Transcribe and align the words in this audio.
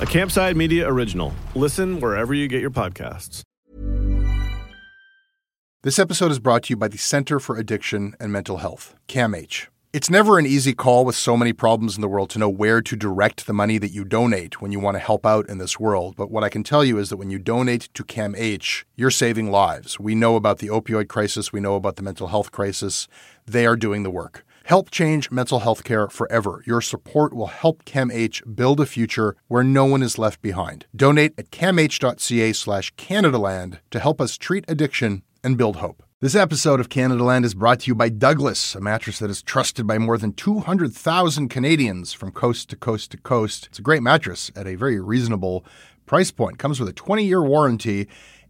a 0.00 0.06
Campside 0.06 0.54
Media 0.54 0.88
original. 0.88 1.32
Listen 1.56 1.98
wherever 1.98 2.32
you 2.32 2.46
get 2.46 2.60
your 2.60 2.70
podcasts. 2.70 3.42
This 5.82 5.98
episode 5.98 6.30
is 6.30 6.38
brought 6.38 6.64
to 6.64 6.70
you 6.70 6.76
by 6.76 6.86
the 6.86 6.98
Center 6.98 7.40
for 7.40 7.56
Addiction 7.56 8.14
and 8.20 8.30
Mental 8.32 8.58
Health, 8.58 8.94
CAMH. 9.08 9.66
It's 9.92 10.10
never 10.10 10.38
an 10.38 10.46
easy 10.46 10.72
call 10.72 11.04
with 11.04 11.16
so 11.16 11.36
many 11.36 11.52
problems 11.52 11.96
in 11.96 12.00
the 12.00 12.08
world 12.08 12.30
to 12.30 12.38
know 12.38 12.48
where 12.48 12.80
to 12.80 12.94
direct 12.94 13.46
the 13.46 13.52
money 13.52 13.78
that 13.78 13.90
you 13.90 14.04
donate 14.04 14.60
when 14.60 14.70
you 14.70 14.78
want 14.78 14.96
to 14.96 15.00
help 15.00 15.26
out 15.26 15.48
in 15.48 15.58
this 15.58 15.80
world. 15.80 16.14
But 16.14 16.30
what 16.30 16.44
I 16.44 16.48
can 16.48 16.62
tell 16.62 16.84
you 16.84 16.98
is 16.98 17.08
that 17.08 17.16
when 17.16 17.30
you 17.30 17.38
donate 17.38 17.88
to 17.94 18.04
CAMH, 18.04 18.84
you're 18.94 19.10
saving 19.10 19.50
lives. 19.50 19.98
We 19.98 20.14
know 20.14 20.36
about 20.36 20.58
the 20.58 20.68
opioid 20.68 21.08
crisis, 21.08 21.52
we 21.52 21.60
know 21.60 21.74
about 21.74 21.96
the 21.96 22.02
mental 22.02 22.28
health 22.28 22.52
crisis. 22.52 23.08
They 23.46 23.66
are 23.66 23.76
doing 23.76 24.04
the 24.04 24.10
work. 24.10 24.44
Help 24.68 24.90
change 24.90 25.30
mental 25.30 25.60
health 25.60 25.82
care 25.82 26.10
forever. 26.10 26.62
Your 26.66 26.82
support 26.82 27.32
will 27.32 27.46
help 27.46 27.86
CAMH 27.86 28.54
build 28.54 28.80
a 28.80 28.84
future 28.84 29.34
where 29.46 29.64
no 29.64 29.86
one 29.86 30.02
is 30.02 30.18
left 30.18 30.42
behind. 30.42 30.84
Donate 30.94 31.32
at 31.38 31.50
camh.ca 31.50 32.52
slash 32.52 32.94
Canadaland 32.96 33.78
to 33.90 33.98
help 33.98 34.20
us 34.20 34.36
treat 34.36 34.66
addiction 34.68 35.22
and 35.42 35.56
build 35.56 35.76
hope. 35.76 36.02
This 36.20 36.34
episode 36.34 36.80
of 36.80 36.90
Canadaland 36.90 37.46
is 37.46 37.54
brought 37.54 37.80
to 37.80 37.86
you 37.86 37.94
by 37.94 38.10
Douglas, 38.10 38.74
a 38.74 38.80
mattress 38.82 39.20
that 39.20 39.30
is 39.30 39.40
trusted 39.40 39.86
by 39.86 39.96
more 39.96 40.18
than 40.18 40.34
200,000 40.34 41.48
Canadians 41.48 42.12
from 42.12 42.30
coast 42.30 42.68
to 42.68 42.76
coast 42.76 43.12
to 43.12 43.16
coast. 43.16 43.68
It's 43.68 43.78
a 43.78 43.82
great 43.82 44.02
mattress 44.02 44.52
at 44.54 44.66
a 44.66 44.74
very 44.74 45.00
reasonable 45.00 45.64
price 46.04 46.30
point. 46.30 46.58
Comes 46.58 46.78
with 46.78 46.90
a 46.90 46.92
20-year 46.92 47.42
warranty 47.42 48.06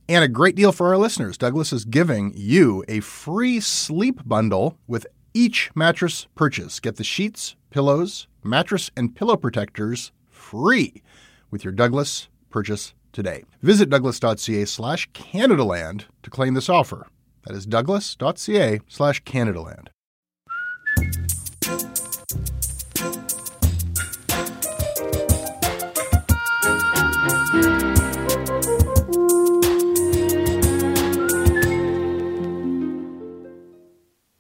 and 0.09 0.25
a 0.25 0.29
great 0.29 0.57
deal 0.57 0.73
for 0.73 0.89
our 0.89 0.99
listeners. 0.99 1.39
Douglas 1.39 1.73
is 1.73 1.85
giving 1.85 2.33
you 2.35 2.83
a 2.89 2.99
free 3.01 3.61
sleep 3.61 4.27
bundle 4.27 4.79
with 4.89 5.07
each 5.39 5.71
mattress 5.75 6.27
purchase. 6.35 6.81
Get 6.81 6.97
the 6.97 7.05
sheets, 7.05 7.55
pillows, 7.71 8.27
mattress, 8.43 8.91
and 8.97 9.15
pillow 9.15 9.37
protectors 9.37 10.11
free 10.29 11.03
with 11.51 11.63
your 11.63 11.73
Douglas 11.73 12.29
purchase 12.51 12.93
today. 13.13 13.45
Visit 13.63 13.89
douglas.ca 13.89 14.65
slash 14.65 15.09
Canadaland 15.13 16.07
to 16.25 16.31
claim 16.31 16.55
this 16.55 16.69
offer. 16.69 17.07
That 17.47 17.55
is 17.55 17.67
douglas.ca 17.67 18.81
slash 18.89 19.23
Canadaland. 19.23 19.89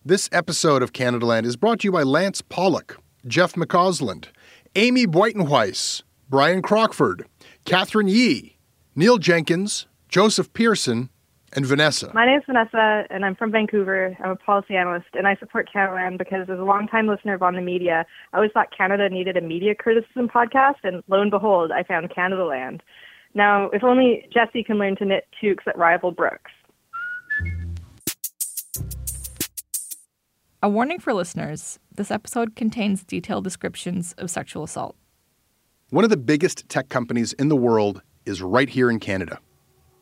This 0.08 0.30
episode 0.32 0.82
of 0.82 0.94
Canadaland 0.94 1.44
is 1.44 1.56
brought 1.56 1.80
to 1.80 1.84
you 1.86 1.92
by 1.92 2.02
Lance 2.02 2.40
Pollock, 2.40 2.96
Jeff 3.26 3.52
McCausland, 3.52 4.28
Amy 4.74 5.06
Buitenhuis, 5.06 6.02
Brian 6.30 6.62
Crockford, 6.62 7.26
Catherine 7.66 8.08
Yee, 8.08 8.56
Neil 8.96 9.18
Jenkins, 9.18 9.86
Joseph 10.08 10.50
Pearson, 10.54 11.10
and 11.52 11.66
Vanessa. 11.66 12.10
My 12.14 12.24
name 12.24 12.38
is 12.38 12.44
Vanessa, 12.46 13.04
and 13.10 13.22
I'm 13.22 13.34
from 13.34 13.52
Vancouver. 13.52 14.16
I'm 14.24 14.30
a 14.30 14.36
policy 14.36 14.76
analyst, 14.76 15.08
and 15.12 15.26
I 15.26 15.36
support 15.36 15.68
Canadaland 15.70 16.16
because 16.16 16.48
as 16.48 16.58
a 16.58 16.64
longtime 16.64 17.06
listener 17.06 17.34
of 17.34 17.42
On 17.42 17.54
the 17.54 17.60
Media, 17.60 18.06
I 18.32 18.36
always 18.38 18.52
thought 18.52 18.68
Canada 18.74 19.10
needed 19.10 19.36
a 19.36 19.42
media 19.42 19.74
criticism 19.74 20.26
podcast, 20.26 20.76
and 20.84 21.02
lo 21.08 21.20
and 21.20 21.30
behold, 21.30 21.70
I 21.70 21.82
found 21.82 22.08
Canadaland. 22.08 22.80
Now, 23.34 23.68
if 23.74 23.84
only 23.84 24.26
Jesse 24.32 24.64
can 24.64 24.78
learn 24.78 24.96
to 24.96 25.04
knit 25.04 25.28
toques 25.38 25.64
that 25.66 25.76
rival 25.76 26.12
Brooks. 26.12 26.52
A 30.60 30.68
warning 30.68 30.98
for 30.98 31.14
listeners 31.14 31.78
this 31.94 32.10
episode 32.10 32.56
contains 32.56 33.04
detailed 33.04 33.44
descriptions 33.44 34.12
of 34.18 34.28
sexual 34.28 34.64
assault. 34.64 34.96
One 35.90 36.02
of 36.02 36.10
the 36.10 36.16
biggest 36.16 36.68
tech 36.68 36.88
companies 36.88 37.32
in 37.34 37.48
the 37.48 37.54
world 37.54 38.02
is 38.26 38.42
right 38.42 38.68
here 38.68 38.90
in 38.90 38.98
Canada. 38.98 39.38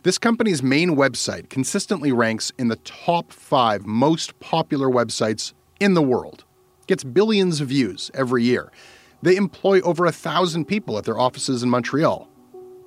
This 0.03 0.17
company's 0.17 0.63
main 0.63 0.97
website 0.97 1.51
consistently 1.51 2.11
ranks 2.11 2.53
in 2.59 2.69
the 2.69 2.77
top 2.77 3.33
five 3.33 3.85
most 3.85 4.41
popular 4.41 4.89
websites 4.89 5.53
in 5.79 5.93
the 5.93 6.01
world. 6.01 6.47
Gets 6.87 7.05
billions 7.05 7.61
of 7.61 7.69
views 7.69 8.11
every 8.15 8.43
year. 8.43 8.73
They 9.21 9.37
employ 9.37 9.83
over 9.83 10.07
a 10.07 10.13
thousand 10.13 10.65
people 10.65 10.97
at 10.97 11.05
their 11.05 11.19
offices 11.19 11.63
in 11.63 11.69
Montreal. 11.69 12.31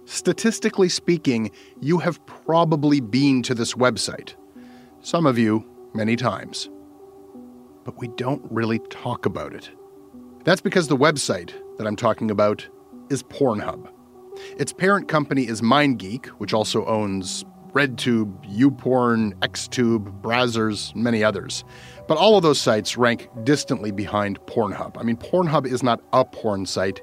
Statistically 0.05 0.89
speaking, 0.89 1.51
you 1.81 1.99
have 1.99 2.25
probably 2.25 2.99
been 2.99 3.43
to 3.43 3.53
this 3.53 3.75
website. 3.75 4.33
Some 5.01 5.27
of 5.27 5.37
you, 5.37 5.69
many 5.93 6.15
times. 6.15 6.67
But 7.89 7.97
we 7.97 8.09
don't 8.09 8.43
really 8.51 8.77
talk 8.91 9.25
about 9.25 9.55
it. 9.55 9.71
That's 10.43 10.61
because 10.61 10.89
the 10.89 10.95
website 10.95 11.53
that 11.79 11.87
I'm 11.87 11.95
talking 11.95 12.29
about 12.29 12.69
is 13.09 13.23
Pornhub. 13.23 13.89
Its 14.59 14.71
parent 14.71 15.07
company 15.07 15.47
is 15.47 15.61
MindGeek, 15.61 16.27
which 16.37 16.53
also 16.53 16.85
owns 16.85 17.45
RedTube, 17.71 18.55
YouPorn, 18.55 19.33
XTube, 19.39 20.21
Brazzers, 20.21 20.93
and 20.93 21.03
many 21.03 21.23
others. 21.23 21.63
But 22.07 22.19
all 22.19 22.37
of 22.37 22.43
those 22.43 22.61
sites 22.61 22.95
rank 22.95 23.27
distantly 23.43 23.89
behind 23.89 24.39
Pornhub. 24.41 24.95
I 24.99 25.01
mean, 25.01 25.17
Pornhub 25.17 25.65
is 25.65 25.81
not 25.81 25.99
a 26.13 26.23
porn 26.23 26.67
site, 26.67 27.01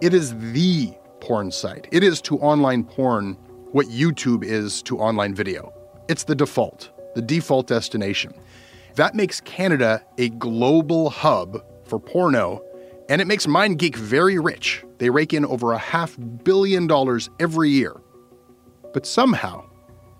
it 0.00 0.12
is 0.12 0.36
the 0.50 0.92
porn 1.20 1.52
site. 1.52 1.86
It 1.92 2.02
is 2.02 2.20
to 2.22 2.40
online 2.40 2.82
porn 2.82 3.34
what 3.70 3.86
YouTube 3.86 4.42
is 4.42 4.82
to 4.82 4.98
online 4.98 5.32
video. 5.32 5.72
It's 6.08 6.24
the 6.24 6.34
default, 6.34 6.90
the 7.14 7.22
default 7.22 7.68
destination. 7.68 8.34
That 8.96 9.14
makes 9.14 9.40
Canada 9.40 10.04
a 10.18 10.28
global 10.28 11.10
hub 11.10 11.64
for 11.84 11.98
porno, 11.98 12.62
and 13.08 13.20
it 13.20 13.26
makes 13.26 13.46
MindGeek 13.46 13.96
very 13.96 14.38
rich. 14.38 14.84
They 14.98 15.10
rake 15.10 15.32
in 15.32 15.44
over 15.44 15.72
a 15.72 15.78
half 15.78 16.16
billion 16.44 16.86
dollars 16.86 17.28
every 17.40 17.70
year. 17.70 17.96
But 18.92 19.04
somehow, 19.04 19.64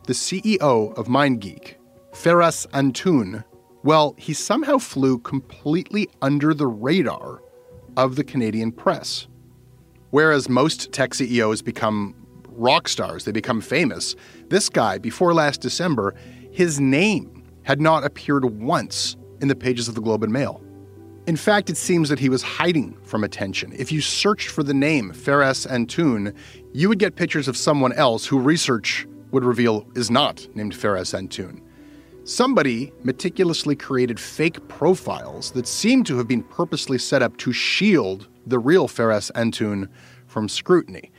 the 0.06 0.12
CEO 0.12 0.92
of 0.98 1.06
MindGeek, 1.06 1.74
Feras 2.12 2.66
Antoun, 2.72 3.44
well, 3.84 4.14
he 4.18 4.32
somehow 4.32 4.78
flew 4.78 5.18
completely 5.18 6.08
under 6.20 6.52
the 6.52 6.66
radar 6.66 7.42
of 7.96 8.16
the 8.16 8.24
Canadian 8.24 8.72
press. 8.72 9.28
Whereas 10.10 10.48
most 10.48 10.90
tech 10.92 11.14
CEOs 11.14 11.62
become 11.62 12.14
rock 12.48 12.88
stars, 12.88 13.24
they 13.24 13.32
become 13.32 13.60
famous, 13.60 14.16
this 14.48 14.68
guy, 14.68 14.98
before 14.98 15.34
last 15.34 15.60
December, 15.60 16.14
his 16.50 16.80
name 16.80 17.33
had 17.64 17.80
not 17.80 18.04
appeared 18.04 18.44
once 18.44 19.16
in 19.40 19.48
the 19.48 19.56
pages 19.56 19.88
of 19.88 19.94
the 19.94 20.00
Globe 20.00 20.22
and 20.22 20.32
Mail. 20.32 20.62
In 21.26 21.36
fact, 21.36 21.70
it 21.70 21.76
seems 21.76 22.10
that 22.10 22.18
he 22.18 22.28
was 22.28 22.42
hiding 22.42 22.96
from 23.02 23.24
attention. 23.24 23.72
If 23.76 23.90
you 23.90 24.02
searched 24.02 24.48
for 24.48 24.62
the 24.62 24.74
name 24.74 25.10
Feras 25.12 25.66
Antoun, 25.66 26.34
you 26.72 26.88
would 26.88 26.98
get 26.98 27.16
pictures 27.16 27.48
of 27.48 27.56
someone 27.56 27.94
else 27.94 28.26
who 28.26 28.38
research 28.38 29.06
would 29.30 29.44
reveal 29.44 29.86
is 29.94 30.10
not 30.10 30.46
named 30.54 30.74
Feras 30.74 31.14
Antoun. 31.14 31.62
Somebody 32.24 32.92
meticulously 33.02 33.74
created 33.74 34.20
fake 34.20 34.66
profiles 34.68 35.50
that 35.52 35.66
seem 35.66 36.04
to 36.04 36.16
have 36.18 36.28
been 36.28 36.42
purposely 36.42 36.98
set 36.98 37.22
up 37.22 37.36
to 37.38 37.52
shield 37.52 38.28
the 38.46 38.58
real 38.58 38.86
Feras 38.86 39.30
Antoun 39.34 39.88
from 40.26 40.48
scrutiny. 40.48 41.10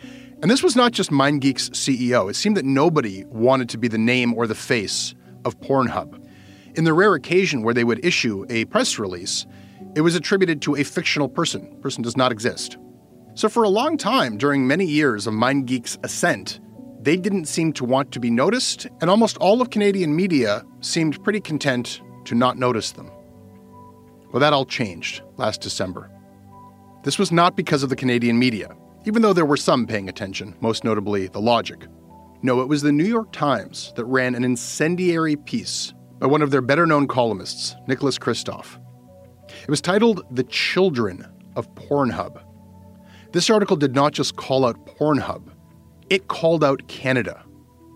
And 0.41 0.51
this 0.51 0.61
was 0.63 0.75
not 0.75 0.91
just 0.91 1.09
MindGeek's 1.09 1.71
CEO. 1.71 2.29
It 2.29 2.35
seemed 2.35 2.57
that 2.57 2.65
nobody 2.65 3.23
wanted 3.25 3.69
to 3.69 3.77
be 3.77 3.87
the 3.87 3.97
name 3.97 4.33
or 4.33 4.45
the 4.45 4.55
face 4.55 5.15
of 5.45 5.59
Pornhub. 5.59 6.24
In 6.75 6.83
the 6.83 6.93
rare 6.93 7.13
occasion 7.15 7.63
where 7.63 7.73
they 7.73 7.85
would 7.85 8.03
issue 8.03 8.45
a 8.49 8.65
press 8.65 8.99
release, 8.99 9.45
it 9.95 10.01
was 10.01 10.15
attributed 10.15 10.61
to 10.63 10.75
a 10.75 10.83
fictional 10.83 11.29
person. 11.29 11.77
person 11.81 12.03
does 12.03 12.17
not 12.17 12.33
exist. 12.33 12.77
So 13.33 13.47
for 13.47 13.63
a 13.63 13.69
long 13.69 13.97
time, 13.97 14.37
during 14.37 14.67
many 14.67 14.85
years 14.85 15.25
of 15.25 15.33
MindGeek's 15.33 15.97
ascent, 16.03 16.59
They 17.01 17.17
didn't 17.17 17.45
seem 17.45 17.71
to 17.73 17.85
want 17.85 18.11
to 18.13 18.19
be 18.19 18.31
noticed, 18.31 18.87
and 18.99 19.11
almost 19.11 19.37
all 19.37 19.61
of 19.61 19.69
Canadian 19.69 20.15
media 20.15 20.63
seemed 20.81 21.23
pretty 21.23 21.39
content 21.39 22.01
to 22.23 22.33
not 22.33 22.57
notice 22.57 22.93
them. 22.93 23.11
Well, 24.31 24.39
that 24.39 24.53
all 24.53 24.65
changed 24.65 25.21
last 25.37 25.61
December. 25.61 26.09
This 27.03 27.19
was 27.19 27.31
not 27.31 27.55
because 27.55 27.83
of 27.83 27.89
the 27.89 27.95
Canadian 27.95 28.39
media, 28.39 28.75
even 29.05 29.21
though 29.21 29.33
there 29.33 29.45
were 29.45 29.55
some 29.55 29.85
paying 29.85 30.09
attention, 30.09 30.55
most 30.61 30.83
notably 30.83 31.27
The 31.27 31.39
Logic. 31.39 31.85
No, 32.41 32.61
it 32.61 32.67
was 32.67 32.81
the 32.81 32.91
New 32.91 33.05
York 33.05 33.31
Times 33.31 33.93
that 33.95 34.05
ran 34.05 34.33
an 34.33 34.43
incendiary 34.43 35.35
piece 35.35 35.93
by 36.19 36.27
one 36.27 36.41
of 36.41 36.51
their 36.51 36.61
better 36.61 36.85
known 36.85 37.07
columnists, 37.07 37.75
Nicholas 37.87 38.17
Kristof. 38.17 38.79
It 39.63 39.69
was 39.69 39.81
titled 39.81 40.23
The 40.31 40.43
Children 40.43 41.25
of 41.55 41.73
Pornhub. 41.75 42.41
This 43.31 43.49
article 43.49 43.75
did 43.75 43.93
not 43.93 44.13
just 44.13 44.35
call 44.35 44.65
out 44.65 44.85
Pornhub, 44.85 45.43
it 46.09 46.27
called 46.27 46.63
out 46.63 46.87
Canada. 46.87 47.43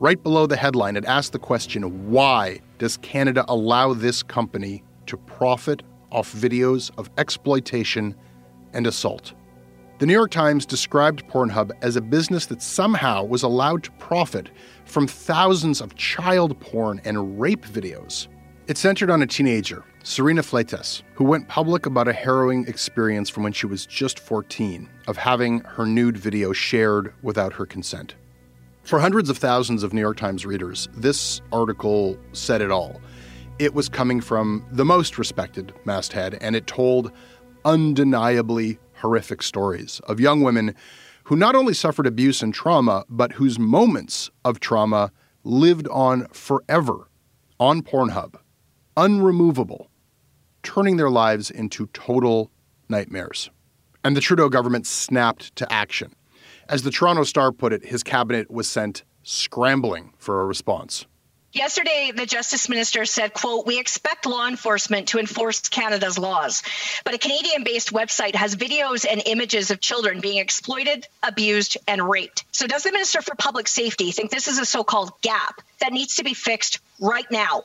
Right 0.02 0.22
below 0.22 0.48
the 0.48 0.56
headline, 0.56 0.96
it 0.96 1.06
asked 1.06 1.34
the 1.34 1.40
question 1.40 2.10
why 2.10 2.62
does 2.78 2.98
Canada 2.98 3.46
allow 3.48 3.94
this 3.94 4.24
company 4.24 4.84
to 5.06 5.18
profit 5.18 5.84
off 6.12 6.34
videos 6.34 6.92
of 6.98 7.10
exploitation 7.18 8.16
and 8.74 8.88
assault? 8.88 9.34
The 10.00 10.06
New 10.06 10.14
York 10.14 10.32
Times 10.32 10.66
described 10.66 11.28
Pornhub 11.28 11.74
as 11.82 11.98
a 11.98 12.02
business 12.02 12.46
that 12.46 12.62
somehow 12.62 13.26
was 13.26 13.44
allowed 13.44 13.84
to 13.84 13.92
profit 14.00 14.48
from 14.86 15.08
thousands 15.08 15.82
of 15.82 15.94
child 15.96 16.58
porn 16.62 17.02
and 17.04 17.38
rape 17.38 17.66
videos. 17.66 18.30
It 18.68 18.78
centered 18.78 19.10
on 19.10 19.22
a 19.22 19.28
teenager, 19.28 19.84
Serena 20.04 20.42
Fleites, 20.42 21.02
who 21.16 21.26
went 21.26 21.50
public 21.50 21.86
about 21.86 22.08
a 22.08 22.14
harrowing 22.14 22.66
experience 22.70 23.28
from 23.28 23.44
when 23.44 23.52
she 23.52 23.66
was 23.66 23.86
just 23.86 24.20
14 24.20 24.90
of 25.08 25.18
having 25.18 25.60
her 25.66 25.86
nude 25.86 26.16
video 26.16 26.54
shared 26.54 27.14
without 27.22 27.52
her 27.52 27.66
consent. 27.66 28.16
For 28.84 29.00
hundreds 29.00 29.30
of 29.30 29.38
thousands 29.38 29.84
of 29.84 29.92
New 29.92 30.00
York 30.00 30.16
Times 30.16 30.46
readers, 30.46 30.88
this 30.94 31.42
article 31.52 32.18
said 32.32 32.62
it 32.62 32.72
all. 32.72 33.02
It 33.60 33.74
was 33.74 33.90
coming 33.90 34.22
from 34.22 34.66
the 34.72 34.86
most 34.86 35.18
respected 35.18 35.74
masthead, 35.84 36.38
and 36.40 36.56
it 36.56 36.68
told 36.68 37.12
undeniably 37.66 38.80
horrific 39.00 39.42
stories 39.42 40.00
of 40.08 40.20
young 40.20 40.42
women 40.42 40.76
who 41.26 41.36
not 41.36 41.56
only 41.56 41.74
suffered 41.74 42.08
abuse 42.08 42.42
and 42.42 42.54
trauma, 42.54 43.06
but 43.10 43.34
whose 43.34 43.60
moments 43.60 44.32
of 44.44 44.60
trauma 44.60 45.12
lived 45.44 45.88
on 45.90 46.28
forever 46.30 47.08
on 47.60 47.82
Pornhub, 47.82 48.36
unremovable, 48.98 49.88
turning 50.64 50.98
their 50.98 51.10
lives 51.10 51.52
into 51.52 51.88
total 51.88 52.52
nightmares. 52.88 53.50
And 54.04 54.16
the 54.16 54.22
Trudeau 54.22 54.50
government 54.50 54.88
snapped 54.88 55.56
to 55.58 55.72
action. 55.72 56.14
As 56.68 56.84
the 56.84 56.92
Toronto 56.92 57.24
Star 57.24 57.52
put 57.52 57.74
it, 57.74 57.86
his 57.86 58.04
cabinet 58.04 58.50
was 58.50 58.70
sent 58.70 59.04
scrambling 59.24 60.14
for 60.18 60.42
a 60.42 60.46
response. 60.46 61.06
Yesterday, 61.52 62.12
the 62.16 62.28
Justice 62.28 62.70
Minister 62.70 63.06
said, 63.06 63.34
quote, 63.34 63.66
we 63.66 63.80
expect 63.80 64.28
law 64.28 64.48
enforcement 64.48 65.08
to 65.10 65.20
enforce 65.20 65.68
Canada's 65.68 66.20
laws. 66.20 66.62
But 67.04 67.16
a 67.16 67.18
Canadian-based 67.18 67.92
website 67.92 68.36
has 68.36 68.56
videos 68.56 69.04
and 69.10 69.24
images 69.26 69.72
of 69.72 69.80
children 69.80 70.20
being 70.20 70.38
exploited, 70.38 71.08
abused, 71.24 71.78
and 71.88 72.08
raped. 72.08 72.46
So 72.52 72.68
does 72.68 72.84
the 72.84 72.92
Minister 72.92 73.24
for 73.24 73.34
Public 73.34 73.68
Safety 73.68 74.12
think 74.12 74.30
this 74.30 74.48
is 74.48 74.60
a 74.60 74.66
so-called 74.66 75.12
gap 75.22 75.62
that 75.82 75.92
needs 75.92 76.18
to 76.18 76.24
be 76.24 76.36
fixed 76.36 76.82
right 77.00 77.30
now? 77.32 77.64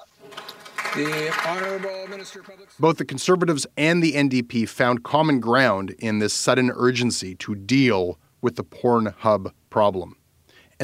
The 0.97 1.31
Honourable 1.47 2.07
Minister 2.09 2.41
of 2.41 2.47
Public 2.47 2.69
Both 2.79 2.97
the 2.97 3.05
Conservatives 3.05 3.67
and 3.77 4.03
the 4.03 4.13
NDP 4.13 4.67
found 4.67 5.03
common 5.03 5.41
ground 5.41 5.95
in 5.99 6.21
this 6.21 6.33
sudden 6.33 6.71
urgency 6.75 7.35
to 7.37 7.55
deal 7.55 8.19
with 8.41 8.57
the 8.57 8.65
Pornhub 8.65 9.53
problem. 9.69 10.17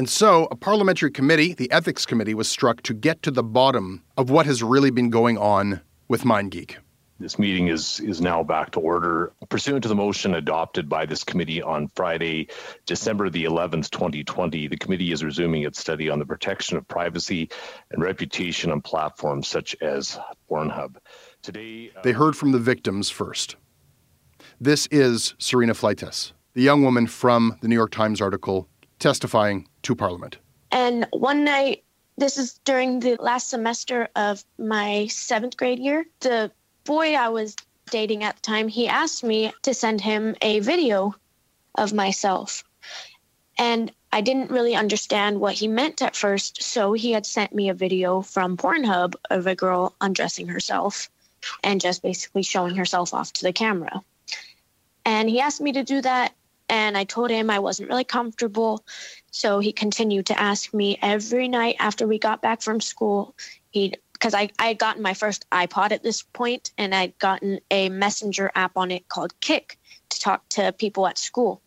And 0.01 0.09
so, 0.09 0.47
a 0.49 0.55
parliamentary 0.55 1.11
committee, 1.11 1.53
the 1.53 1.71
Ethics 1.71 2.07
Committee, 2.07 2.33
was 2.33 2.49
struck 2.49 2.81
to 2.81 2.93
get 2.95 3.21
to 3.21 3.29
the 3.29 3.43
bottom 3.43 4.01
of 4.17 4.31
what 4.31 4.47
has 4.47 4.63
really 4.63 4.89
been 4.89 5.11
going 5.11 5.37
on 5.37 5.79
with 6.07 6.23
MindGeek. 6.23 6.77
This 7.19 7.37
meeting 7.37 7.67
is 7.67 7.99
is 7.99 8.19
now 8.19 8.41
back 8.41 8.71
to 8.71 8.79
order. 8.79 9.31
Pursuant 9.49 9.83
to 9.83 9.89
the 9.89 9.93
motion 9.93 10.33
adopted 10.33 10.89
by 10.89 11.05
this 11.05 11.23
committee 11.23 11.61
on 11.61 11.87
Friday, 11.89 12.47
December 12.87 13.29
the 13.29 13.43
11th, 13.43 13.91
2020, 13.91 14.69
the 14.69 14.75
committee 14.75 15.11
is 15.11 15.23
resuming 15.23 15.61
its 15.61 15.79
study 15.79 16.09
on 16.09 16.17
the 16.17 16.25
protection 16.25 16.77
of 16.77 16.87
privacy 16.87 17.51
and 17.91 18.01
reputation 18.01 18.71
on 18.71 18.81
platforms 18.81 19.47
such 19.47 19.75
as 19.81 20.17
Pornhub. 20.49 20.95
Today, 21.43 21.91
uh, 21.95 22.01
they 22.01 22.13
heard 22.13 22.35
from 22.35 22.53
the 22.53 22.59
victims 22.59 23.11
first. 23.11 23.55
This 24.59 24.87
is 24.87 25.35
Serena 25.37 25.75
Fleites, 25.75 26.31
the 26.55 26.63
young 26.63 26.81
woman 26.81 27.05
from 27.05 27.59
the 27.61 27.67
New 27.67 27.75
York 27.75 27.91
Times 27.91 28.19
article 28.19 28.67
testifying 29.01 29.67
to 29.83 29.95
Parliament. 29.95 30.37
And 30.71 31.05
one 31.11 31.43
night, 31.43 31.83
this 32.17 32.37
is 32.37 32.59
during 32.63 32.99
the 32.99 33.17
last 33.19 33.49
semester 33.49 34.07
of 34.15 34.43
my 34.57 35.07
seventh 35.07 35.57
grade 35.57 35.79
year, 35.79 36.05
the 36.21 36.51
boy 36.85 37.15
I 37.15 37.29
was 37.29 37.55
dating 37.89 38.23
at 38.23 38.37
the 38.37 38.41
time, 38.41 38.67
he 38.67 38.87
asked 38.87 39.23
me 39.23 39.51
to 39.63 39.73
send 39.73 39.99
him 39.99 40.35
a 40.41 40.59
video 40.59 41.15
of 41.75 41.93
myself. 41.93 42.63
And 43.57 43.91
I 44.13 44.21
didn't 44.21 44.51
really 44.51 44.75
understand 44.75 45.39
what 45.39 45.53
he 45.53 45.67
meant 45.67 46.01
at 46.01 46.15
first, 46.15 46.63
so 46.63 46.93
he 46.93 47.11
had 47.11 47.25
sent 47.25 47.53
me 47.53 47.69
a 47.69 47.73
video 47.73 48.21
from 48.21 48.57
Pornhub 48.57 49.15
of 49.29 49.47
a 49.47 49.55
girl 49.55 49.95
undressing 49.99 50.47
herself 50.47 51.09
and 51.63 51.81
just 51.81 52.01
basically 52.01 52.43
showing 52.43 52.75
herself 52.75 53.13
off 53.13 53.33
to 53.33 53.43
the 53.43 53.53
camera. 53.53 54.01
And 55.05 55.29
he 55.29 55.39
asked 55.39 55.61
me 55.61 55.73
to 55.73 55.83
do 55.83 56.01
that, 56.01 56.33
and 56.71 56.97
I 56.97 57.03
told 57.03 57.29
him 57.29 57.49
I 57.49 57.59
wasn't 57.59 57.89
really 57.89 58.05
comfortable. 58.05 58.83
So 59.29 59.59
he 59.59 59.73
continued 59.73 60.27
to 60.27 60.39
ask 60.39 60.73
me 60.73 60.97
every 61.01 61.49
night 61.49 61.75
after 61.79 62.07
we 62.07 62.17
got 62.17 62.41
back 62.41 62.61
from 62.61 62.79
school. 62.79 63.35
He'd 63.69 63.99
because 64.13 64.33
I, 64.35 64.49
I 64.59 64.67
had 64.67 64.77
gotten 64.77 65.01
my 65.01 65.15
first 65.15 65.49
iPod 65.49 65.91
at 65.91 66.03
this 66.03 66.21
point 66.21 66.71
and 66.77 66.93
I'd 66.93 67.17
gotten 67.17 67.59
a 67.71 67.89
messenger 67.89 68.51
app 68.53 68.77
on 68.77 68.91
it 68.91 69.09
called 69.09 69.37
Kik 69.41 69.79
to 70.09 70.19
talk 70.19 70.47
to 70.49 70.71
people 70.71 71.07
at 71.07 71.17
school. 71.17 71.61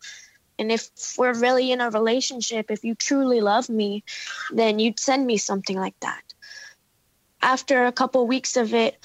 And 0.57 0.71
if 0.71 0.89
we're 1.17 1.33
really 1.33 1.73
in 1.73 1.81
a 1.81 1.89
relationship, 1.89 2.71
if 2.71 2.85
you 2.85 2.95
truly 2.95 3.41
love 3.41 3.69
me, 3.69 4.05
then 4.51 4.79
you'd 4.79 5.01
send 5.01 5.27
me 5.27 5.37
something 5.37 5.77
like 5.77 5.99
that. 5.99 6.23
After 7.41 7.85
a 7.85 7.91
couple 7.91 8.25
weeks 8.25 8.55
of 8.55 8.73
it, 8.73 8.97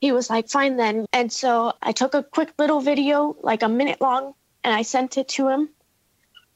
he 0.00 0.10
was 0.10 0.30
like, 0.30 0.48
fine 0.48 0.78
then. 0.78 1.04
And 1.12 1.30
so 1.30 1.74
I 1.82 1.92
took 1.92 2.14
a 2.14 2.22
quick 2.22 2.54
little 2.58 2.80
video, 2.80 3.36
like 3.42 3.62
a 3.62 3.68
minute 3.68 4.00
long, 4.00 4.34
and 4.64 4.74
I 4.74 4.82
sent 4.82 5.18
it 5.18 5.28
to 5.28 5.48
him. 5.48 5.68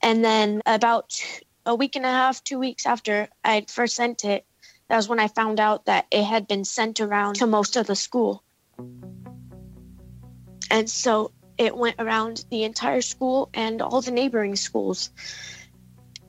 And 0.02 0.24
then 0.24 0.62
about 0.64 1.22
a 1.66 1.74
week 1.74 1.94
and 1.94 2.06
a 2.06 2.10
half, 2.10 2.42
two 2.42 2.58
weeks 2.58 2.86
after 2.86 3.28
I 3.44 3.66
first 3.68 3.94
sent 3.94 4.24
it, 4.24 4.46
that 4.88 4.96
was 4.96 5.08
when 5.08 5.20
I 5.20 5.28
found 5.28 5.60
out 5.60 5.84
that 5.84 6.06
it 6.10 6.24
had 6.24 6.48
been 6.48 6.64
sent 6.64 7.00
around 7.00 7.36
to 7.36 7.46
most 7.46 7.76
of 7.76 7.86
the 7.86 7.94
school. 7.94 8.42
And 10.70 10.88
so 10.88 11.32
it 11.58 11.76
went 11.76 11.96
around 11.98 12.44
the 12.50 12.64
entire 12.64 13.02
school 13.02 13.50
and 13.52 13.82
all 13.82 14.00
the 14.00 14.10
neighboring 14.10 14.56
schools. 14.56 15.10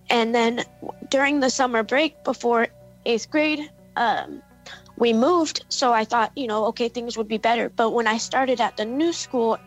And 0.10 0.36
then 0.36 0.64
during 1.10 1.40
the 1.40 1.50
summer 1.50 1.84
break 1.84 2.24
before 2.24 2.68
eighth 3.06 3.30
grade, 3.30 3.70
um, 3.96 4.42
we 4.98 5.14
moved. 5.14 5.66
So 5.70 5.94
I 5.94 6.04
thought, 6.04 6.32
you 6.36 6.48
know, 6.48 6.66
okay, 6.66 6.90
things 6.90 7.16
would 7.18 7.28
be 7.28 7.38
better. 7.38 7.70
But 7.70 7.92
when 7.92 8.08
I 8.08 8.18
started 8.18 8.60
at 8.60 8.76
the 8.76 8.86
new 8.86 9.14
school, 9.14 9.58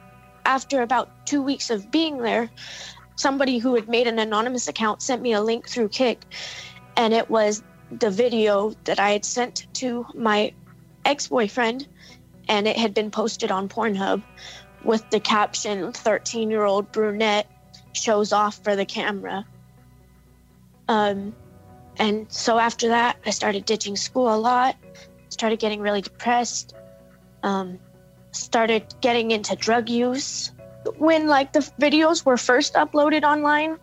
after 0.44 0.82
about 0.82 1.26
two 1.26 1.42
weeks 1.42 1.70
of 1.70 1.90
being 1.90 2.18
there, 2.18 2.50
somebody 3.16 3.58
who 3.58 3.74
had 3.74 3.88
made 3.88 4.06
an 4.06 4.18
anonymous 4.18 4.68
account 4.68 5.02
sent 5.02 5.22
me 5.22 5.32
a 5.32 5.40
link 5.40 5.68
through 5.68 5.88
Kik, 5.88 6.24
And 6.96 7.14
it 7.14 7.30
was 7.30 7.62
the 7.90 8.10
video 8.10 8.74
that 8.84 8.98
I 8.98 9.10
had 9.10 9.24
sent 9.24 9.66
to 9.74 10.06
my 10.14 10.52
ex 11.04 11.28
boyfriend, 11.28 11.86
and 12.48 12.66
it 12.66 12.76
had 12.76 12.94
been 12.94 13.10
posted 13.10 13.50
on 13.50 13.68
Pornhub 13.68 14.22
with 14.84 15.08
the 15.10 15.20
caption 15.20 15.92
13 15.92 16.50
year 16.50 16.64
old 16.64 16.90
brunette 16.92 17.46
shows 17.92 18.32
off 18.32 18.62
for 18.62 18.74
the 18.76 18.84
camera. 18.84 19.44
Um, 20.88 21.34
and 21.96 22.30
so 22.32 22.58
after 22.58 22.88
that, 22.88 23.16
I 23.24 23.30
started 23.30 23.64
ditching 23.64 23.96
school 23.96 24.34
a 24.34 24.36
lot, 24.36 24.76
started 25.28 25.58
getting 25.58 25.80
really 25.80 26.00
depressed, 26.00 26.74
um, 27.42 27.78
started 28.32 28.94
getting 29.00 29.30
into 29.30 29.54
drug 29.56 29.88
use. 29.88 30.52
When 30.98 31.28
like 31.28 31.52
the 31.52 31.60
videos 31.80 32.24
were 32.24 32.36
first 32.36 32.74
uploaded 32.74 33.22
online, 33.22 33.78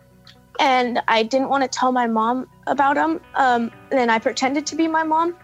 and 0.58 1.00
I 1.08 1.22
didn't 1.22 1.48
want 1.48 1.62
to 1.62 1.68
tell 1.68 1.92
my 1.92 2.06
mom 2.06 2.46
about 2.66 2.96
them. 2.96 3.20
Um, 3.34 3.72
then 3.90 4.10
I 4.10 4.18
pretended 4.18 4.66
to 4.66 4.76
be 4.76 4.86
my 4.86 5.02
mom. 5.02 5.36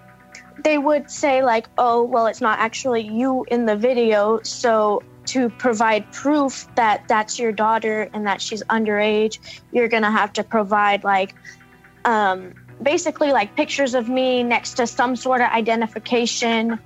They 0.62 0.76
would 0.76 1.10
say 1.10 1.42
like, 1.42 1.68
"Oh, 1.78 2.02
well, 2.02 2.26
it's 2.26 2.40
not 2.40 2.58
actually 2.58 3.02
you 3.02 3.46
in 3.48 3.64
the 3.64 3.76
video." 3.76 4.40
So 4.42 5.02
to 5.26 5.48
provide 5.48 6.10
proof 6.12 6.68
that 6.76 7.08
that's 7.08 7.38
your 7.38 7.52
daughter 7.52 8.08
and 8.12 8.26
that 8.26 8.40
she's 8.40 8.62
underage, 8.64 9.38
you're 9.72 9.88
gonna 9.88 10.10
have 10.10 10.32
to 10.34 10.44
provide 10.44 11.04
like, 11.04 11.34
um, 12.04 12.54
basically 12.82 13.32
like 13.32 13.56
pictures 13.56 13.94
of 13.94 14.08
me 14.08 14.42
next 14.42 14.74
to 14.74 14.86
some 14.86 15.16
sort 15.16 15.40
of 15.40 15.48
identification. 15.50 16.78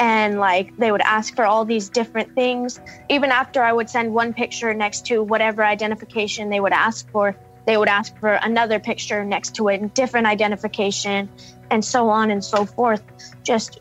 And 0.00 0.40
like 0.40 0.74
they 0.78 0.90
would 0.90 1.02
ask 1.02 1.36
for 1.36 1.44
all 1.44 1.66
these 1.66 1.90
different 1.90 2.34
things. 2.34 2.80
Even 3.10 3.30
after 3.30 3.62
I 3.62 3.72
would 3.72 3.90
send 3.90 4.14
one 4.14 4.32
picture 4.32 4.72
next 4.74 5.06
to 5.08 5.22
whatever 5.22 5.62
identification 5.62 6.48
they 6.48 6.58
would 6.58 6.72
ask 6.72 7.08
for, 7.10 7.36
They 7.66 7.76
would 7.76 7.88
ask 7.88 8.16
for 8.18 8.32
another 8.32 8.80
picture 8.80 9.24
next 9.24 9.54
to 9.56 9.68
it, 9.68 9.94
different 9.94 10.26
identification, 10.26 11.28
and 11.70 11.84
so 11.84 12.08
on 12.08 12.30
and 12.30 12.42
so 12.44 12.64
forth. 12.64 13.02
Just 13.44 13.78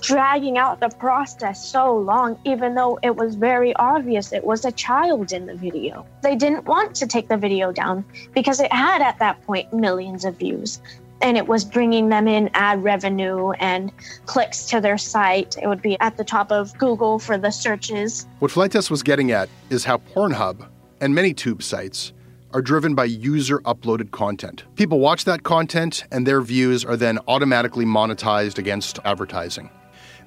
dragging 0.00 0.58
out 0.58 0.80
the 0.80 0.88
process 0.88 1.64
so 1.64 1.96
long, 1.96 2.38
even 2.44 2.74
though 2.74 2.98
it 3.02 3.16
was 3.16 3.34
very 3.34 3.74
obvious 3.74 4.32
it 4.32 4.44
was 4.44 4.64
a 4.64 4.72
child 4.72 5.32
in 5.32 5.46
the 5.46 5.54
video. 5.54 6.06
They 6.22 6.36
didn't 6.36 6.64
want 6.64 6.94
to 6.96 7.06
take 7.06 7.28
the 7.28 7.36
video 7.36 7.72
down 7.72 8.04
because 8.34 8.60
it 8.60 8.72
had 8.72 9.02
at 9.02 9.18
that 9.18 9.42
point 9.42 9.72
millions 9.72 10.24
of 10.24 10.38
views. 10.38 10.80
And 11.22 11.36
it 11.36 11.48
was 11.48 11.64
bringing 11.64 12.08
them 12.08 12.28
in 12.28 12.50
ad 12.54 12.84
revenue 12.84 13.50
and 13.52 13.90
clicks 14.26 14.66
to 14.66 14.80
their 14.80 14.98
site. 14.98 15.56
It 15.60 15.66
would 15.66 15.82
be 15.82 15.98
at 16.00 16.16
the 16.16 16.24
top 16.24 16.52
of 16.52 16.76
Google 16.78 17.18
for 17.18 17.38
the 17.38 17.50
searches. 17.50 18.26
What 18.38 18.50
Fleites 18.50 18.90
was 18.90 19.02
getting 19.02 19.32
at 19.32 19.48
is 19.70 19.84
how 19.84 19.98
Pornhub 19.98 20.68
and 21.00 21.14
many 21.14 21.32
tube 21.32 21.62
sites 21.62 22.12
are 22.52 22.62
driven 22.62 22.94
by 22.94 23.04
user 23.04 23.58
uploaded 23.60 24.10
content. 24.12 24.64
People 24.76 24.98
watch 24.98 25.24
that 25.24 25.42
content, 25.42 26.04
and 26.10 26.26
their 26.26 26.40
views 26.40 26.84
are 26.84 26.96
then 26.96 27.18
automatically 27.28 27.84
monetized 27.84 28.56
against 28.56 28.98
advertising. 29.04 29.68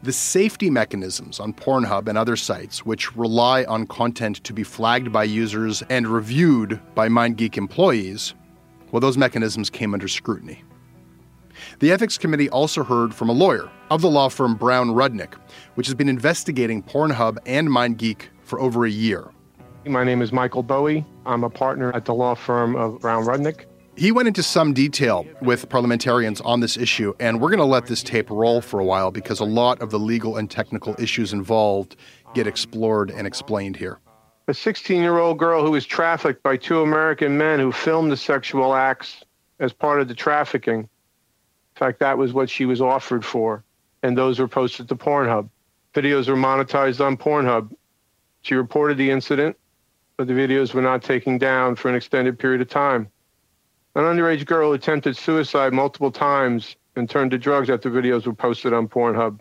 The 0.04 0.14
safety 0.14 0.70
mechanisms 0.70 1.40
on 1.40 1.54
Pornhub 1.54 2.08
and 2.08 2.18
other 2.18 2.36
sites, 2.36 2.86
which 2.86 3.16
rely 3.16 3.64
on 3.66 3.88
content 3.88 4.44
to 4.44 4.54
be 4.54 4.64
flagged 4.64 5.12
by 5.12 5.24
users 5.24 5.82
and 5.90 6.08
reviewed 6.08 6.80
by 6.96 7.10
MindGeek 7.10 7.58
employees, 7.58 8.34
well, 8.92 9.00
those 9.00 9.18
mechanisms 9.18 9.70
came 9.70 9.94
under 9.94 10.08
scrutiny. 10.08 10.64
The 11.80 11.92
Ethics 11.92 12.18
Committee 12.18 12.50
also 12.50 12.84
heard 12.84 13.14
from 13.14 13.30
a 13.30 13.34
lawyer 13.34 13.70
of 13.90 14.02
the 14.02 14.10
law 14.10 14.30
firm 14.30 14.56
Brown 14.56 14.90
Rudnick, 14.90 15.36
which 15.76 15.88
has 15.88 15.96
been 15.96 16.10
investigating 16.10 16.84
Pornhub 16.84 17.38
and 17.46 17.68
MindGeek 17.68 18.28
for 18.44 18.60
over 18.60 18.86
a 18.86 18.90
year. 18.90 19.32
My 19.86 20.04
name 20.04 20.22
is 20.22 20.32
Michael 20.32 20.64
Bowie. 20.64 21.06
I'm 21.26 21.44
a 21.44 21.50
partner 21.50 21.92
at 21.96 22.06
the 22.06 22.14
law 22.14 22.36
firm 22.36 22.76
of 22.76 23.00
Brown 23.00 23.26
Rudnick. 23.26 23.66
He 23.96 24.12
went 24.14 24.30
into 24.30 24.44
some 24.44 24.74
detail 24.74 25.26
with 25.42 25.68
parliamentarians 25.68 26.40
on 26.42 26.62
this 26.62 26.78
issue, 26.78 27.14
and 27.20 27.42
we're 27.42 27.50
going 27.50 27.60
to 27.60 27.66
let 27.66 27.88
this 27.88 28.02
tape 28.02 28.30
roll 28.30 28.62
for 28.62 28.80
a 28.80 28.86
while 28.86 29.12
because 29.12 29.42
a 29.42 29.46
lot 29.46 29.82
of 29.82 29.90
the 29.90 30.00
legal 30.00 30.38
and 30.38 30.50
technical 30.50 30.96
issues 31.00 31.34
involved 31.34 31.98
get 32.34 32.48
explored 32.48 33.12
and 33.12 33.28
explained 33.28 33.76
here. 33.76 34.00
A 34.48 34.54
16 34.54 35.02
year 35.02 35.18
old 35.18 35.38
girl 35.38 35.64
who 35.66 35.72
was 35.72 35.86
trafficked 35.86 36.44
by 36.44 36.56
two 36.56 36.82
American 36.82 37.38
men 37.38 37.60
who 37.60 37.72
filmed 37.72 38.12
the 38.12 38.18
sexual 38.18 38.74
acts 38.74 39.24
as 39.60 39.74
part 39.74 40.00
of 40.00 40.08
the 40.08 40.16
trafficking. 40.16 40.88
In 41.80 41.88
fact, 41.88 42.00
that 42.00 42.18
was 42.18 42.34
what 42.34 42.50
she 42.50 42.66
was 42.66 42.82
offered 42.82 43.24
for, 43.24 43.64
and 44.04 44.18
those 44.18 44.38
were 44.38 44.50
posted 44.50 44.90
to 44.90 44.96
Pornhub. 44.96 45.48
Videos 45.94 46.28
were 46.28 46.36
monetized 46.36 47.00
on 47.00 47.16
Pornhub. 47.16 47.74
She 48.42 48.56
reported 48.56 48.98
the 48.98 49.10
incident, 49.10 49.56
but 50.18 50.28
the 50.28 50.34
videos 50.34 50.74
were 50.74 50.82
not 50.82 51.04
taken 51.04 51.38
down 51.38 51.78
for 51.78 51.88
an 51.88 51.96
extended 51.96 52.38
period 52.38 52.60
of 52.60 52.68
time. 52.68 53.08
An 53.96 54.04
underage 54.04 54.46
girl 54.46 54.74
attempted 54.74 55.16
suicide 55.16 55.72
multiple 55.72 56.12
times 56.12 56.76
and 56.98 57.10
turned 57.10 57.32
to 57.32 57.38
drugs 57.38 57.70
after 57.70 57.90
videos 57.90 58.28
were 58.28 58.34
posted 58.34 58.74
on 58.74 58.90
Pornhub. 58.90 59.40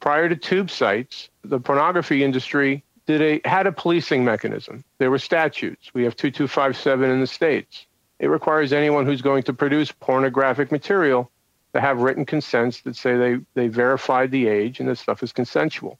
Prior 0.00 0.28
to 0.28 0.34
tube 0.34 0.72
sites, 0.72 1.28
the 1.44 1.60
pornography 1.60 2.24
industry 2.24 2.82
did 3.06 3.22
a 3.22 3.48
had 3.48 3.68
a 3.68 3.72
policing 3.72 4.24
mechanism. 4.24 4.82
There 4.98 5.12
were 5.12 5.20
statutes. 5.20 5.94
We 5.94 6.02
have 6.02 6.16
2257 6.16 7.08
in 7.08 7.20
the 7.20 7.26
states. 7.28 7.86
It 8.18 8.26
requires 8.26 8.72
anyone 8.72 9.06
who's 9.06 9.22
going 9.22 9.44
to 9.44 9.52
produce 9.52 9.92
pornographic 9.92 10.72
material 10.72 11.30
to 11.74 11.80
have 11.80 12.00
written 12.00 12.24
consents 12.24 12.80
that 12.82 12.96
say 12.96 13.16
they, 13.16 13.36
they 13.54 13.68
verified 13.68 14.30
the 14.30 14.48
age 14.48 14.80
and 14.80 14.88
that 14.88 14.98
stuff 14.98 15.22
is 15.22 15.32
consensual. 15.32 15.98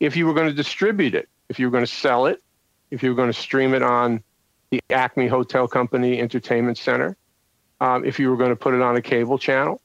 If 0.00 0.16
you 0.16 0.26
were 0.26 0.34
going 0.34 0.48
to 0.48 0.54
distribute 0.54 1.14
it, 1.14 1.28
if 1.48 1.58
you 1.58 1.66
were 1.66 1.70
going 1.70 1.84
to 1.84 1.90
sell 1.90 2.26
it, 2.26 2.42
if 2.90 3.02
you 3.02 3.10
were 3.10 3.16
going 3.16 3.32
to 3.32 3.38
stream 3.38 3.74
it 3.74 3.82
on 3.82 4.22
the 4.70 4.80
Acme 4.90 5.26
Hotel 5.28 5.66
Company 5.66 6.20
Entertainment 6.20 6.78
Center, 6.78 7.16
um, 7.80 8.04
if 8.04 8.18
you 8.18 8.30
were 8.30 8.36
going 8.36 8.50
to 8.50 8.56
put 8.56 8.74
it 8.74 8.82
on 8.82 8.96
a 8.96 9.02
cable 9.02 9.38
channel. 9.38 9.80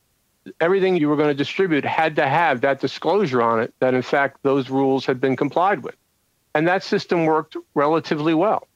Everything 0.59 0.97
you 0.97 1.07
were 1.07 1.15
going 1.15 1.29
to 1.29 1.35
distribute 1.35 1.85
had 1.85 2.15
to 2.15 2.27
have 2.27 2.61
that 2.61 2.81
disclosure 2.81 3.41
on 3.41 3.59
it 3.59 3.73
that, 3.79 3.93
in 3.93 4.01
fact, 4.01 4.39
those 4.43 4.69
rules 4.69 5.05
had 5.05 5.21
been 5.21 5.35
complied 5.35 5.83
with. 5.83 5.95
And 6.55 6.67
that 6.67 6.83
system 6.83 7.25
worked 7.25 7.55
relatively 7.75 8.33
well. 8.33 8.67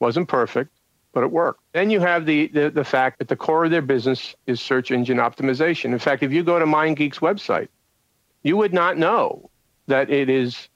Wasn't 0.00 0.28
perfect, 0.28 0.72
but 1.12 1.22
it 1.22 1.30
worked. 1.30 1.60
Then 1.72 1.90
you 1.90 2.00
have 2.00 2.26
the, 2.26 2.48
the, 2.48 2.70
the 2.70 2.84
fact 2.84 3.18
that 3.18 3.28
the 3.28 3.36
core 3.36 3.64
of 3.66 3.70
their 3.70 3.82
business 3.82 4.34
is 4.46 4.60
search 4.60 4.90
engine 4.90 5.18
optimization. 5.18 5.86
In 5.86 5.98
fact, 5.98 6.22
if 6.22 6.32
you 6.32 6.42
go 6.42 6.58
to 6.58 6.64
MindGeek's 6.64 7.18
website, 7.18 7.68
you 8.42 8.56
would 8.56 8.72
not 8.72 8.96
know 8.96 9.50
that 9.86 10.10
it 10.10 10.28
is 10.28 10.68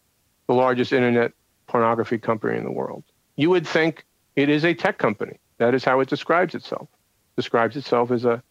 the 0.46 0.54
largest 0.54 0.92
internet 0.92 1.32
pornography 1.66 2.18
company 2.18 2.56
in 2.56 2.64
the 2.64 2.70
world. 2.70 3.02
You 3.36 3.50
would 3.50 3.66
think 3.66 4.04
it 4.36 4.48
is 4.48 4.64
a 4.64 4.74
tech 4.74 4.98
company. 4.98 5.38
That 5.58 5.74
is 5.74 5.84
how 5.84 6.00
it 6.00 6.08
describes 6.08 6.54
itself. 6.54 6.88
It 6.92 7.36
describes 7.36 7.76
itself 7.76 8.10
as 8.10 8.24
a 8.24 8.42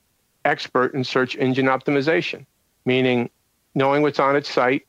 expert 0.43 0.93
in 0.93 1.03
search 1.03 1.35
engine 1.35 1.67
optimization, 1.67 2.45
meaning 2.85 3.29
knowing 3.73 4.01
what's 4.01 4.19
on 4.19 4.35
its 4.35 4.49
site, 4.49 4.87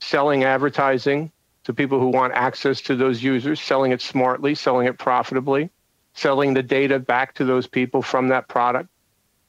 selling 0.00 0.44
advertising 0.44 1.30
to 1.64 1.72
people 1.72 1.98
who 1.98 2.08
want 2.08 2.32
access 2.34 2.80
to 2.82 2.96
those 2.96 3.22
users, 3.22 3.60
selling 3.60 3.92
it 3.92 4.02
smartly, 4.02 4.54
selling 4.54 4.86
it 4.86 4.98
profitably, 4.98 5.70
selling 6.14 6.54
the 6.54 6.62
data 6.62 6.98
back 6.98 7.34
to 7.34 7.44
those 7.44 7.66
people 7.66 8.02
from 8.02 8.28
that 8.28 8.48
product. 8.48 8.88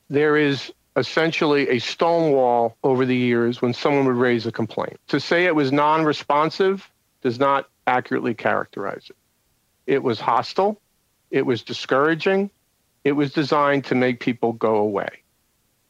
There 0.10 0.36
is 0.36 0.72
essentially 0.96 1.70
a 1.70 1.80
stonewall 1.80 2.78
over 2.84 3.06
the 3.06 3.16
years 3.16 3.62
when 3.62 3.74
someone 3.74 4.06
would 4.06 4.16
raise 4.16 4.46
a 4.46 4.52
complaint. 4.52 5.00
To 5.08 5.20
say 5.20 5.46
it 5.46 5.56
was 5.56 5.72
non 5.72 6.04
responsive 6.04 6.90
does 7.22 7.40
not 7.40 7.70
accurately 7.88 8.34
characterize 8.34 9.08
it. 9.10 9.16
It 9.88 10.04
was 10.04 10.20
hostile. 10.20 10.80
It 11.32 11.46
was 11.46 11.62
discouraging. 11.62 12.50
It 13.04 13.14
was 13.14 13.32
designed 13.32 13.86
to 13.86 13.96
make 13.96 14.20
people 14.20 14.54
go 14.54 14.78
away. 14.78 15.10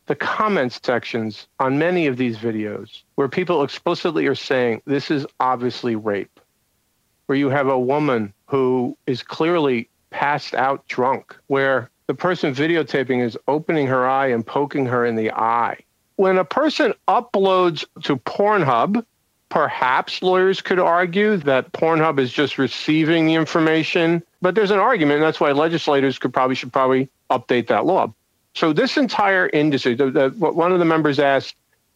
The 0.07 0.15
comments 0.15 0.79
sections 0.83 1.47
on 1.59 1.79
many 1.79 2.07
of 2.07 2.17
these 2.17 2.37
videos, 2.37 3.01
where 3.15 3.27
people 3.27 3.63
explicitly 3.63 4.27
are 4.27 4.35
saying, 4.35 4.81
this 4.85 5.09
is 5.09 5.25
obviously 5.39 5.95
rape, 5.95 6.39
where 7.25 7.37
you 7.37 7.49
have 7.49 7.67
a 7.67 7.79
woman 7.79 8.33
who 8.45 8.97
is 9.07 9.23
clearly 9.23 9.89
passed 10.15 10.55
out 10.55 10.87
drunk, 10.87 11.35
where 11.47 11.89
the 12.07 12.13
person 12.13 12.55
videotaping 12.55 13.21
is 13.21 13.37
opening 13.47 13.87
her 13.87 14.07
eye 14.07 14.27
and 14.27 14.47
poking 14.47 14.85
her 14.85 15.05
in 15.05 15.15
the 15.15 15.31
eye. 15.31 15.77
When 16.15 16.37
a 16.37 16.45
person 16.45 16.93
uploads 17.07 17.83
to 18.03 18.15
Pornhub, 18.17 19.03
Perhaps 19.49 20.21
lawyers 20.21 20.59
could 20.59 20.79
argue 20.79 21.37
that 21.37 21.71
Pornhub 21.71 22.19
is 22.19 22.33
just 22.33 22.57
receiving 22.57 23.25
the 23.25 23.35
information, 23.35 24.21
but 24.41 24.55
there's 24.55 24.71
an 24.71 24.79
argument. 24.79 25.21
That's 25.21 25.39
why 25.39 25.51
legislators 25.51 26.17
could 26.17 26.33
probably 26.33 26.55
should 26.55 26.73
probably 26.73 27.09
update 27.29 27.67
that 27.67 27.85
law. 27.85 28.11
So 28.55 28.73
this 28.73 28.97
entire 28.97 29.47
industry, 29.53 29.95
the, 29.95 30.09
the, 30.09 30.29
one 30.29 30.71
of 30.71 30.79
the 30.79 30.85
members 30.85 31.19
asked, 31.19 31.55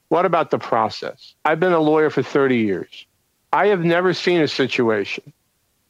"What 0.10 0.26
about 0.26 0.52
the 0.52 0.60
process?" 0.60 1.34
I've 1.44 1.60
been 1.60 1.74
a 1.74 1.80
lawyer 1.80 2.10
for 2.10 2.22
30 2.22 2.58
years. 2.58 3.06
I 3.52 3.68
have 3.68 3.84
never 3.84 4.14
seen 4.14 4.42
a 4.42 4.48
situation 4.48 5.34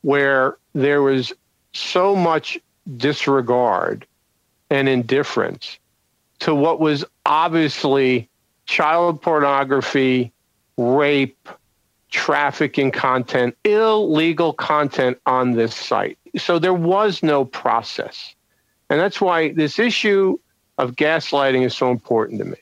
where 0.01 0.57
there 0.74 1.01
was 1.01 1.33
so 1.73 2.15
much 2.15 2.57
disregard 2.97 4.05
and 4.69 4.89
indifference 4.89 5.79
to 6.39 6.55
what 6.55 6.79
was 6.79 7.03
obviously 7.25 8.29
child 8.65 9.21
pornography, 9.21 10.31
rape, 10.77 11.49
trafficking 12.09 12.91
content, 12.91 13.55
illegal 13.63 14.53
content 14.53 15.17
on 15.25 15.51
this 15.51 15.75
site. 15.75 16.17
So 16.38 16.59
there 16.59 16.73
was 16.73 17.21
no 17.21 17.45
process. 17.45 18.33
And 18.89 18.99
that's 18.99 19.21
why 19.21 19.51
this 19.53 19.77
issue 19.77 20.38
of 20.77 20.95
gaslighting 20.95 21.65
is 21.65 21.75
so 21.75 21.91
important 21.91 22.39
to 22.39 22.45
me. 22.45 22.57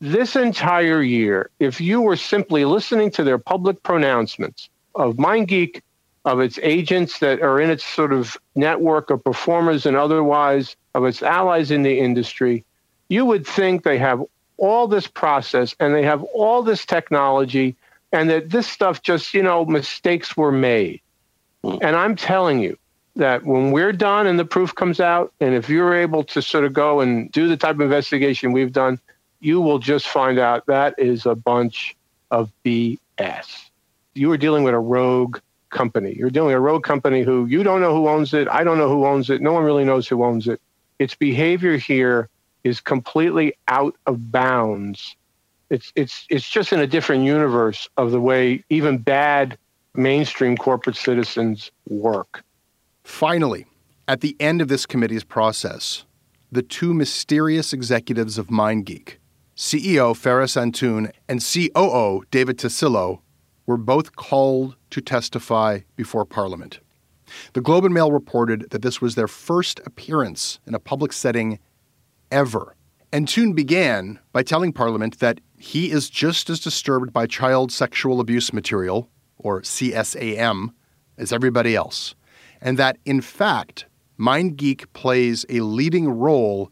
This 0.00 0.36
entire 0.36 1.00
year, 1.00 1.50
if 1.58 1.80
you 1.80 2.02
were 2.02 2.16
simply 2.16 2.66
listening 2.66 3.10
to 3.12 3.24
their 3.24 3.38
public 3.38 3.82
pronouncements 3.82 4.68
of 4.94 5.16
MindGeek, 5.16 5.80
of 6.26 6.40
its 6.40 6.58
agents 6.62 7.20
that 7.20 7.40
are 7.40 7.60
in 7.60 7.70
its 7.70 7.84
sort 7.84 8.12
of 8.12 8.36
network 8.56 9.10
of 9.10 9.22
performers 9.22 9.86
and 9.86 9.96
otherwise, 9.96 10.76
of 10.94 11.04
its 11.04 11.22
allies 11.22 11.70
in 11.70 11.84
the 11.84 12.00
industry, 12.00 12.64
you 13.08 13.24
would 13.24 13.46
think 13.46 13.84
they 13.84 13.96
have 13.96 14.22
all 14.56 14.88
this 14.88 15.06
process 15.06 15.74
and 15.78 15.94
they 15.94 16.02
have 16.02 16.24
all 16.24 16.64
this 16.64 16.84
technology 16.84 17.76
and 18.10 18.28
that 18.28 18.50
this 18.50 18.66
stuff 18.66 19.02
just, 19.02 19.32
you 19.34 19.42
know, 19.42 19.64
mistakes 19.64 20.36
were 20.36 20.50
made. 20.50 21.00
Mm. 21.62 21.78
And 21.80 21.96
I'm 21.96 22.16
telling 22.16 22.58
you 22.58 22.76
that 23.14 23.44
when 23.44 23.70
we're 23.70 23.92
done 23.92 24.26
and 24.26 24.38
the 24.38 24.44
proof 24.44 24.74
comes 24.74 24.98
out, 24.98 25.32
and 25.40 25.54
if 25.54 25.68
you're 25.68 25.94
able 25.94 26.24
to 26.24 26.42
sort 26.42 26.64
of 26.64 26.72
go 26.72 27.00
and 27.00 27.30
do 27.30 27.48
the 27.48 27.56
type 27.56 27.76
of 27.76 27.82
investigation 27.82 28.50
we've 28.50 28.72
done, 28.72 28.98
you 29.38 29.60
will 29.60 29.78
just 29.78 30.08
find 30.08 30.40
out 30.40 30.66
that 30.66 30.96
is 30.98 31.24
a 31.24 31.36
bunch 31.36 31.96
of 32.32 32.50
BS. 32.64 32.98
You 34.14 34.32
are 34.32 34.36
dealing 34.36 34.64
with 34.64 34.74
a 34.74 34.78
rogue 34.78 35.38
company. 35.76 36.14
You're 36.18 36.30
dealing 36.30 36.48
with 36.48 36.56
a 36.56 36.60
rogue 36.60 36.82
company 36.82 37.22
who 37.22 37.46
you 37.46 37.62
don't 37.62 37.80
know 37.80 37.94
who 37.94 38.08
owns 38.08 38.34
it. 38.34 38.48
I 38.48 38.64
don't 38.64 38.78
know 38.78 38.88
who 38.88 39.06
owns 39.06 39.30
it. 39.30 39.40
No 39.40 39.52
one 39.52 39.62
really 39.62 39.84
knows 39.84 40.08
who 40.08 40.24
owns 40.24 40.48
it. 40.48 40.60
Its 40.98 41.14
behavior 41.14 41.76
here 41.76 42.28
is 42.64 42.80
completely 42.80 43.54
out 43.68 43.94
of 44.06 44.32
bounds 44.32 45.16
it's 45.70 45.92
it's 45.96 46.26
it's 46.30 46.48
just 46.48 46.72
in 46.72 46.80
a 46.80 46.86
different 46.86 47.24
universe 47.24 47.88
of 47.96 48.10
the 48.10 48.20
way 48.20 48.62
even 48.70 48.98
bad 48.98 49.58
mainstream 49.94 50.56
corporate 50.56 50.96
citizens 50.96 51.70
work. 51.88 52.44
Finally, 53.02 53.66
At 54.08 54.20
the 54.20 54.36
end 54.38 54.62
of 54.62 54.68
this 54.68 54.86
committee's 54.86 55.24
process, 55.24 56.04
the 56.52 56.62
two 56.62 56.94
mysterious 56.94 57.72
executives 57.72 58.38
of 58.38 58.46
MindGeek, 58.46 59.16
CEO 59.56 60.14
Feras 60.14 60.56
Antoun 60.56 61.10
and 61.28 61.40
COO 61.40 62.22
David 62.30 62.58
Tassillo, 62.58 63.20
were 63.66 63.76
both 63.76 64.16
called 64.16 64.76
to 64.90 65.00
testify 65.00 65.80
before 65.96 66.24
Parliament. 66.24 66.80
The 67.52 67.60
Globe 67.60 67.84
and 67.84 67.94
Mail 67.94 68.12
reported 68.12 68.70
that 68.70 68.82
this 68.82 69.00
was 69.00 69.14
their 69.14 69.28
first 69.28 69.80
appearance 69.84 70.60
in 70.66 70.74
a 70.74 70.80
public 70.80 71.12
setting 71.12 71.58
ever. 72.30 72.76
Antoun 73.12 73.54
began 73.54 74.18
by 74.32 74.42
telling 74.42 74.72
Parliament 74.72 75.18
that 75.18 75.40
he 75.58 75.90
is 75.90 76.10
just 76.10 76.50
as 76.50 76.60
disturbed 76.60 77.12
by 77.12 77.26
child 77.26 77.72
sexual 77.72 78.20
abuse 78.20 78.52
material, 78.52 79.08
or 79.38 79.62
CSAM, 79.62 80.70
as 81.18 81.32
everybody 81.32 81.74
else, 81.74 82.14
and 82.60 82.78
that, 82.78 82.98
in 83.04 83.20
fact, 83.20 83.86
MindGeek 84.18 84.86
plays 84.92 85.46
a 85.48 85.60
leading 85.60 86.08
role 86.08 86.70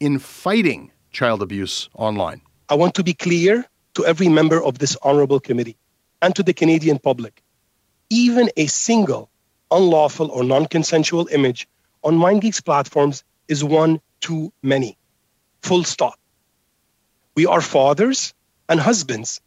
in 0.00 0.18
fighting 0.18 0.90
child 1.10 1.42
abuse 1.42 1.88
online. 1.94 2.40
I 2.68 2.74
want 2.74 2.94
to 2.94 3.04
be 3.04 3.14
clear 3.14 3.64
to 3.94 4.06
every 4.06 4.28
member 4.28 4.62
of 4.62 4.78
this 4.78 4.96
honorable 5.02 5.38
committee 5.38 5.76
and 6.22 6.34
to 6.36 6.42
the 6.42 6.54
Canadian 6.54 6.98
public. 6.98 7.42
Even 8.10 8.50
a 8.56 8.66
single 8.66 9.30
unlawful 9.70 10.30
or 10.30 10.44
non 10.44 10.66
consensual 10.66 11.28
image 11.28 11.68
on 12.02 12.16
MindGeek's 12.18 12.60
platforms 12.60 13.24
is 13.48 13.64
one 13.64 14.00
too 14.20 14.52
many. 14.62 14.96
Full 15.62 15.84
stop. 15.84 16.18
We 17.34 17.46
are 17.46 17.60
fathers 17.60 18.34
and 18.68 18.78
husbands. 18.78 19.40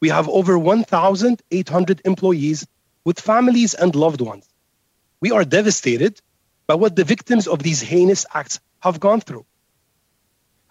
We 0.00 0.08
have 0.10 0.28
over 0.28 0.58
1,800 0.58 2.02
employees 2.04 2.66
with 3.04 3.20
families 3.20 3.74
and 3.74 3.94
loved 3.94 4.20
ones. 4.20 4.48
We 5.20 5.32
are 5.32 5.44
devastated 5.44 6.20
by 6.66 6.74
what 6.74 6.96
the 6.96 7.04
victims 7.04 7.46
of 7.46 7.62
these 7.62 7.80
heinous 7.80 8.26
acts 8.32 8.60
have 8.80 9.00
gone 9.00 9.20
through. 9.20 9.46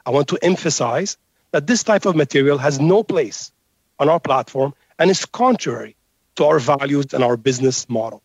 I 0.06 0.12
want 0.12 0.28
to 0.30 0.40
emphasize 0.42 1.18
that 1.52 1.68
this 1.68 1.84
type 1.84 2.06
of 2.06 2.16
material 2.16 2.58
has 2.58 2.80
no 2.80 3.04
place 3.04 3.52
on 4.00 4.10
our 4.10 4.20
platform 4.20 4.74
and 5.04 5.12
is 5.12 5.26
contrary 5.26 5.98
to 6.38 6.46
our 6.46 6.60
values 6.60 7.14
and 7.14 7.26
our 7.26 7.36
business 7.36 7.90
model. 7.90 8.24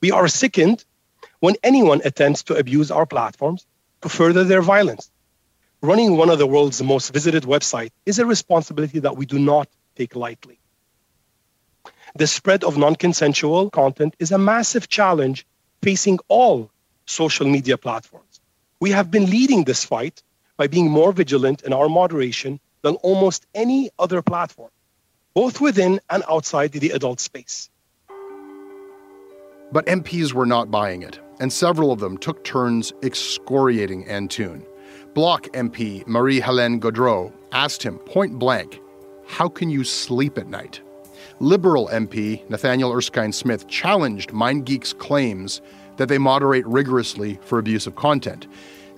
We 0.00 0.10
are 0.10 0.26
sickened 0.26 0.84
when 1.38 1.54
anyone 1.62 2.00
attempts 2.04 2.42
to 2.44 2.56
abuse 2.56 2.90
our 2.90 3.06
platforms 3.06 3.68
to 4.02 4.08
further 4.08 4.42
their 4.42 4.62
violence. 4.62 5.12
Running 5.80 6.16
one 6.16 6.28
of 6.28 6.40
the 6.40 6.46
world's 6.54 6.82
most 6.82 7.12
visited 7.12 7.44
websites 7.44 7.92
is 8.04 8.18
a 8.18 8.26
responsibility 8.26 8.98
that 8.98 9.16
we 9.16 9.26
do 9.26 9.38
not 9.38 9.68
take 9.94 10.16
lightly. 10.16 10.58
The 12.16 12.26
spread 12.26 12.64
of 12.64 12.76
non 12.76 12.96
consensual 12.96 13.70
content 13.70 14.16
is 14.18 14.32
a 14.32 14.38
massive 14.38 14.88
challenge 14.88 15.46
facing 15.84 16.18
all 16.26 16.72
social 17.06 17.46
media 17.46 17.78
platforms. 17.78 18.40
We 18.80 18.90
have 18.90 19.12
been 19.12 19.30
leading 19.30 19.62
this 19.62 19.84
fight 19.84 20.20
by 20.56 20.66
being 20.66 20.90
more 20.90 21.12
vigilant 21.12 21.62
in 21.62 21.72
our 21.72 21.88
moderation 21.88 22.58
than 22.82 22.96
almost 22.96 23.46
any 23.54 23.90
other 24.00 24.20
platform, 24.20 24.72
both 25.34 25.60
within 25.60 26.00
and 26.10 26.22
outside 26.28 26.72
the 26.72 26.90
adult 26.90 27.20
space. 27.20 27.70
But 29.72 29.86
MPs 29.86 30.32
were 30.32 30.46
not 30.46 30.70
buying 30.70 31.02
it, 31.02 31.20
and 31.38 31.52
several 31.52 31.92
of 31.92 32.00
them 32.00 32.18
took 32.18 32.42
turns 32.44 32.92
excoriating 33.02 34.04
Antoun. 34.08 34.66
Bloc 35.14 35.44
MP 35.48 36.06
Marie 36.06 36.40
Helene 36.40 36.80
Gaudreau 36.80 37.32
asked 37.52 37.82
him 37.82 37.98
point 37.98 38.38
blank, 38.38 38.80
How 39.26 39.48
can 39.48 39.70
you 39.70 39.84
sleep 39.84 40.38
at 40.38 40.48
night? 40.48 40.80
Liberal 41.38 41.88
MP 41.88 42.48
Nathaniel 42.50 42.92
Erskine 42.92 43.32
Smith 43.32 43.66
challenged 43.68 44.30
MindGeek's 44.30 44.92
claims 44.92 45.60
that 45.96 46.08
they 46.08 46.18
moderate 46.18 46.66
rigorously 46.66 47.38
for 47.42 47.58
abusive 47.58 47.96
content, 47.96 48.46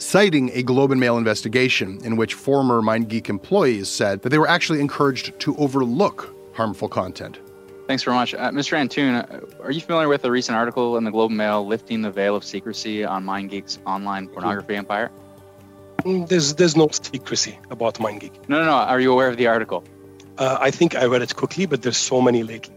citing 0.03 0.51
a 0.55 0.63
Globe 0.63 0.91
and 0.91 1.01
Mail 1.01 1.17
investigation 1.17 1.99
in 2.05 2.17
which 2.17 2.35
former 2.35 2.81
MindGeek 2.81 3.29
employees 3.29 3.89
said 3.89 4.23
that 4.23 4.29
they 4.29 4.39
were 4.39 4.49
actually 4.49 4.81
encouraged 4.81 5.39
to 5.41 5.57
overlook 5.57 6.35
harmful 6.53 6.89
content. 6.89 7.39
Thanks 7.87 8.05
very 8.05 8.17
much. 8.17 8.35
Uh, 8.35 8.51
Mr. 8.51 8.79
Antoun, 8.79 9.15
uh, 9.15 9.63
are 9.63 9.71
you 9.71 9.81
familiar 9.81 10.09
with 10.09 10.25
a 10.25 10.31
recent 10.31 10.57
article 10.57 10.97
in 10.97 11.05
the 11.05 11.11
Globe 11.11 11.31
and 11.31 11.39
Mail 11.39 11.67
lifting 11.67 12.03
the 12.03 12.11
veil 12.11 12.37
of 12.37 12.45
secrecy 12.45 13.05
on 13.05 13.25
MindGeek's 13.25 13.79
online 13.87 14.29
pornography 14.29 14.77
empire? 14.77 15.11
Mm, 16.05 16.29
there's, 16.29 16.55
there's 16.55 16.77
no 16.77 16.89
secrecy 16.91 17.59
about 17.71 17.95
MindGeek. 17.95 18.49
No, 18.49 18.59
no, 18.59 18.65
no. 18.67 18.73
Are 18.73 19.01
you 19.01 19.13
aware 19.13 19.29
of 19.29 19.37
the 19.37 19.47
article? 19.47 19.85
Uh, 20.39 20.59
I 20.61 20.71
think 20.71 20.95
I 20.95 21.07
read 21.07 21.23
it 21.23 21.35
quickly, 21.37 21.67
but 21.67 21.83
there's 21.83 21.97
so 21.97 22.21
many 22.21 22.43
lately. 22.43 22.75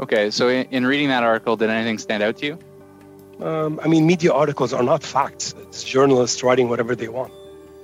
Okay, 0.00 0.30
so 0.30 0.48
in, 0.48 0.66
in 0.70 0.86
reading 0.86 1.08
that 1.08 1.22
article, 1.22 1.56
did 1.56 1.70
anything 1.70 1.98
stand 1.98 2.22
out 2.22 2.36
to 2.38 2.46
you? 2.46 2.58
Um, 3.40 3.80
I 3.82 3.88
mean, 3.88 4.06
media 4.06 4.32
articles 4.32 4.72
are 4.72 4.82
not 4.82 5.02
facts. 5.02 5.54
It's 5.62 5.84
journalists 5.84 6.42
writing 6.42 6.68
whatever 6.68 6.96
they 6.96 7.08
want. 7.08 7.32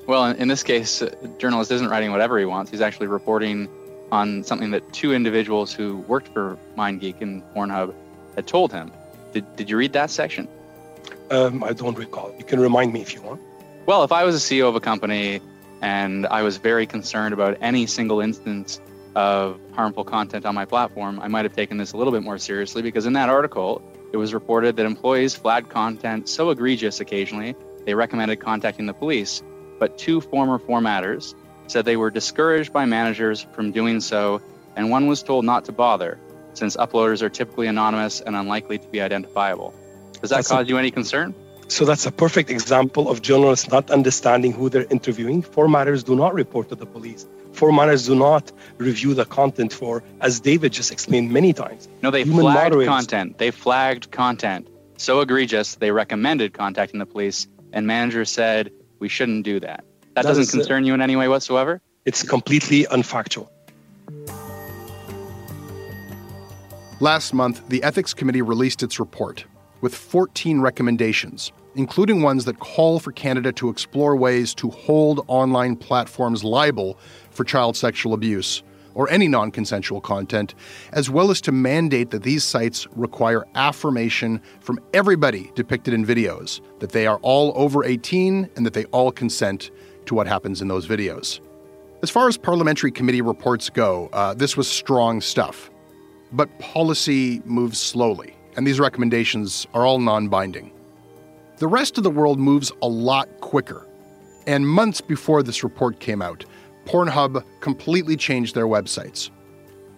Well, 0.06 0.26
in, 0.26 0.48
this 0.48 0.62
case, 0.62 1.00
a 1.00 1.12
uh, 1.12 1.26
journalist 1.38 1.70
isn't 1.70 1.88
writing 1.88 2.10
whatever 2.10 2.38
he 2.38 2.44
wants. 2.44 2.70
He's 2.70 2.80
actually 2.80 3.06
reporting 3.06 3.68
on 4.12 4.44
something 4.44 4.70
that 4.72 4.92
two 4.92 5.14
individuals 5.14 5.72
who 5.72 5.98
worked 5.98 6.28
for 6.28 6.58
MindGeek 6.76 7.20
and 7.20 7.42
Pornhub 7.54 7.94
had 8.34 8.46
told 8.46 8.72
him. 8.72 8.92
Did, 9.32 9.56
did 9.56 9.70
you 9.70 9.76
read 9.76 9.92
that 9.94 10.10
section? 10.10 10.48
Um, 11.30 11.64
I 11.64 11.72
don't 11.72 11.96
recall. 11.96 12.34
You 12.38 12.44
can 12.44 12.60
remind 12.60 12.92
me 12.92 13.00
if 13.00 13.14
you 13.14 13.22
want. 13.22 13.40
Well, 13.86 14.04
if 14.04 14.12
I 14.12 14.24
was 14.24 14.34
a 14.36 14.38
CEO 14.38 14.68
of 14.68 14.76
a 14.76 14.80
company 14.80 15.40
and 15.80 16.26
I 16.26 16.42
was 16.42 16.58
very 16.58 16.86
concerned 16.86 17.32
about 17.32 17.56
any 17.60 17.86
single 17.86 18.20
instance 18.20 18.80
of 19.14 19.58
harmful 19.72 20.04
content 20.04 20.44
on 20.44 20.54
my 20.54 20.64
platform, 20.64 21.20
I 21.20 21.28
might 21.28 21.44
have 21.44 21.54
taken 21.54 21.78
this 21.78 21.92
a 21.92 21.96
little 21.96 22.12
bit 22.12 22.22
more 22.22 22.38
seriously 22.38 22.82
because 22.82 23.06
in 23.06 23.14
that 23.14 23.28
article, 23.28 23.82
it 24.14 24.16
was 24.16 24.32
reported 24.32 24.76
that 24.76 24.86
employees 24.86 25.34
flagged 25.34 25.70
content 25.70 26.28
so 26.28 26.50
egregious 26.50 27.00
occasionally 27.00 27.56
they 27.84 27.94
recommended 27.94 28.36
contacting 28.38 28.86
the 28.86 28.94
police. 28.94 29.42
But 29.80 29.98
two 29.98 30.20
former 30.20 30.60
formatters 30.60 31.34
said 31.66 31.84
they 31.84 31.96
were 31.96 32.12
discouraged 32.12 32.72
by 32.72 32.84
managers 32.84 33.44
from 33.54 33.72
doing 33.72 34.00
so, 34.00 34.40
and 34.76 34.88
one 34.88 35.08
was 35.08 35.24
told 35.24 35.44
not 35.44 35.64
to 35.64 35.72
bother, 35.72 36.20
since 36.52 36.76
uploaders 36.76 37.22
are 37.22 37.28
typically 37.28 37.66
anonymous 37.66 38.20
and 38.20 38.36
unlikely 38.36 38.78
to 38.78 38.86
be 38.86 39.00
identifiable. 39.00 39.74
Does 40.20 40.30
that 40.30 40.36
That's 40.36 40.48
cause 40.48 40.66
a- 40.66 40.68
you 40.68 40.78
any 40.78 40.92
concern? 40.92 41.34
So 41.66 41.84
that's 41.84 42.06
a 42.06 42.12
perfect 42.12 42.50
example 42.50 43.10
of 43.10 43.20
journalists 43.20 43.68
not 43.68 43.90
understanding 43.90 44.52
who 44.52 44.68
they're 44.68 44.86
interviewing. 44.90 45.42
Formatters 45.42 46.04
do 46.04 46.14
not 46.14 46.34
report 46.34 46.68
to 46.68 46.76
the 46.76 46.86
police. 46.86 47.26
Formatters 47.54 48.06
do 48.06 48.14
not 48.14 48.52
review 48.78 49.14
the 49.14 49.24
content 49.24 49.72
for, 49.72 50.02
as 50.20 50.40
David 50.40 50.72
just 50.72 50.90
explained 50.90 51.30
many 51.32 51.52
times. 51.52 51.88
No, 52.02 52.10
they 52.10 52.24
Human 52.24 52.42
flagged 52.42 52.72
moderators. 52.74 52.88
content. 52.88 53.38
They 53.38 53.50
flagged 53.50 54.10
content 54.10 54.68
so 54.96 55.20
egregious 55.20 55.76
they 55.76 55.90
recommended 55.90 56.52
contacting 56.54 56.98
the 56.98 57.06
police, 57.06 57.46
and 57.72 57.86
managers 57.86 58.30
said 58.30 58.70
we 58.98 59.08
shouldn't 59.08 59.44
do 59.44 59.60
that. 59.60 59.84
That, 60.14 60.22
that 60.22 60.22
doesn't 60.22 60.48
concern 60.48 60.84
you 60.84 60.94
in 60.94 61.00
any 61.00 61.16
way 61.16 61.28
whatsoever. 61.28 61.80
It's 62.04 62.22
completely 62.22 62.84
unfactual. 62.84 63.48
Last 67.00 67.34
month, 67.34 67.68
the 67.68 67.82
Ethics 67.82 68.14
Committee 68.14 68.42
released 68.42 68.82
its 68.82 69.00
report 69.00 69.44
with 69.80 69.94
14 69.94 70.60
recommendations, 70.60 71.52
including 71.74 72.22
ones 72.22 72.44
that 72.44 72.58
call 72.58 72.98
for 72.98 73.12
Canada 73.12 73.52
to 73.52 73.68
explore 73.68 74.16
ways 74.16 74.54
to 74.54 74.70
hold 74.70 75.24
online 75.28 75.76
platforms 75.76 76.44
liable 76.44 76.98
for 77.30 77.44
child 77.44 77.76
sexual 77.76 78.14
abuse 78.14 78.62
or 78.94 79.10
any 79.10 79.26
non 79.28 79.50
consensual 79.50 80.00
content, 80.00 80.54
as 80.92 81.10
well 81.10 81.30
as 81.30 81.40
to 81.42 81.52
mandate 81.52 82.10
that 82.10 82.22
these 82.22 82.44
sites 82.44 82.86
require 82.94 83.44
affirmation 83.54 84.40
from 84.60 84.78
everybody 84.92 85.50
depicted 85.54 85.92
in 85.92 86.06
videos 86.06 86.60
that 86.78 86.92
they 86.92 87.06
are 87.06 87.18
all 87.22 87.52
over 87.56 87.84
18 87.84 88.48
and 88.56 88.64
that 88.64 88.72
they 88.72 88.84
all 88.86 89.10
consent 89.10 89.70
to 90.06 90.14
what 90.14 90.26
happens 90.26 90.62
in 90.62 90.68
those 90.68 90.86
videos. 90.86 91.40
As 92.02 92.10
far 92.10 92.28
as 92.28 92.36
parliamentary 92.36 92.92
committee 92.92 93.22
reports 93.22 93.70
go, 93.70 94.10
uh, 94.12 94.34
this 94.34 94.56
was 94.56 94.68
strong 94.68 95.20
stuff. 95.20 95.70
But 96.32 96.58
policy 96.58 97.40
moves 97.44 97.78
slowly 97.78 98.36
and 98.56 98.66
these 98.66 98.80
recommendations 98.80 99.66
are 99.74 99.84
all 99.84 99.98
non 99.98 100.28
binding. 100.28 100.70
The 101.56 101.68
rest 101.68 101.98
of 101.98 102.02
the 102.02 102.10
world 102.10 102.40
moves 102.40 102.72
a 102.82 102.88
lot 102.88 103.28
quicker. 103.40 103.86
And 104.44 104.68
months 104.68 105.00
before 105.00 105.44
this 105.44 105.62
report 105.62 106.00
came 106.00 106.20
out, 106.20 106.44
Pornhub 106.84 107.44
completely 107.60 108.16
changed 108.16 108.56
their 108.56 108.66
websites. 108.66 109.30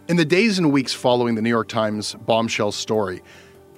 In 0.09 0.17
the 0.17 0.25
days 0.25 0.59
and 0.59 0.71
weeks 0.71 0.93
following 0.93 1.35
the 1.35 1.41
New 1.41 1.49
York 1.49 1.69
Times 1.69 2.15
bombshell 2.27 2.73
story, 2.73 3.23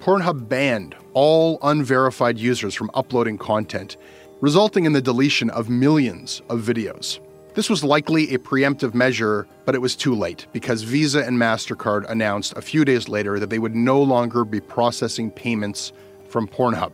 Pornhub 0.01 0.49
banned 0.49 0.93
all 1.13 1.57
unverified 1.61 2.37
users 2.37 2.75
from 2.75 2.91
uploading 2.93 3.37
content, 3.37 3.95
resulting 4.41 4.83
in 4.83 4.91
the 4.91 5.01
deletion 5.01 5.49
of 5.49 5.69
millions 5.69 6.41
of 6.49 6.59
videos. 6.59 7.19
This 7.53 7.69
was 7.69 7.81
likely 7.81 8.33
a 8.35 8.39
preemptive 8.39 8.93
measure, 8.93 9.47
but 9.63 9.73
it 9.73 9.81
was 9.81 9.95
too 9.95 10.15
late 10.15 10.47
because 10.51 10.83
Visa 10.83 11.25
and 11.25 11.37
MasterCard 11.37 12.09
announced 12.09 12.53
a 12.57 12.61
few 12.61 12.83
days 12.83 13.07
later 13.07 13.39
that 13.39 13.49
they 13.49 13.59
would 13.59 13.75
no 13.75 14.01
longer 14.01 14.43
be 14.43 14.59
processing 14.59 15.31
payments 15.31 15.93
from 16.27 16.45
Pornhub. 16.45 16.91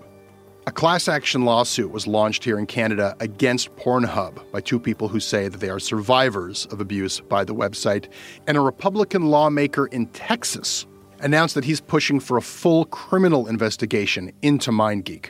A 0.67 0.71
class 0.71 1.07
action 1.07 1.45
lawsuit 1.45 1.91
was 1.91 2.07
launched 2.07 2.43
here 2.43 2.57
in 2.57 2.65
Canada 2.65 3.15
against 3.19 3.75
Pornhub 3.75 4.51
by 4.51 4.61
two 4.61 4.79
people 4.79 5.07
who 5.07 5.19
say 5.19 5.47
that 5.47 5.59
they 5.59 5.69
are 5.69 5.79
survivors 5.79 6.65
of 6.71 6.81
abuse 6.81 7.19
by 7.19 7.43
the 7.43 7.53
website. 7.53 8.07
And 8.47 8.57
a 8.57 8.61
Republican 8.61 9.27
lawmaker 9.27 9.85
in 9.85 10.07
Texas 10.07 10.87
announced 11.19 11.53
that 11.53 11.65
he's 11.65 11.81
pushing 11.81 12.19
for 12.19 12.37
a 12.37 12.41
full 12.41 12.85
criminal 12.85 13.47
investigation 13.47 14.31
into 14.41 14.71
MindGeek. 14.71 15.29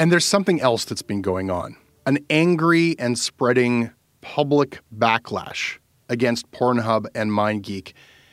And 0.00 0.10
there's 0.10 0.24
something 0.24 0.60
else 0.60 0.84
that's 0.84 1.02
been 1.02 1.22
going 1.22 1.48
on 1.48 1.76
an 2.06 2.18
angry 2.28 2.96
and 2.98 3.16
spreading 3.16 3.92
public 4.20 4.80
backlash 4.96 5.78
against 6.08 6.50
Pornhub 6.50 7.06
and 7.14 7.30
MindGeek 7.30 7.92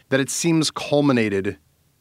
that 0.09 0.19
it 0.19 0.31
seems 0.31 0.71
culminated 0.71 1.59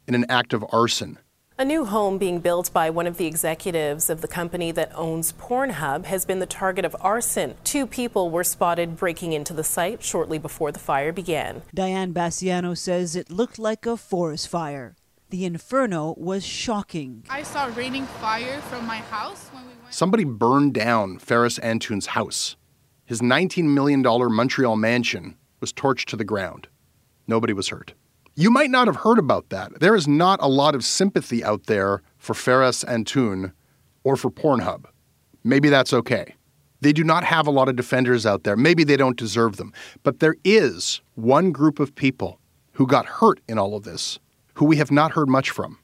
in 0.08 0.14
an 0.14 0.24
act 0.30 0.54
of 0.54 0.64
arson. 0.72 1.18
A 1.58 1.64
new 1.64 1.86
home 1.86 2.18
being 2.18 2.40
built 2.40 2.70
by 2.74 2.90
one 2.90 3.06
of 3.06 3.16
the 3.16 3.24
executives 3.24 4.10
of 4.10 4.20
the 4.20 4.28
company 4.28 4.72
that 4.72 4.92
owns 4.94 5.32
Pornhub 5.32 6.04
has 6.04 6.26
been 6.26 6.38
the 6.38 6.44
target 6.44 6.84
of 6.84 6.94
arson. 7.00 7.54
Two 7.64 7.86
people 7.86 8.28
were 8.28 8.44
spotted 8.44 8.98
breaking 8.98 9.32
into 9.32 9.54
the 9.54 9.64
site 9.64 10.02
shortly 10.02 10.36
before 10.36 10.70
the 10.70 10.78
fire 10.78 11.14
began. 11.14 11.62
Diane 11.72 12.12
Bassiano 12.12 12.76
says 12.76 13.16
it 13.16 13.30
looked 13.30 13.58
like 13.58 13.86
a 13.86 13.96
forest 13.96 14.48
fire. 14.48 14.96
The 15.30 15.46
inferno 15.46 16.14
was 16.18 16.44
shocking. 16.44 17.24
I 17.30 17.42
saw 17.42 17.72
raining 17.74 18.04
fire 18.04 18.60
from 18.60 18.86
my 18.86 18.98
house 18.98 19.48
when 19.48 19.62
we 19.62 19.72
went. 19.82 19.94
Somebody 19.94 20.24
burned 20.24 20.74
down 20.74 21.18
Feras 21.18 21.58
Antoun's 21.62 22.08
house. 22.08 22.56
His 23.06 23.22
$19 23.22 23.64
million 23.64 24.02
Montreal 24.02 24.76
mansion 24.76 25.38
was 25.60 25.72
torched 25.72 26.04
to 26.08 26.16
the 26.16 26.24
ground. 26.24 26.68
Nobody 27.26 27.54
was 27.54 27.68
hurt. 27.68 27.94
You 28.38 28.50
might 28.50 28.70
not 28.70 28.86
have 28.86 28.96
heard 28.96 29.18
about 29.18 29.48
that. 29.48 29.80
There 29.80 29.94
is 29.94 30.06
not 30.06 30.38
a 30.42 30.46
lot 30.46 30.74
of 30.74 30.84
sympathy 30.84 31.42
out 31.42 31.64
there 31.64 32.02
for 32.18 32.34
Feras 32.34 32.84
Antoun 32.84 33.52
or 34.04 34.14
for 34.14 34.30
Pornhub. 34.30 34.84
Maybe 35.42 35.70
that's 35.70 35.94
okay. 35.94 36.34
They 36.82 36.92
do 36.92 37.02
not 37.02 37.24
have 37.24 37.46
a 37.46 37.50
lot 37.50 37.70
of 37.70 37.76
defenders 37.76 38.26
out 38.26 38.44
there. 38.44 38.54
Maybe 38.54 38.84
they 38.84 38.98
don't 38.98 39.16
deserve 39.16 39.56
them. 39.56 39.72
But 40.02 40.20
there 40.20 40.36
is 40.44 41.00
one 41.14 41.50
group 41.50 41.80
of 41.80 41.94
people 41.94 42.38
who 42.72 42.86
got 42.86 43.06
hurt 43.06 43.40
in 43.48 43.58
all 43.58 43.74
of 43.74 43.84
this 43.84 44.18
who 44.52 44.66
we 44.66 44.76
have 44.76 44.90
not 44.90 45.12
heard 45.12 45.30
much 45.30 45.48
from. 45.48 45.78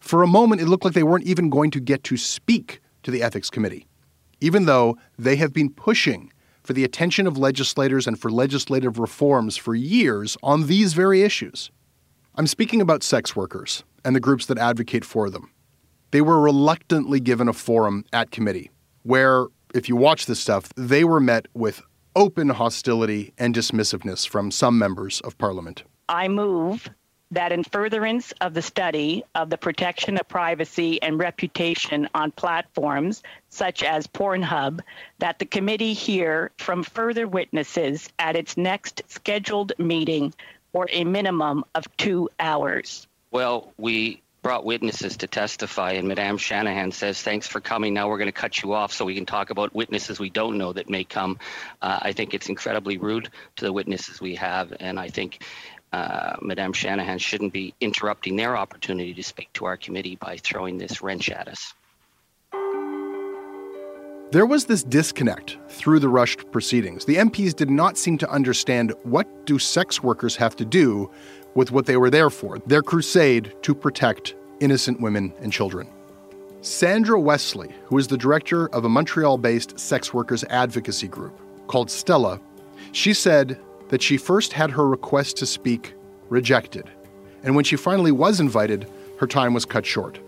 For 0.00 0.22
a 0.22 0.26
moment, 0.26 0.60
it 0.60 0.66
looked 0.66 0.84
like 0.84 0.92
they 0.92 1.02
weren't 1.02 1.26
even 1.26 1.48
going 1.48 1.70
to 1.70 1.80
get 1.80 2.04
to 2.04 2.18
speak 2.18 2.80
to 3.04 3.10
the 3.10 3.22
Ethics 3.22 3.48
Committee, 3.48 3.86
even 4.42 4.66
though 4.66 4.98
they 5.18 5.36
have 5.36 5.54
been 5.54 5.70
pushing 5.70 6.30
for 6.68 6.74
the 6.74 6.84
attention 6.84 7.26
of 7.26 7.38
legislators 7.38 8.06
and 8.06 8.20
for 8.20 8.30
legislative 8.30 8.98
reforms 8.98 9.56
for 9.56 9.74
years 9.74 10.36
on 10.42 10.66
these 10.66 10.92
very 10.92 11.22
issues. 11.22 11.70
I'm 12.34 12.46
speaking 12.46 12.82
about 12.82 13.02
sex 13.02 13.34
workers 13.34 13.84
and 14.04 14.14
the 14.14 14.20
groups 14.20 14.44
that 14.44 14.58
advocate 14.58 15.02
for 15.02 15.30
them. 15.30 15.50
They 16.10 16.20
were 16.20 16.38
reluctantly 16.38 17.20
given 17.20 17.48
a 17.48 17.54
forum 17.54 18.04
at 18.12 18.32
committee 18.32 18.70
where, 19.02 19.46
if 19.72 19.88
you 19.88 19.96
watch 19.96 20.26
this 20.26 20.40
stuff, 20.40 20.68
they 20.76 21.04
were 21.04 21.20
met 21.20 21.46
with 21.54 21.80
open 22.14 22.50
hostility 22.50 23.32
and 23.38 23.54
dismissiveness 23.54 24.28
from 24.28 24.50
some 24.50 24.78
members 24.78 25.22
of 25.22 25.38
parliament. 25.38 25.84
I 26.10 26.28
move 26.28 26.90
that 27.30 27.52
in 27.52 27.62
furtherance 27.64 28.32
of 28.40 28.54
the 28.54 28.62
study 28.62 29.24
of 29.34 29.50
the 29.50 29.58
protection 29.58 30.16
of 30.16 30.28
privacy 30.28 31.00
and 31.02 31.18
reputation 31.18 32.08
on 32.14 32.30
platforms 32.30 33.22
such 33.50 33.82
as 33.82 34.06
Pornhub, 34.06 34.80
that 35.18 35.38
the 35.38 35.46
committee 35.46 35.92
hear 35.92 36.50
from 36.56 36.82
further 36.82 37.26
witnesses 37.26 38.08
at 38.18 38.36
its 38.36 38.56
next 38.56 39.02
scheduled 39.08 39.72
meeting 39.78 40.32
for 40.72 40.86
a 40.90 41.04
minimum 41.04 41.64
of 41.74 41.84
two 41.96 42.28
hours. 42.38 43.06
Well, 43.30 43.72
we 43.76 44.22
brought 44.42 44.64
witnesses 44.64 45.18
to 45.18 45.26
testify, 45.26 45.92
and 45.92 46.08
Madame 46.08 46.38
Shanahan 46.38 46.92
says, 46.92 47.20
Thanks 47.20 47.46
for 47.46 47.60
coming. 47.60 47.92
Now 47.92 48.08
we're 48.08 48.18
going 48.18 48.28
to 48.28 48.32
cut 48.32 48.62
you 48.62 48.72
off 48.72 48.92
so 48.92 49.04
we 49.04 49.14
can 49.14 49.26
talk 49.26 49.50
about 49.50 49.74
witnesses 49.74 50.18
we 50.18 50.30
don't 50.30 50.56
know 50.58 50.72
that 50.72 50.88
may 50.88 51.04
come. 51.04 51.38
Uh, 51.82 51.98
I 52.02 52.12
think 52.12 52.34
it's 52.34 52.48
incredibly 52.48 52.96
rude 52.96 53.28
to 53.56 53.64
the 53.64 53.72
witnesses 53.72 54.20
we 54.20 54.36
have, 54.36 54.72
and 54.78 54.98
I 54.98 55.08
think 55.08 55.42
uh, 55.92 56.36
Madame 56.42 56.72
Shanahan 56.72 57.18
shouldn't 57.18 57.52
be 57.52 57.74
interrupting 57.80 58.36
their 58.36 58.56
opportunity 58.56 59.14
to 59.14 59.22
speak 59.22 59.52
to 59.54 59.64
our 59.64 59.76
committee 59.76 60.16
by 60.16 60.36
throwing 60.36 60.78
this 60.78 61.02
wrench 61.02 61.30
at 61.30 61.48
us. 61.48 61.74
There 64.30 64.44
was 64.44 64.66
this 64.66 64.82
disconnect 64.82 65.56
through 65.70 66.00
the 66.00 66.08
rushed 66.10 66.52
proceedings. 66.52 67.06
The 67.06 67.16
MPs 67.16 67.56
did 67.56 67.70
not 67.70 67.96
seem 67.96 68.18
to 68.18 68.30
understand 68.30 68.92
what 69.04 69.46
do 69.46 69.58
sex 69.58 70.02
workers 70.02 70.36
have 70.36 70.54
to 70.56 70.66
do 70.66 71.10
with 71.54 71.72
what 71.72 71.86
they 71.86 71.96
were 71.96 72.10
there 72.10 72.28
for, 72.28 72.58
their 72.60 72.82
crusade 72.82 73.54
to 73.62 73.74
protect 73.74 74.34
innocent 74.60 75.00
women 75.00 75.32
and 75.40 75.50
children. 75.50 75.88
Sandra 76.60 77.18
Wesley, 77.18 77.74
who 77.86 77.96
is 77.96 78.08
the 78.08 78.18
director 78.18 78.68
of 78.74 78.84
a 78.84 78.88
Montreal-based 78.88 79.78
sex 79.80 80.12
workers 80.12 80.44
advocacy 80.50 81.08
group 81.08 81.40
called 81.66 81.90
Stella, 81.90 82.38
she 82.92 83.14
said 83.14 83.58
that 83.88 84.02
she 84.02 84.16
first 84.16 84.52
had 84.52 84.70
her 84.70 84.86
request 84.86 85.36
to 85.38 85.46
speak 85.46 85.94
rejected. 86.28 86.90
And 87.42 87.54
when 87.54 87.64
she 87.64 87.76
finally 87.76 88.12
was 88.12 88.40
invited, 88.40 88.90
her 89.18 89.26
time 89.26 89.54
was 89.54 89.64
cut 89.64 89.86
short. 89.86 90.18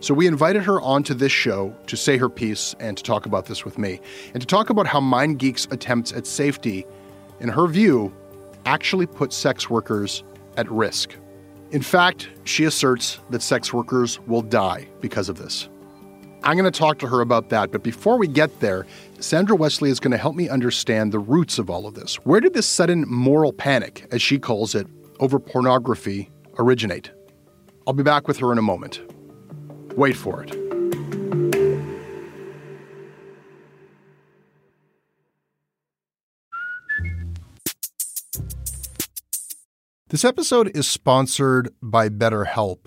So 0.00 0.14
we 0.14 0.26
invited 0.26 0.62
her 0.62 0.80
onto 0.80 1.12
this 1.14 1.32
show 1.32 1.74
to 1.88 1.96
say 1.96 2.16
her 2.18 2.28
piece 2.28 2.74
and 2.78 2.96
to 2.96 3.02
talk 3.02 3.26
about 3.26 3.46
this 3.46 3.64
with 3.64 3.78
me, 3.78 4.00
and 4.32 4.40
to 4.40 4.46
talk 4.46 4.70
about 4.70 4.86
how 4.86 5.00
MindGeek's 5.00 5.66
attempts 5.70 6.12
at 6.12 6.26
safety, 6.26 6.86
in 7.40 7.48
her 7.48 7.66
view, 7.66 8.12
actually 8.64 9.06
put 9.06 9.32
sex 9.32 9.68
workers 9.68 10.22
at 10.56 10.70
risk. 10.70 11.16
In 11.70 11.82
fact, 11.82 12.28
she 12.44 12.64
asserts 12.64 13.18
that 13.30 13.42
sex 13.42 13.72
workers 13.72 14.20
will 14.26 14.42
die 14.42 14.88
because 15.00 15.28
of 15.28 15.36
this. 15.36 15.68
I'm 16.44 16.56
going 16.56 16.70
to 16.70 16.78
talk 16.78 16.98
to 17.00 17.08
her 17.08 17.20
about 17.20 17.48
that, 17.48 17.72
but 17.72 17.82
before 17.82 18.16
we 18.16 18.28
get 18.28 18.60
there, 18.60 18.86
Sandra 19.20 19.56
Wesley 19.56 19.90
is 19.90 19.98
going 19.98 20.12
to 20.12 20.16
help 20.16 20.36
me 20.36 20.48
understand 20.48 21.10
the 21.10 21.18
roots 21.18 21.58
of 21.58 21.68
all 21.68 21.88
of 21.88 21.94
this. 21.94 22.14
Where 22.24 22.40
did 22.40 22.54
this 22.54 22.68
sudden 22.68 23.04
moral 23.08 23.52
panic, 23.52 24.06
as 24.12 24.22
she 24.22 24.38
calls 24.38 24.76
it, 24.76 24.86
over 25.18 25.40
pornography 25.40 26.30
originate? 26.56 27.10
I'll 27.84 27.94
be 27.94 28.04
back 28.04 28.28
with 28.28 28.38
her 28.38 28.52
in 28.52 28.58
a 28.58 28.62
moment. 28.62 29.00
Wait 29.96 30.16
for 30.16 30.44
it. 30.44 30.56
This 40.10 40.24
episode 40.24 40.74
is 40.76 40.86
sponsored 40.86 41.70
by 41.82 42.08
BetterHelp. 42.08 42.86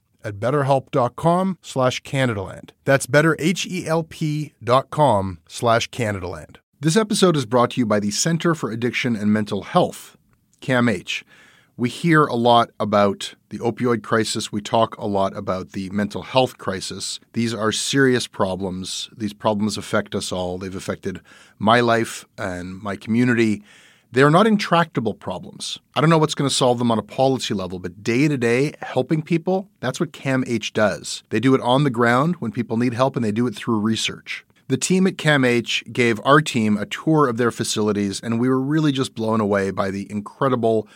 at 0.23 0.39
betterhelp.com 0.39 1.57
slash 1.61 2.01
Canadaland. 2.03 2.71
That's 2.85 3.07
betterhelp.com 3.07 5.39
slash 5.47 5.89
Canadaland. 5.89 6.57
This 6.79 6.97
episode 6.97 7.37
is 7.37 7.45
brought 7.45 7.71
to 7.71 7.81
you 7.81 7.85
by 7.85 7.99
the 7.99 8.11
Center 8.11 8.55
for 8.55 8.71
Addiction 8.71 9.15
and 9.15 9.31
Mental 9.31 9.63
Health, 9.63 10.17
CAMH. 10.61 11.23
We 11.77 11.89
hear 11.89 12.25
a 12.25 12.35
lot 12.35 12.69
about 12.79 13.35
the 13.49 13.59
opioid 13.59 14.03
crisis. 14.03 14.51
We 14.51 14.61
talk 14.61 14.97
a 14.97 15.07
lot 15.07 15.35
about 15.35 15.71
the 15.71 15.89
mental 15.89 16.21
health 16.21 16.57
crisis. 16.57 17.19
These 17.33 17.53
are 17.53 17.71
serious 17.71 18.27
problems. 18.27 19.09
These 19.15 19.33
problems 19.33 19.77
affect 19.77 20.13
us 20.13 20.31
all. 20.31 20.57
They've 20.57 20.75
affected 20.75 21.21
my 21.57 21.79
life 21.79 22.25
and 22.37 22.81
my 22.81 22.95
community. 22.95 23.63
They're 24.13 24.29
not 24.29 24.45
intractable 24.45 25.13
problems. 25.13 25.79
I 25.95 26.01
don't 26.01 26.09
know 26.09 26.17
what's 26.17 26.35
going 26.35 26.49
to 26.49 26.53
solve 26.53 26.79
them 26.79 26.91
on 26.91 26.99
a 26.99 27.03
policy 27.03 27.53
level, 27.53 27.79
but 27.79 28.03
day 28.03 28.27
to 28.27 28.37
day, 28.37 28.73
helping 28.81 29.21
people, 29.21 29.69
that's 29.79 30.01
what 30.01 30.11
CAMH 30.11 30.73
does. 30.73 31.23
They 31.29 31.39
do 31.39 31.55
it 31.55 31.61
on 31.61 31.85
the 31.85 31.89
ground 31.89 32.35
when 32.39 32.51
people 32.51 32.75
need 32.75 32.93
help, 32.93 33.15
and 33.15 33.23
they 33.23 33.31
do 33.31 33.47
it 33.47 33.55
through 33.55 33.79
research. 33.79 34.45
The 34.67 34.75
team 34.75 35.07
at 35.07 35.15
CAMH 35.15 35.93
gave 35.93 36.19
our 36.25 36.41
team 36.41 36.77
a 36.77 36.85
tour 36.85 37.29
of 37.29 37.37
their 37.37 37.51
facilities, 37.51 38.19
and 38.19 38.37
we 38.37 38.49
were 38.49 38.59
really 38.59 38.91
just 38.91 39.15
blown 39.15 39.39
away 39.39 39.71
by 39.71 39.91
the 39.91 40.11
incredible 40.11 40.89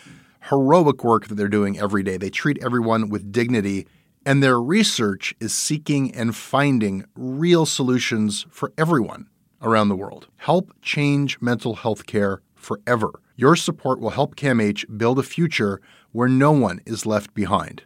heroic 0.50 1.02
work 1.06 1.28
that 1.28 1.36
they're 1.36 1.48
doing 1.48 1.80
every 1.80 2.04
day. 2.04 2.18
They 2.18 2.30
treat 2.30 2.62
everyone 2.62 3.08
with 3.08 3.32
dignity, 3.32 3.88
and 4.26 4.44
their 4.44 4.60
research 4.60 5.34
is 5.40 5.54
seeking 5.54 6.14
and 6.14 6.36
finding 6.36 7.06
real 7.16 7.66
solutions 7.66 8.46
for 8.50 8.74
everyone 8.78 9.30
around 9.62 9.88
the 9.88 9.96
world. 9.96 10.28
Help 10.36 10.74
change 10.82 11.40
mental 11.40 11.76
health 11.76 12.06
care 12.06 12.42
forever. 12.66 13.22
Your 13.36 13.56
support 13.56 14.00
will 14.00 14.10
help 14.10 14.36
CAMH 14.36 14.98
build 14.98 15.20
a 15.20 15.24
future 15.24 15.80
where 16.12 16.28
no 16.28 16.52
one 16.52 16.82
is 16.86 17.06
left 17.06 17.34
behind. 17.34 17.84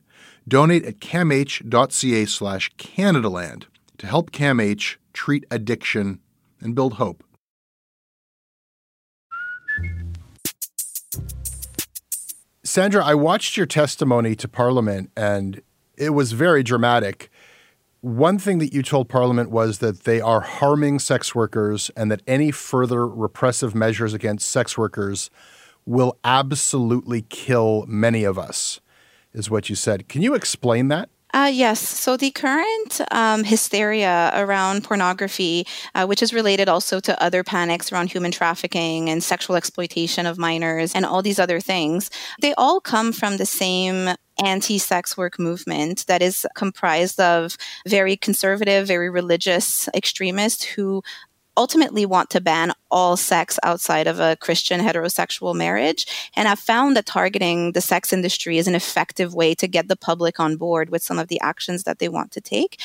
Donate 0.47 0.85
at 0.85 0.99
camh.ca 0.99 2.25
slash 2.25 2.71
Canadaland 2.77 3.65
to 3.97 4.07
help 4.07 4.31
CAMH 4.31 4.95
treat 5.13 5.45
addiction 5.51 6.19
and 6.61 6.73
build 6.73 6.93
hope. 6.93 7.23
Sandra, 12.63 13.03
I 13.03 13.15
watched 13.15 13.57
your 13.57 13.65
testimony 13.65 14.35
to 14.35 14.47
Parliament 14.47 15.11
and 15.17 15.61
it 15.97 16.11
was 16.11 16.31
very 16.31 16.63
dramatic. 16.63 17.29
One 18.01 18.39
thing 18.39 18.59
that 18.59 18.73
you 18.73 18.81
told 18.81 19.09
Parliament 19.09 19.51
was 19.51 19.79
that 19.79 20.05
they 20.05 20.21
are 20.21 20.39
harming 20.39 20.99
sex 20.99 21.35
workers 21.35 21.91
and 21.97 22.09
that 22.09 22.21
any 22.25 22.49
further 22.49 23.05
repressive 23.05 23.75
measures 23.75 24.13
against 24.13 24.49
sex 24.49 24.77
workers 24.77 25.29
will 25.85 26.17
absolutely 26.23 27.23
kill 27.23 27.85
many 27.87 28.23
of 28.23 28.39
us, 28.39 28.79
is 29.33 29.49
what 29.49 29.69
you 29.69 29.75
said. 29.75 30.07
Can 30.07 30.21
you 30.21 30.33
explain 30.33 30.87
that? 30.87 31.09
Uh, 31.31 31.51
yes. 31.53 31.79
So 31.79 32.17
the 32.17 32.31
current 32.31 33.01
um, 33.11 33.43
hysteria 33.43 34.31
around 34.33 34.83
pornography, 34.83 35.67
uh, 35.93 36.05
which 36.05 36.23
is 36.23 36.33
related 36.33 36.67
also 36.67 36.99
to 37.01 37.21
other 37.21 37.43
panics 37.43 37.91
around 37.91 38.11
human 38.11 38.31
trafficking 38.31 39.09
and 39.09 39.23
sexual 39.23 39.55
exploitation 39.55 40.25
of 40.25 40.39
minors 40.39 40.93
and 40.95 41.05
all 41.05 41.21
these 41.21 41.37
other 41.39 41.59
things, 41.59 42.09
they 42.41 42.53
all 42.55 42.81
come 42.81 43.11
from 43.13 43.37
the 43.37 43.45
same 43.45 44.09
anti 44.43 44.79
sex 44.79 45.17
work 45.17 45.37
movement 45.37 46.07
that 46.07 46.21
is 46.23 46.47
comprised 46.55 47.19
of 47.19 47.57
very 47.87 48.17
conservative, 48.17 48.87
very 48.87 49.09
religious 49.09 49.87
extremists 49.93 50.63
who 50.63 51.03
ultimately 51.57 52.05
want 52.05 52.29
to 52.31 52.41
ban 52.41 52.71
all 52.91 53.17
sex 53.17 53.59
outside 53.63 54.07
of 54.07 54.19
a 54.19 54.35
Christian 54.37 54.79
heterosexual 54.79 55.55
marriage. 55.55 56.05
And 56.35 56.47
I've 56.47 56.59
found 56.59 56.95
that 56.95 57.05
targeting 57.05 57.73
the 57.73 57.81
sex 57.81 58.13
industry 58.13 58.57
is 58.57 58.67
an 58.67 58.75
effective 58.75 59.33
way 59.33 59.55
to 59.55 59.67
get 59.67 59.87
the 59.87 59.95
public 59.95 60.39
on 60.39 60.57
board 60.57 60.89
with 60.89 61.03
some 61.03 61.19
of 61.19 61.27
the 61.27 61.39
actions 61.41 61.83
that 61.83 61.99
they 61.99 62.09
want 62.09 62.31
to 62.31 62.41
take. 62.41 62.79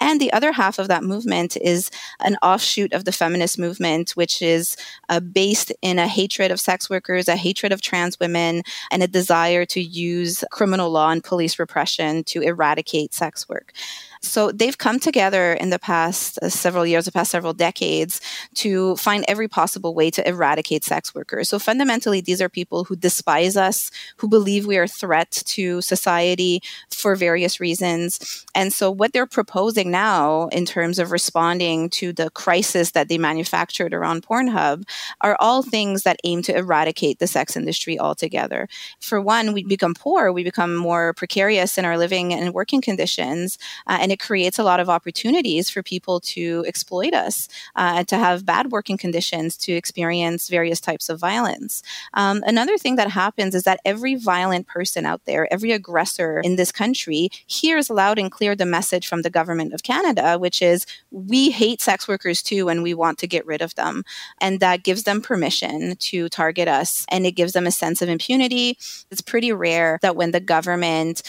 And 0.00 0.20
the 0.20 0.32
other 0.32 0.52
half 0.52 0.78
of 0.78 0.88
that 0.88 1.02
movement 1.02 1.56
is 1.56 1.90
an 2.20 2.36
offshoot 2.42 2.92
of 2.92 3.04
the 3.04 3.12
feminist 3.12 3.58
movement, 3.58 4.10
which 4.10 4.40
is 4.40 4.76
uh, 5.08 5.20
based 5.20 5.72
in 5.82 5.98
a 5.98 6.06
hatred 6.06 6.50
of 6.50 6.60
sex 6.60 6.88
workers, 6.88 7.28
a 7.28 7.36
hatred 7.36 7.72
of 7.72 7.82
trans 7.82 8.18
women, 8.20 8.62
and 8.90 9.02
a 9.02 9.08
desire 9.08 9.64
to 9.66 9.80
use 9.80 10.44
criminal 10.52 10.90
law 10.90 11.10
and 11.10 11.24
police 11.24 11.58
repression 11.58 12.22
to 12.24 12.42
eradicate 12.42 13.12
sex 13.12 13.48
work. 13.48 13.72
So 14.20 14.50
they've 14.50 14.76
come 14.76 14.98
together 14.98 15.52
in 15.52 15.70
the 15.70 15.78
past 15.78 16.38
uh, 16.42 16.48
several 16.48 16.86
years, 16.86 17.04
the 17.04 17.12
past 17.12 17.30
several 17.30 17.52
decades, 17.52 18.20
to 18.54 18.96
find 18.96 19.24
every 19.28 19.47
possible 19.48 19.94
way 19.94 20.10
to 20.10 20.26
eradicate 20.28 20.84
sex 20.84 21.14
workers. 21.14 21.48
So 21.48 21.58
fundamentally, 21.58 22.20
these 22.20 22.42
are 22.42 22.48
people 22.48 22.84
who 22.84 22.96
despise 22.96 23.56
us, 23.56 23.90
who 24.16 24.28
believe 24.28 24.66
we 24.66 24.78
are 24.78 24.84
a 24.84 24.88
threat 24.88 25.30
to 25.46 25.80
society 25.80 26.62
for 26.90 27.14
various 27.16 27.60
reasons. 27.60 28.46
And 28.54 28.72
so 28.72 28.90
what 28.90 29.12
they're 29.12 29.26
proposing 29.26 29.90
now 29.90 30.48
in 30.48 30.64
terms 30.64 30.98
of 30.98 31.12
responding 31.12 31.90
to 31.90 32.12
the 32.12 32.30
crisis 32.30 32.92
that 32.92 33.08
they 33.08 33.18
manufactured 33.18 33.94
around 33.94 34.22
Pornhub 34.22 34.88
are 35.20 35.36
all 35.40 35.62
things 35.62 36.02
that 36.02 36.20
aim 36.24 36.42
to 36.42 36.56
eradicate 36.56 37.18
the 37.18 37.26
sex 37.26 37.56
industry 37.56 37.98
altogether. 37.98 38.68
For 39.00 39.20
one, 39.20 39.52
we 39.52 39.64
become 39.64 39.94
poor, 39.94 40.32
we 40.32 40.44
become 40.44 40.74
more 40.74 41.12
precarious 41.14 41.78
in 41.78 41.84
our 41.84 41.98
living 41.98 42.32
and 42.32 42.54
working 42.54 42.80
conditions, 42.80 43.58
uh, 43.86 43.98
and 44.00 44.12
it 44.12 44.20
creates 44.20 44.58
a 44.58 44.64
lot 44.64 44.80
of 44.80 44.88
opportunities 44.88 45.70
for 45.70 45.82
people 45.82 46.20
to 46.20 46.64
exploit 46.66 47.14
us, 47.14 47.48
uh, 47.76 48.04
to 48.04 48.16
have 48.16 48.44
bad 48.44 48.72
working 48.72 48.96
conditions, 48.96 49.37
to 49.38 49.72
experience 49.72 50.48
various 50.48 50.80
types 50.80 51.08
of 51.08 51.20
violence. 51.20 51.82
Um, 52.14 52.42
another 52.46 52.78
thing 52.78 52.96
that 52.96 53.10
happens 53.10 53.54
is 53.54 53.64
that 53.64 53.80
every 53.84 54.14
violent 54.14 54.66
person 54.66 55.06
out 55.06 55.24
there, 55.24 55.52
every 55.52 55.72
aggressor 55.72 56.40
in 56.40 56.56
this 56.56 56.72
country, 56.72 57.30
hears 57.46 57.90
loud 57.90 58.18
and 58.18 58.30
clear 58.30 58.54
the 58.54 58.66
message 58.66 59.06
from 59.06 59.22
the 59.22 59.30
government 59.30 59.72
of 59.72 59.82
Canada, 59.82 60.38
which 60.38 60.60
is 60.62 60.86
we 61.10 61.50
hate 61.50 61.80
sex 61.80 62.08
workers 62.08 62.42
too 62.42 62.68
and 62.68 62.82
we 62.82 62.94
want 62.94 63.18
to 63.18 63.26
get 63.26 63.46
rid 63.46 63.62
of 63.62 63.74
them. 63.74 64.04
And 64.40 64.60
that 64.60 64.82
gives 64.82 65.04
them 65.04 65.22
permission 65.22 65.96
to 65.96 66.28
target 66.28 66.68
us 66.68 67.06
and 67.10 67.26
it 67.26 67.32
gives 67.32 67.52
them 67.52 67.66
a 67.66 67.70
sense 67.70 68.02
of 68.02 68.08
impunity. 68.08 68.76
It's 69.10 69.22
pretty 69.22 69.52
rare 69.52 69.98
that 70.02 70.16
when 70.16 70.32
the 70.32 70.40
government 70.40 71.22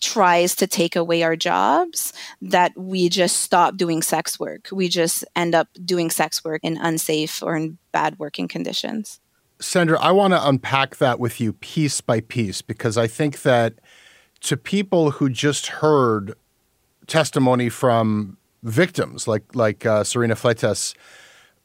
tries 0.00 0.54
to 0.56 0.66
take 0.66 0.96
away 0.96 1.22
our 1.22 1.36
jobs 1.36 2.12
that 2.42 2.72
we 2.76 3.08
just 3.08 3.36
stop 3.36 3.76
doing 3.76 4.02
sex 4.02 4.38
work. 4.38 4.68
We 4.72 4.88
just 4.88 5.24
end 5.36 5.54
up 5.54 5.68
doing 5.84 6.10
sex 6.10 6.44
work 6.44 6.60
in 6.62 6.76
unsafe 6.76 7.42
or 7.42 7.56
in 7.56 7.78
bad 7.92 8.18
working 8.18 8.48
conditions. 8.48 9.20
Sandra, 9.60 10.00
I 10.00 10.12
want 10.12 10.32
to 10.32 10.48
unpack 10.48 10.96
that 10.96 11.20
with 11.20 11.40
you 11.40 11.52
piece 11.52 12.00
by 12.00 12.20
piece 12.20 12.62
because 12.62 12.96
I 12.96 13.06
think 13.06 13.42
that 13.42 13.74
to 14.40 14.56
people 14.56 15.12
who 15.12 15.28
just 15.28 15.66
heard 15.66 16.34
testimony 17.06 17.68
from 17.68 18.38
victims 18.62 19.26
like 19.26 19.54
like 19.54 19.84
uh, 19.84 20.04
Serena 20.04 20.34
Fleites, 20.34 20.94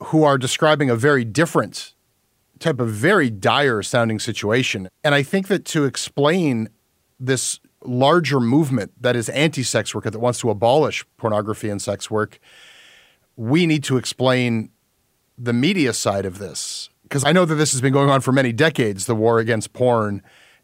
who 0.04 0.24
are 0.24 0.38
describing 0.38 0.90
a 0.90 0.96
very 0.96 1.24
different 1.24 1.94
type 2.60 2.80
of 2.80 2.90
very 2.90 3.30
dire 3.30 3.82
sounding 3.82 4.20
situation. 4.20 4.90
And 5.04 5.14
I 5.16 5.24
think 5.24 5.48
that 5.48 5.66
to 5.66 5.86
explain 5.86 6.70
this 7.20 7.60
larger 7.86 8.40
movement 8.40 8.92
that 9.02 9.16
is 9.16 9.30
anti 9.30 9.64
sex 9.64 9.94
work 9.94 10.04
that 10.06 10.20
wants 10.20 10.40
to 10.40 10.50
abolish 10.50 11.06
pornography 11.18 11.70
and 11.70 11.82
sex 11.82 12.10
work, 12.10 12.40
we 13.36 13.66
need 13.66 13.84
to 13.86 13.98
explain 13.98 14.70
the 15.38 15.54
media 15.54 15.94
side 15.94 16.26
of 16.26 16.40
this. 16.40 16.90
Because 17.04 17.24
I 17.24 17.32
know 17.32 17.46
that 17.46 17.56
this 17.56 17.72
has 17.72 17.82
been 17.82 17.94
going 17.94 18.10
on 18.10 18.22
for 18.22 18.32
many 18.32 18.52
decades 18.52 19.06
the 19.06 19.16
war 19.16 19.40
against 19.40 19.74
porn 19.74 20.24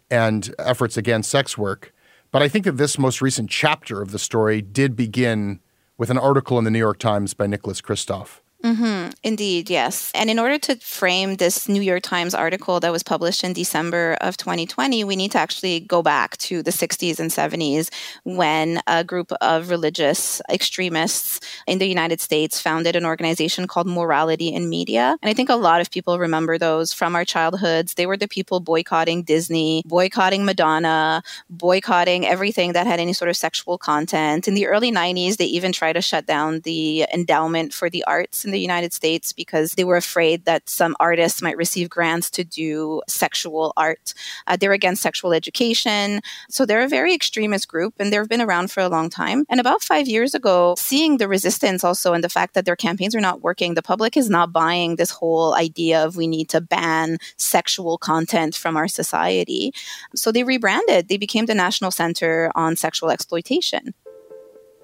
and 0.10 0.54
efforts 0.60 0.98
against 0.98 1.30
sex 1.30 1.58
work. 1.58 1.94
But 2.32 2.42
I 2.42 2.48
think 2.48 2.66
that 2.66 2.78
this 2.78 2.98
most 2.98 3.22
recent 3.22 3.50
chapter 3.50 4.02
of 4.02 4.12
the 4.12 4.20
story 4.20 4.62
did 4.62 4.96
begin 4.96 5.60
with 5.98 6.10
an 6.10 6.18
article 6.18 6.58
in 6.58 6.64
the 6.64 6.72
New 6.72 6.80
York 6.80 6.98
Times 6.98 7.34
by 7.34 7.48
Nicholas 7.48 7.82
Kristof. 7.82 8.41
Mm-hmm. 8.64 9.12
Indeed, 9.24 9.70
yes. 9.70 10.12
And 10.14 10.30
in 10.30 10.38
order 10.38 10.60
to 10.60 10.76
frame 10.76 11.36
this 11.36 11.68
New 11.68 11.82
York 11.82 12.04
Times 12.04 12.36
article 12.36 12.80
that 12.80 12.92
was 12.92 13.02
published 13.02 13.44
in 13.44 13.54
December 13.54 14.18
of 14.22 14.38
2020, 14.38 15.04
we 15.04 15.16
need 15.16 15.32
to 15.32 15.40
actually 15.40 15.80
go 15.80 16.04
back 16.04 16.38
to 16.38 16.62
the 16.62 16.72
60s 16.72 17.20
and 17.20 17.32
70s 17.32 17.90
when 18.24 18.80
a 18.86 19.04
group 19.04 19.32
of 19.42 19.70
religious 19.70 20.42
extremists 20.50 21.40
in 21.66 21.80
the 21.80 21.88
United 21.88 22.22
States 22.22 22.60
founded 22.60 22.96
an 22.96 23.06
organization 23.06 23.66
called 23.68 23.88
Morality 23.88 24.50
in 24.54 24.70
Media. 24.70 25.18
And 25.22 25.30
I 25.30 25.34
think 25.34 25.50
a 25.50 25.56
lot 25.56 25.82
of 25.82 25.90
people 25.90 26.20
remember 26.20 26.60
those 26.60 26.94
from 26.94 27.16
our 27.16 27.26
childhoods. 27.26 27.96
They 27.96 28.06
were 28.06 28.18
the 28.18 28.28
people 28.28 28.60
boycotting 28.60 29.24
Disney, 29.24 29.82
boycotting 29.86 30.46
Madonna, 30.46 31.24
boycotting 31.50 32.28
everything 32.28 32.74
that 32.74 32.86
had 32.86 33.00
any 33.00 33.14
sort 33.14 33.30
of 33.30 33.38
sexual 33.38 33.80
content. 33.80 34.48
In 34.48 34.54
the 34.54 34.68
early 34.68 34.92
90s, 34.92 35.38
they 35.38 35.46
even 35.46 35.72
tried 35.72 35.94
to 35.94 36.02
shut 36.02 36.28
down 36.28 36.60
the 36.60 37.08
endowment 37.12 37.74
for 37.74 37.90
the 37.90 38.04
arts 38.04 38.46
the 38.52 38.60
United 38.60 38.94
States 38.94 39.34
because 39.34 39.74
they 39.74 39.84
were 39.84 39.98
afraid 39.98 40.46
that 40.46 40.70
some 40.70 40.96
artists 41.00 41.42
might 41.42 41.58
receive 41.58 41.90
grants 41.90 42.30
to 42.32 42.44
do 42.44 43.02
sexual 43.08 43.74
art. 43.78 44.14
Uh, 44.48 44.58
they're 44.58 44.74
against 44.74 45.02
sexual 45.02 45.34
education. 45.34 46.22
So 46.50 46.66
they're 46.66 46.84
a 46.84 46.88
very 46.88 47.14
extremist 47.14 47.68
group 47.68 47.96
and 48.00 48.12
they've 48.12 48.28
been 48.28 48.42
around 48.42 48.72
for 48.72 48.82
a 48.82 48.90
long 48.90 49.10
time. 49.10 49.46
And 49.50 49.60
about 49.60 49.82
five 49.82 50.08
years 50.08 50.34
ago, 50.34 50.76
seeing 50.78 51.18
the 51.18 51.28
resistance 51.28 51.84
also 51.84 52.14
and 52.14 52.24
the 52.24 52.30
fact 52.30 52.54
that 52.54 52.66
their 52.66 52.76
campaigns 52.76 53.16
are 53.16 53.22
not 53.22 53.42
working, 53.42 53.74
the 53.74 53.82
public 53.82 54.18
is 54.18 54.30
not 54.30 54.54
buying 54.54 54.96
this 54.96 55.12
whole 55.12 55.56
idea 55.56 56.04
of 56.04 56.16
we 56.16 56.28
need 56.28 56.50
to 56.50 56.62
ban 56.62 57.18
sexual 57.38 57.98
content 57.98 58.56
from 58.56 58.78
our 58.78 58.88
society. 58.88 59.74
So 60.16 60.32
they 60.32 60.44
rebranded. 60.44 61.08
They 61.08 61.18
became 61.18 61.46
the 61.46 61.56
National 61.56 61.92
Center 61.92 62.52
on 62.56 62.76
Sexual 62.76 63.12
Exploitation 63.12 63.94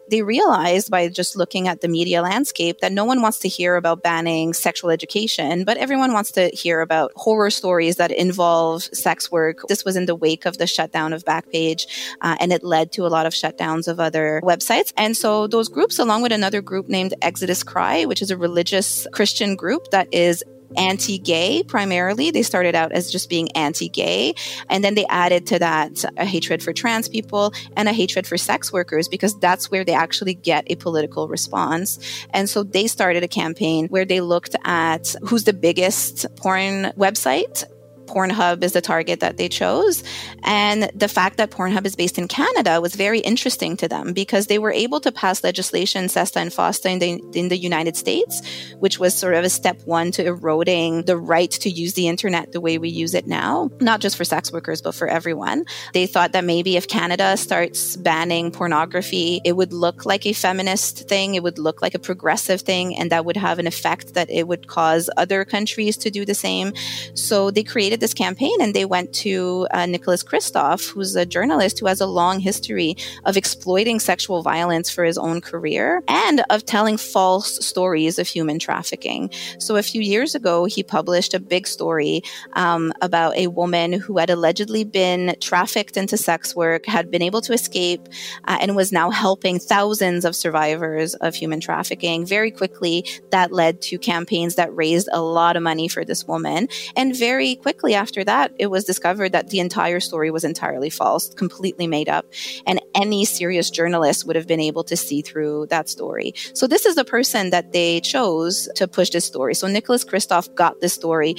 they 0.09 0.21
realized 0.21 0.89
by 0.89 1.07
just 1.09 1.35
looking 1.35 1.67
at 1.67 1.81
the 1.81 1.87
media 1.87 2.21
landscape 2.21 2.79
that 2.79 2.91
no 2.91 3.05
one 3.05 3.21
wants 3.21 3.39
to 3.39 3.47
hear 3.47 3.75
about 3.75 4.03
banning 4.03 4.53
sexual 4.53 4.89
education, 4.89 5.63
but 5.63 5.77
everyone 5.77 6.13
wants 6.13 6.31
to 6.31 6.49
hear 6.49 6.81
about 6.81 7.11
horror 7.15 7.49
stories 7.49 7.97
that 7.97 8.11
involve 8.11 8.83
sex 8.83 9.31
work. 9.31 9.59
This 9.67 9.85
was 9.85 9.95
in 9.95 10.05
the 10.05 10.15
wake 10.15 10.45
of 10.45 10.57
the 10.57 10.67
shutdown 10.67 11.13
of 11.13 11.25
Backpage, 11.25 11.85
uh, 12.21 12.35
and 12.39 12.51
it 12.51 12.63
led 12.63 12.91
to 12.93 13.05
a 13.05 13.09
lot 13.09 13.25
of 13.25 13.33
shutdowns 13.33 13.87
of 13.87 13.99
other 13.99 14.41
websites. 14.43 14.93
And 14.97 15.15
so 15.15 15.47
those 15.47 15.69
groups, 15.69 15.99
along 15.99 16.21
with 16.21 16.31
another 16.31 16.61
group 16.61 16.87
named 16.87 17.13
Exodus 17.21 17.63
Cry, 17.63 18.05
which 18.05 18.21
is 18.21 18.31
a 18.31 18.37
religious 18.37 19.07
Christian 19.11 19.55
group 19.55 19.91
that 19.91 20.07
is 20.13 20.43
anti 20.75 21.17
gay 21.17 21.63
primarily. 21.63 22.31
They 22.31 22.43
started 22.43 22.75
out 22.75 22.91
as 22.91 23.11
just 23.11 23.29
being 23.29 23.51
anti 23.51 23.89
gay. 23.89 24.33
And 24.69 24.83
then 24.83 24.95
they 24.95 25.05
added 25.07 25.47
to 25.47 25.59
that 25.59 26.03
a 26.17 26.25
hatred 26.25 26.61
for 26.63 26.73
trans 26.73 27.07
people 27.07 27.53
and 27.75 27.87
a 27.87 27.93
hatred 27.93 28.27
for 28.27 28.37
sex 28.37 28.73
workers 28.73 29.07
because 29.07 29.37
that's 29.39 29.71
where 29.71 29.83
they 29.83 29.93
actually 29.93 30.33
get 30.33 30.65
a 30.67 30.75
political 30.75 31.27
response. 31.27 31.99
And 32.31 32.49
so 32.49 32.63
they 32.63 32.87
started 32.87 33.23
a 33.23 33.27
campaign 33.27 33.87
where 33.87 34.05
they 34.05 34.21
looked 34.21 34.55
at 34.63 35.15
who's 35.23 35.45
the 35.45 35.53
biggest 35.53 36.25
porn 36.35 36.91
website 36.97 37.63
Pornhub 38.07 38.63
is 38.63 38.73
the 38.73 38.81
target 38.81 39.19
that 39.19 39.37
they 39.37 39.49
chose. 39.49 40.03
And 40.43 40.89
the 40.95 41.07
fact 41.07 41.37
that 41.37 41.51
Pornhub 41.51 41.85
is 41.85 41.95
based 41.95 42.17
in 42.17 42.27
Canada 42.27 42.81
was 42.81 42.95
very 42.95 43.19
interesting 43.19 43.77
to 43.77 43.87
them 43.87 44.13
because 44.13 44.47
they 44.47 44.59
were 44.59 44.71
able 44.71 44.99
to 45.01 45.11
pass 45.11 45.43
legislation, 45.43 46.09
SESTA 46.09 46.39
and 46.39 46.51
FOSTA, 46.51 46.89
in 46.89 46.99
the, 46.99 47.39
in 47.39 47.49
the 47.49 47.57
United 47.57 47.95
States, 47.95 48.41
which 48.79 48.99
was 48.99 49.15
sort 49.15 49.33
of 49.33 49.43
a 49.43 49.49
step 49.49 49.81
one 49.85 50.11
to 50.11 50.25
eroding 50.25 51.03
the 51.03 51.17
right 51.17 51.51
to 51.51 51.69
use 51.69 51.93
the 51.93 52.07
internet 52.07 52.51
the 52.51 52.61
way 52.61 52.77
we 52.77 52.89
use 52.89 53.13
it 53.13 53.27
now, 53.27 53.69
not 53.81 53.99
just 53.99 54.15
for 54.17 54.23
sex 54.23 54.51
workers, 54.51 54.81
but 54.81 54.95
for 54.95 55.07
everyone. 55.07 55.65
They 55.93 56.07
thought 56.07 56.31
that 56.31 56.43
maybe 56.43 56.77
if 56.77 56.87
Canada 56.87 57.37
starts 57.37 57.95
banning 57.97 58.51
pornography, 58.51 59.41
it 59.43 59.53
would 59.53 59.73
look 59.73 60.05
like 60.05 60.25
a 60.25 60.33
feminist 60.33 61.07
thing, 61.09 61.35
it 61.35 61.43
would 61.43 61.59
look 61.59 61.81
like 61.81 61.95
a 61.95 61.99
progressive 61.99 62.61
thing, 62.61 62.95
and 62.95 63.11
that 63.11 63.25
would 63.25 63.37
have 63.37 63.59
an 63.59 63.67
effect 63.67 64.13
that 64.13 64.29
it 64.29 64.47
would 64.47 64.67
cause 64.67 65.09
other 65.17 65.43
countries 65.45 65.97
to 65.97 66.09
do 66.09 66.25
the 66.25 66.35
same. 66.35 66.73
So 67.13 67.51
they 67.51 67.63
created 67.63 67.96
this 67.99 68.13
campaign 68.13 68.55
and 68.59 68.73
they 68.73 68.85
went 68.85 69.13
to 69.13 69.67
uh, 69.71 69.85
Nicholas 69.85 70.23
Kristof, 70.23 70.89
who's 70.89 71.15
a 71.15 71.25
journalist 71.25 71.79
who 71.79 71.87
has 71.87 72.01
a 72.01 72.05
long 72.05 72.39
history 72.39 72.95
of 73.25 73.37
exploiting 73.37 73.99
sexual 73.99 74.41
violence 74.41 74.89
for 74.89 75.03
his 75.03 75.17
own 75.17 75.41
career 75.41 76.03
and 76.07 76.43
of 76.49 76.65
telling 76.65 76.97
false 76.97 77.65
stories 77.65 78.19
of 78.19 78.27
human 78.27 78.59
trafficking. 78.59 79.29
So 79.59 79.75
a 79.75 79.83
few 79.83 80.01
years 80.01 80.35
ago, 80.35 80.65
he 80.65 80.83
published 80.83 81.33
a 81.33 81.39
big 81.39 81.67
story 81.67 82.21
um, 82.53 82.93
about 83.01 83.35
a 83.35 83.47
woman 83.47 83.93
who 83.93 84.17
had 84.17 84.29
allegedly 84.29 84.83
been 84.83 85.35
trafficked 85.41 85.97
into 85.97 86.17
sex 86.17 86.55
work, 86.55 86.85
had 86.85 87.11
been 87.11 87.21
able 87.21 87.41
to 87.41 87.53
escape, 87.53 88.07
uh, 88.45 88.57
and 88.61 88.75
was 88.75 88.91
now 88.91 89.09
helping 89.09 89.59
thousands 89.59 90.25
of 90.25 90.35
survivors 90.35 91.15
of 91.15 91.35
human 91.35 91.59
trafficking. 91.59 92.25
Very 92.25 92.51
quickly, 92.51 93.05
that 93.31 93.51
led 93.51 93.81
to 93.83 93.97
campaigns 93.97 94.55
that 94.55 94.75
raised 94.75 95.09
a 95.11 95.21
lot 95.21 95.55
of 95.55 95.63
money 95.63 95.87
for 95.87 96.05
this 96.05 96.25
woman. 96.27 96.67
And 96.95 97.15
very 97.15 97.55
quickly 97.55 97.86
after 97.93 98.23
that, 98.23 98.51
it 98.59 98.67
was 98.67 98.85
discovered 98.85 99.31
that 99.31 99.49
the 99.49 99.59
entire 99.59 99.99
story 99.99 100.31
was 100.31 100.43
entirely 100.43 100.89
false, 100.89 101.33
completely 101.33 101.87
made 101.87 102.09
up. 102.09 102.25
And 102.65 102.81
any 102.95 103.25
serious 103.25 103.69
journalist 103.69 104.25
would 104.25 104.35
have 104.35 104.47
been 104.47 104.59
able 104.59 104.83
to 104.85 104.97
see 104.97 105.21
through 105.21 105.67
that 105.67 105.89
story. 105.89 106.33
So 106.53 106.67
this 106.67 106.85
is 106.85 106.95
the 106.95 107.05
person 107.05 107.49
that 107.51 107.71
they 107.73 108.01
chose 108.01 108.69
to 108.75 108.87
push 108.87 109.09
this 109.09 109.25
story. 109.25 109.55
So 109.55 109.67
Nicholas 109.67 110.03
Kristof 110.03 110.53
got 110.55 110.81
this 110.81 110.93
story 110.93 111.35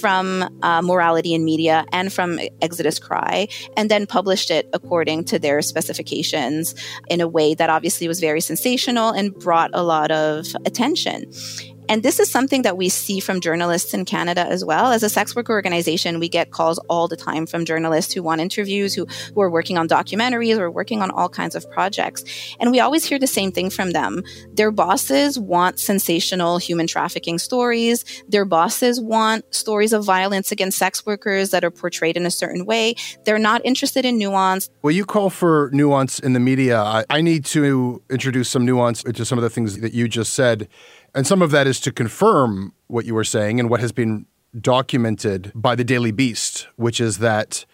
from 0.00 0.58
uh, 0.62 0.82
Morality 0.82 1.34
in 1.34 1.44
Media 1.44 1.84
and 1.92 2.12
from 2.12 2.38
Exodus 2.60 2.98
Cry, 2.98 3.48
and 3.76 3.90
then 3.90 4.06
published 4.06 4.50
it 4.50 4.68
according 4.72 5.24
to 5.24 5.38
their 5.38 5.62
specifications 5.62 6.74
in 7.08 7.20
a 7.20 7.28
way 7.28 7.54
that 7.54 7.70
obviously 7.70 8.08
was 8.08 8.20
very 8.20 8.40
sensational 8.40 9.10
and 9.10 9.34
brought 9.34 9.70
a 9.72 9.82
lot 9.82 10.10
of 10.10 10.46
attention. 10.64 11.30
And 11.90 12.04
this 12.04 12.20
is 12.20 12.30
something 12.30 12.62
that 12.62 12.76
we 12.76 12.88
see 12.88 13.18
from 13.18 13.40
journalists 13.40 13.92
in 13.94 14.04
Canada 14.04 14.46
as 14.46 14.64
well. 14.64 14.92
As 14.92 15.02
a 15.02 15.08
sex 15.08 15.34
worker 15.34 15.52
organization, 15.52 16.20
we 16.20 16.28
get 16.28 16.52
calls 16.52 16.78
all 16.88 17.08
the 17.08 17.16
time 17.16 17.46
from 17.46 17.64
journalists 17.64 18.14
who 18.14 18.22
want 18.22 18.40
interviews, 18.40 18.94
who, 18.94 19.06
who 19.34 19.40
are 19.40 19.50
working 19.50 19.76
on 19.76 19.88
documentaries 19.88 20.56
or 20.56 20.70
working 20.70 21.02
on 21.02 21.10
all 21.10 21.28
kinds 21.28 21.56
of 21.56 21.68
projects. 21.72 22.22
And 22.60 22.70
we 22.70 22.78
always 22.78 23.04
hear 23.04 23.18
the 23.18 23.26
same 23.26 23.50
thing 23.50 23.70
from 23.70 23.90
them. 23.90 24.22
Their 24.52 24.70
bosses 24.70 25.36
want 25.36 25.80
sensational 25.80 26.58
human 26.58 26.86
trafficking 26.86 27.40
stories. 27.40 28.04
Their 28.28 28.44
bosses 28.44 29.00
want 29.00 29.52
stories 29.52 29.92
of 29.92 30.04
violence 30.04 30.52
against 30.52 30.78
sex 30.78 31.04
workers 31.04 31.50
that 31.50 31.64
are 31.64 31.72
portrayed 31.72 32.16
in 32.16 32.24
a 32.24 32.30
certain 32.30 32.66
way. 32.66 32.94
They're 33.24 33.36
not 33.36 33.62
interested 33.64 34.04
in 34.04 34.16
nuance. 34.16 34.70
Well, 34.82 34.92
you 34.92 35.04
call 35.04 35.28
for 35.28 35.70
nuance 35.72 36.20
in 36.20 36.34
the 36.34 36.40
media. 36.40 36.78
I, 36.80 37.04
I 37.10 37.20
need 37.20 37.44
to 37.46 38.00
introduce 38.08 38.48
some 38.48 38.64
nuance 38.64 39.02
to 39.02 39.24
some 39.24 39.38
of 39.38 39.42
the 39.42 39.50
things 39.50 39.80
that 39.80 39.92
you 39.92 40.06
just 40.06 40.34
said. 40.34 40.68
And 41.14 41.26
some 41.26 41.42
of 41.42 41.50
that 41.50 41.66
is 41.66 41.80
to 41.80 41.92
confirm 41.92 42.72
what 42.86 43.04
you 43.04 43.14
were 43.14 43.24
saying 43.24 43.58
and 43.58 43.68
what 43.68 43.80
has 43.80 43.92
been 43.92 44.26
documented 44.58 45.52
by 45.54 45.74
the 45.74 45.84
Daily 45.84 46.12
Beast, 46.12 46.68
which 46.76 47.00
is 47.00 47.18
that 47.18 47.64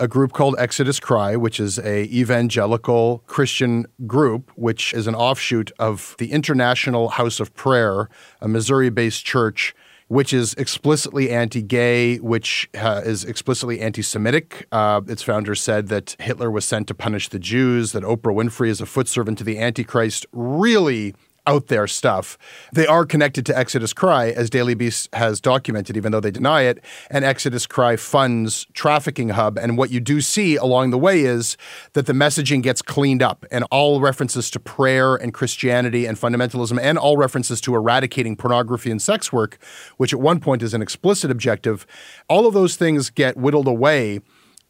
a 0.00 0.08
group 0.08 0.32
called 0.32 0.56
Exodus 0.58 0.98
Cry, 0.98 1.36
which 1.36 1.60
is 1.60 1.78
a 1.78 2.04
evangelical 2.04 3.22
Christian 3.26 3.86
group, 4.06 4.50
which 4.56 4.92
is 4.92 5.06
an 5.06 5.14
offshoot 5.14 5.70
of 5.78 6.16
the 6.18 6.32
International 6.32 7.10
House 7.10 7.40
of 7.40 7.54
Prayer, 7.54 8.08
a 8.40 8.48
Missouri-based 8.48 9.24
church 9.24 9.74
which 10.08 10.34
is 10.34 10.54
explicitly 10.54 11.30
anti-gay, 11.30 12.18
which 12.18 12.68
uh, 12.74 13.00
is 13.04 13.24
explicitly 13.24 13.80
anti-Semitic. 13.80 14.66
Uh, 14.70 15.00
its 15.08 15.22
founder 15.22 15.54
said 15.54 15.88
that 15.88 16.14
Hitler 16.20 16.50
was 16.50 16.64
sent 16.64 16.88
to 16.88 16.94
punish 16.94 17.30
the 17.30 17.38
Jews, 17.38 17.92
that 17.92 18.02
Oprah 18.02 18.34
Winfrey 18.34 18.68
is 18.68 18.80
a 18.80 18.86
foot 18.86 19.08
servant 19.08 19.38
to 19.38 19.44
the 19.44 19.58
Antichrist. 19.58 20.26
Really 20.32 21.14
out 21.46 21.66
there 21.66 21.86
stuff. 21.86 22.38
They 22.72 22.86
are 22.86 23.04
connected 23.04 23.44
to 23.46 23.58
Exodus 23.58 23.92
Cry, 23.92 24.30
as 24.30 24.48
Daily 24.48 24.74
Beast 24.74 25.08
has 25.14 25.40
documented, 25.40 25.96
even 25.96 26.12
though 26.12 26.20
they 26.20 26.30
deny 26.30 26.62
it. 26.62 26.82
And 27.10 27.24
Exodus 27.24 27.66
Cry 27.66 27.96
funds 27.96 28.66
Trafficking 28.72 29.30
Hub. 29.30 29.58
And 29.58 29.76
what 29.76 29.90
you 29.90 30.00
do 30.00 30.20
see 30.20 30.56
along 30.56 30.90
the 30.90 30.98
way 30.98 31.20
is 31.20 31.56
that 31.92 32.06
the 32.06 32.12
messaging 32.12 32.62
gets 32.62 32.82
cleaned 32.82 33.22
up, 33.22 33.44
and 33.50 33.64
all 33.70 34.00
references 34.00 34.50
to 34.52 34.60
prayer 34.60 35.16
and 35.16 35.34
Christianity 35.34 36.06
and 36.06 36.18
fundamentalism, 36.18 36.78
and 36.80 36.96
all 36.98 37.16
references 37.16 37.60
to 37.62 37.74
eradicating 37.74 38.36
pornography 38.36 38.90
and 38.90 39.02
sex 39.02 39.32
work, 39.32 39.58
which 39.96 40.12
at 40.12 40.20
one 40.20 40.40
point 40.40 40.62
is 40.62 40.74
an 40.74 40.82
explicit 40.82 41.30
objective, 41.30 41.86
all 42.28 42.46
of 42.46 42.54
those 42.54 42.76
things 42.76 43.10
get 43.10 43.36
whittled 43.36 43.68
away. 43.68 44.20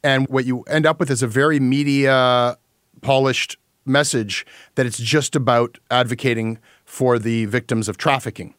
And 0.03 0.27
what 0.29 0.45
you 0.45 0.63
end 0.63 0.87
up 0.87 1.01
with 1.01 1.11
is 1.11 1.23
a 1.23 1.27
very 1.27 1.61
media 1.61 2.59
polished 3.01 3.57
message 3.85 4.47
that 4.75 4.87
it's 4.87 4.99
just 4.99 5.37
about 5.37 5.79
advocating 5.91 6.59
for 6.85 7.19
the 7.19 7.45
victims 7.47 7.89
of 7.89 7.97
trafficking 7.97 8.55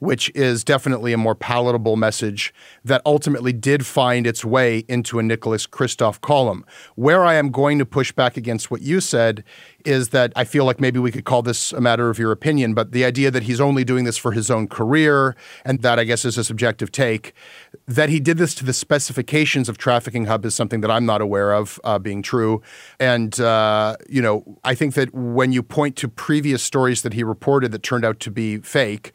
which 0.00 0.32
is 0.34 0.64
definitely 0.64 1.12
a 1.12 1.18
more 1.18 1.34
palatable 1.34 1.94
message 1.94 2.52
that 2.84 3.00
ultimately 3.06 3.52
did 3.52 3.86
find 3.86 4.26
its 4.26 4.44
way 4.44 4.78
into 4.88 5.18
a 5.18 5.22
Nicholas 5.22 5.66
Kristof 5.66 6.20
column. 6.20 6.64
Where 6.96 7.24
I 7.24 7.34
am 7.34 7.50
going 7.50 7.78
to 7.78 7.86
push 7.86 8.10
back 8.10 8.36
against 8.36 8.70
what 8.70 8.80
you 8.80 9.00
said 9.00 9.44
is 9.84 10.08
that 10.08 10.32
I 10.34 10.44
feel 10.44 10.64
like 10.64 10.80
maybe 10.80 10.98
we 10.98 11.12
could 11.12 11.24
call 11.24 11.42
this 11.42 11.72
a 11.72 11.80
matter 11.80 12.10
of 12.10 12.18
your 12.18 12.32
opinion, 12.32 12.74
but 12.74 12.92
the 12.92 13.04
idea 13.04 13.30
that 13.30 13.44
he's 13.44 13.60
only 13.60 13.84
doing 13.84 14.04
this 14.04 14.16
for 14.16 14.32
his 14.32 14.50
own 14.50 14.66
career, 14.66 15.36
and 15.64 15.80
that 15.82 15.98
I 15.98 16.04
guess 16.04 16.24
is 16.24 16.36
a 16.36 16.44
subjective 16.44 16.90
take, 16.90 17.34
that 17.90 18.08
he 18.08 18.20
did 18.20 18.38
this 18.38 18.54
to 18.54 18.64
the 18.64 18.72
specifications 18.72 19.68
of 19.68 19.76
Trafficking 19.76 20.26
Hub 20.26 20.44
is 20.44 20.54
something 20.54 20.80
that 20.80 20.92
I'm 20.92 21.04
not 21.04 21.20
aware 21.20 21.52
of 21.52 21.80
uh, 21.82 21.98
being 21.98 22.22
true. 22.22 22.62
And, 23.00 23.38
uh, 23.40 23.96
you 24.08 24.22
know, 24.22 24.44
I 24.62 24.76
think 24.76 24.94
that 24.94 25.12
when 25.12 25.50
you 25.50 25.60
point 25.64 25.96
to 25.96 26.08
previous 26.08 26.62
stories 26.62 27.02
that 27.02 27.14
he 27.14 27.24
reported 27.24 27.72
that 27.72 27.82
turned 27.82 28.04
out 28.04 28.20
to 28.20 28.30
be 28.30 28.58
fake, 28.58 29.10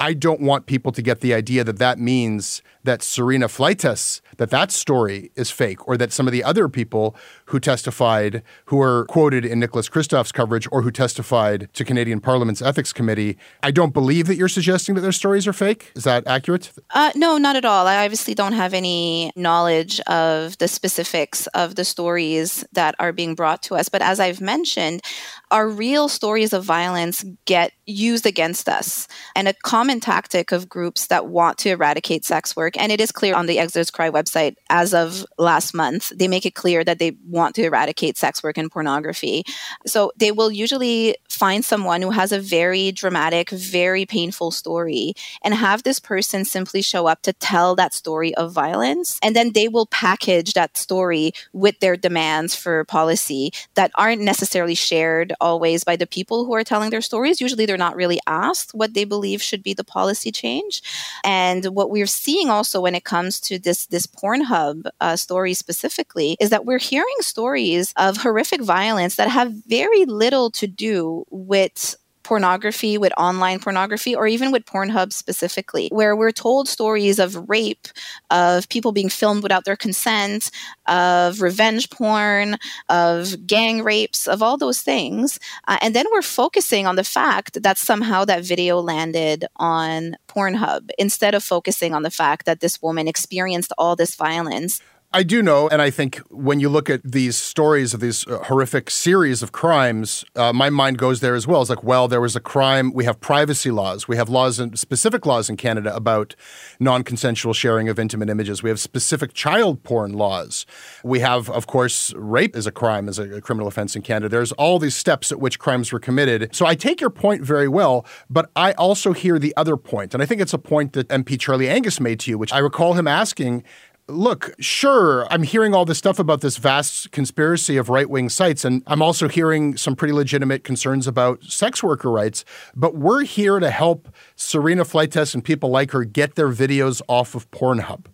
I 0.00 0.14
don't 0.14 0.40
want 0.40 0.64
people 0.64 0.92
to 0.92 1.02
get 1.02 1.20
the 1.20 1.34
idea 1.34 1.62
that 1.64 1.78
that 1.78 1.98
means 1.98 2.62
that 2.86 3.02
Serena 3.02 3.46
Fleites, 3.46 4.20
that 4.38 4.50
that 4.50 4.72
story 4.72 5.30
is 5.36 5.50
fake, 5.50 5.86
or 5.86 5.96
that 5.96 6.12
some 6.12 6.26
of 6.26 6.32
the 6.32 6.42
other 6.42 6.68
people 6.68 7.14
who 7.46 7.60
testified, 7.60 8.42
who 8.66 8.80
are 8.80 9.04
quoted 9.06 9.44
in 9.44 9.60
Nicholas 9.60 9.88
Kristof's 9.88 10.32
coverage, 10.32 10.66
or 10.72 10.82
who 10.82 10.90
testified 10.90 11.68
to 11.74 11.84
Canadian 11.84 12.20
Parliament's 12.20 12.62
Ethics 12.62 12.92
Committee, 12.92 13.36
I 13.62 13.70
don't 13.70 13.92
believe 13.92 14.26
that 14.26 14.36
you're 14.36 14.48
suggesting 14.48 14.94
that 14.94 15.02
their 15.02 15.12
stories 15.12 15.46
are 15.46 15.52
fake. 15.52 15.92
Is 15.94 16.04
that 16.04 16.26
accurate? 16.26 16.72
Uh, 16.90 17.12
no, 17.14 17.38
not 17.38 17.56
at 17.56 17.64
all. 17.64 17.86
I 17.86 18.04
obviously 18.04 18.34
don't 18.34 18.54
have 18.54 18.74
any 18.74 19.32
knowledge 19.36 20.00
of 20.00 20.56
the 20.58 20.68
specifics 20.68 21.46
of 21.48 21.74
the 21.74 21.84
stories 21.84 22.64
that 22.72 22.94
are 22.98 23.12
being 23.12 23.34
brought 23.34 23.62
to 23.64 23.74
us. 23.74 23.88
But 23.88 24.02
as 24.02 24.20
I've 24.20 24.40
mentioned, 24.40 25.02
our 25.50 25.68
real 25.68 26.08
stories 26.08 26.52
of 26.52 26.64
violence 26.64 27.24
get 27.44 27.72
used 27.86 28.26
against 28.26 28.68
us. 28.68 29.06
And 29.34 29.48
a 29.48 29.54
common 29.54 30.00
tactic 30.00 30.52
of 30.52 30.68
groups 30.68 31.06
that 31.06 31.26
want 31.26 31.58
to 31.58 31.70
eradicate 31.70 32.24
sex 32.24 32.56
work, 32.56 32.75
and 32.78 32.92
it 32.92 33.00
is 33.00 33.12
clear 33.12 33.34
on 33.34 33.46
the 33.46 33.58
Exodus 33.58 33.90
Cry 33.90 34.10
website 34.10 34.56
as 34.70 34.94
of 34.94 35.24
last 35.38 35.74
month, 35.74 36.12
they 36.14 36.28
make 36.28 36.46
it 36.46 36.54
clear 36.54 36.84
that 36.84 36.98
they 36.98 37.16
want 37.26 37.54
to 37.56 37.62
eradicate 37.62 38.16
sex 38.16 38.42
work 38.42 38.58
and 38.58 38.70
pornography. 38.70 39.44
So 39.86 40.12
they 40.16 40.32
will 40.32 40.50
usually 40.50 41.16
find 41.28 41.64
someone 41.64 42.02
who 42.02 42.10
has 42.10 42.32
a 42.32 42.40
very 42.40 42.92
dramatic, 42.92 43.50
very 43.50 44.06
painful 44.06 44.50
story 44.50 45.14
and 45.42 45.54
have 45.54 45.82
this 45.82 45.98
person 45.98 46.44
simply 46.44 46.82
show 46.82 47.06
up 47.06 47.22
to 47.22 47.32
tell 47.32 47.74
that 47.76 47.94
story 47.94 48.34
of 48.34 48.52
violence. 48.52 49.18
And 49.22 49.36
then 49.36 49.52
they 49.52 49.68
will 49.68 49.86
package 49.86 50.54
that 50.54 50.76
story 50.76 51.32
with 51.52 51.78
their 51.80 51.96
demands 51.96 52.54
for 52.54 52.84
policy 52.84 53.52
that 53.74 53.90
aren't 53.94 54.22
necessarily 54.22 54.74
shared 54.74 55.32
always 55.40 55.84
by 55.84 55.96
the 55.96 56.06
people 56.06 56.44
who 56.44 56.54
are 56.54 56.64
telling 56.64 56.90
their 56.90 57.00
stories. 57.00 57.40
Usually 57.40 57.66
they're 57.66 57.76
not 57.76 57.96
really 57.96 58.18
asked 58.26 58.72
what 58.72 58.94
they 58.94 59.04
believe 59.04 59.42
should 59.42 59.62
be 59.62 59.74
the 59.74 59.84
policy 59.84 60.30
change. 60.32 60.82
And 61.24 61.66
what 61.66 61.90
we're 61.90 62.06
seeing 62.06 62.50
also 62.50 62.65
when 62.74 62.94
it 62.94 63.04
comes 63.04 63.40
to 63.40 63.58
this, 63.58 63.86
this 63.86 64.06
Pornhub 64.06 64.88
uh, 65.00 65.16
story 65.16 65.54
specifically 65.54 66.36
is 66.40 66.50
that 66.50 66.64
we're 66.64 66.78
hearing 66.78 67.06
stories 67.20 67.92
of 67.96 68.18
horrific 68.18 68.62
violence 68.62 69.16
that 69.16 69.28
have 69.28 69.52
very 69.66 70.04
little 70.04 70.50
to 70.52 70.66
do 70.66 71.24
with 71.30 71.96
pornography, 72.26 72.98
with 72.98 73.12
online 73.16 73.60
pornography, 73.60 74.12
or 74.12 74.26
even 74.26 74.50
with 74.50 74.66
Pornhub 74.66 75.12
specifically, 75.12 75.88
where 75.92 76.16
we're 76.16 76.32
told 76.32 76.68
stories 76.68 77.20
of 77.20 77.48
rape, 77.48 77.86
of 78.30 78.68
people 78.68 78.90
being 78.90 79.08
filmed 79.08 79.44
without 79.44 79.64
their 79.64 79.76
consent, 79.76 80.50
of 80.86 81.40
revenge 81.40 81.88
porn, 81.88 82.56
of 82.88 83.46
gang 83.46 83.84
rapes, 83.84 84.26
of 84.26 84.42
all 84.42 84.56
those 84.56 84.80
things. 84.80 85.38
Uh, 85.68 85.78
and 85.80 85.94
then 85.94 86.06
we're 86.12 86.20
focusing 86.20 86.84
on 86.84 86.96
the 86.96 87.04
fact 87.04 87.62
that 87.62 87.78
somehow 87.78 88.24
that 88.24 88.44
video 88.44 88.80
landed 88.80 89.44
on 89.56 90.16
Pornhub 90.26 90.90
instead 90.98 91.32
of 91.32 91.44
focusing 91.44 91.94
on 91.94 92.02
the 92.02 92.10
fact 92.10 92.44
that 92.44 92.58
this 92.58 92.82
woman 92.82 93.06
experienced 93.06 93.72
all 93.78 93.94
this 93.94 94.16
violence. 94.16 94.82
I 95.12 95.22
do 95.22 95.40
know, 95.40 95.68
and 95.68 95.80
I 95.80 95.88
think 95.90 96.18
when 96.30 96.60
you 96.60 96.68
look 96.68 96.90
at 96.90 97.00
these 97.02 97.36
stories 97.36 97.94
of 97.94 98.00
these 98.00 98.26
uh, 98.26 98.38
horrific 98.44 98.90
series 98.90 99.42
of 99.42 99.52
crimes, 99.52 100.24
uh, 100.34 100.52
my 100.52 100.68
mind 100.68 100.98
goes 100.98 101.20
there 101.20 101.34
as 101.34 101.46
well. 101.46 101.60
It's 101.60 101.70
like, 101.70 101.84
well, 101.84 102.08
there 102.08 102.20
was 102.20 102.36
a 102.36 102.40
crime. 102.40 102.92
We 102.92 103.04
have 103.04 103.20
privacy 103.20 103.70
laws. 103.70 104.08
We 104.08 104.16
have 104.16 104.28
laws, 104.28 104.58
and 104.58 104.78
specific 104.78 105.24
laws 105.24 105.48
in 105.48 105.56
Canada 105.56 105.94
about 105.94 106.34
non-consensual 106.80 107.54
sharing 107.54 107.88
of 107.88 107.98
intimate 107.98 108.28
images. 108.28 108.62
We 108.62 108.68
have 108.68 108.80
specific 108.80 109.32
child 109.32 109.82
porn 109.84 110.12
laws. 110.12 110.66
We 111.04 111.20
have, 111.20 111.48
of 111.50 111.66
course, 111.66 112.12
rape 112.14 112.56
is 112.56 112.66
a 112.66 112.72
crime, 112.72 113.08
as 113.08 113.18
a, 113.18 113.36
a 113.36 113.40
criminal 113.40 113.68
offense 113.68 113.96
in 113.96 114.02
Canada. 114.02 114.28
There's 114.28 114.52
all 114.52 114.78
these 114.78 114.96
steps 114.96 115.30
at 115.30 115.40
which 115.40 115.58
crimes 115.58 115.92
were 115.92 116.00
committed. 116.00 116.54
So 116.54 116.66
I 116.66 116.74
take 116.74 117.00
your 117.00 117.10
point 117.10 117.42
very 117.42 117.68
well, 117.68 118.04
but 118.28 118.50
I 118.56 118.72
also 118.72 119.12
hear 119.12 119.38
the 119.38 119.54
other 119.56 119.76
point, 119.76 120.14
and 120.14 120.22
I 120.22 120.26
think 120.26 120.40
it's 120.40 120.54
a 120.54 120.58
point 120.58 120.92
that 120.94 121.08
MP 121.08 121.38
Charlie 121.38 121.68
Angus 121.68 122.00
made 122.00 122.20
to 122.20 122.30
you, 122.30 122.38
which 122.38 122.52
I 122.52 122.58
recall 122.58 122.94
him 122.94 123.06
asking 123.06 123.62
look, 124.08 124.54
sure, 124.60 125.26
I'm 125.32 125.42
hearing 125.42 125.74
all 125.74 125.84
this 125.84 125.98
stuff 125.98 126.18
about 126.18 126.40
this 126.40 126.56
vast 126.56 127.10
conspiracy 127.10 127.76
of 127.76 127.88
right 127.88 128.08
wing 128.08 128.28
sites, 128.28 128.64
and 128.64 128.82
I'm 128.86 129.02
also 129.02 129.28
hearing 129.28 129.76
some 129.76 129.96
pretty 129.96 130.12
legitimate 130.12 130.64
concerns 130.64 131.06
about 131.06 131.42
sex 131.44 131.82
worker 131.82 132.10
rights. 132.10 132.44
But 132.74 132.96
we're 132.96 133.24
here 133.24 133.58
to 133.58 133.70
help 133.70 134.08
Serena 134.36 134.84
Fleites 134.84 135.34
and 135.34 135.44
people 135.44 135.70
like 135.70 135.90
her 135.90 136.04
get 136.04 136.34
their 136.34 136.48
videos 136.48 137.02
off 137.08 137.34
of 137.34 137.50
Pornhub. 137.50 138.06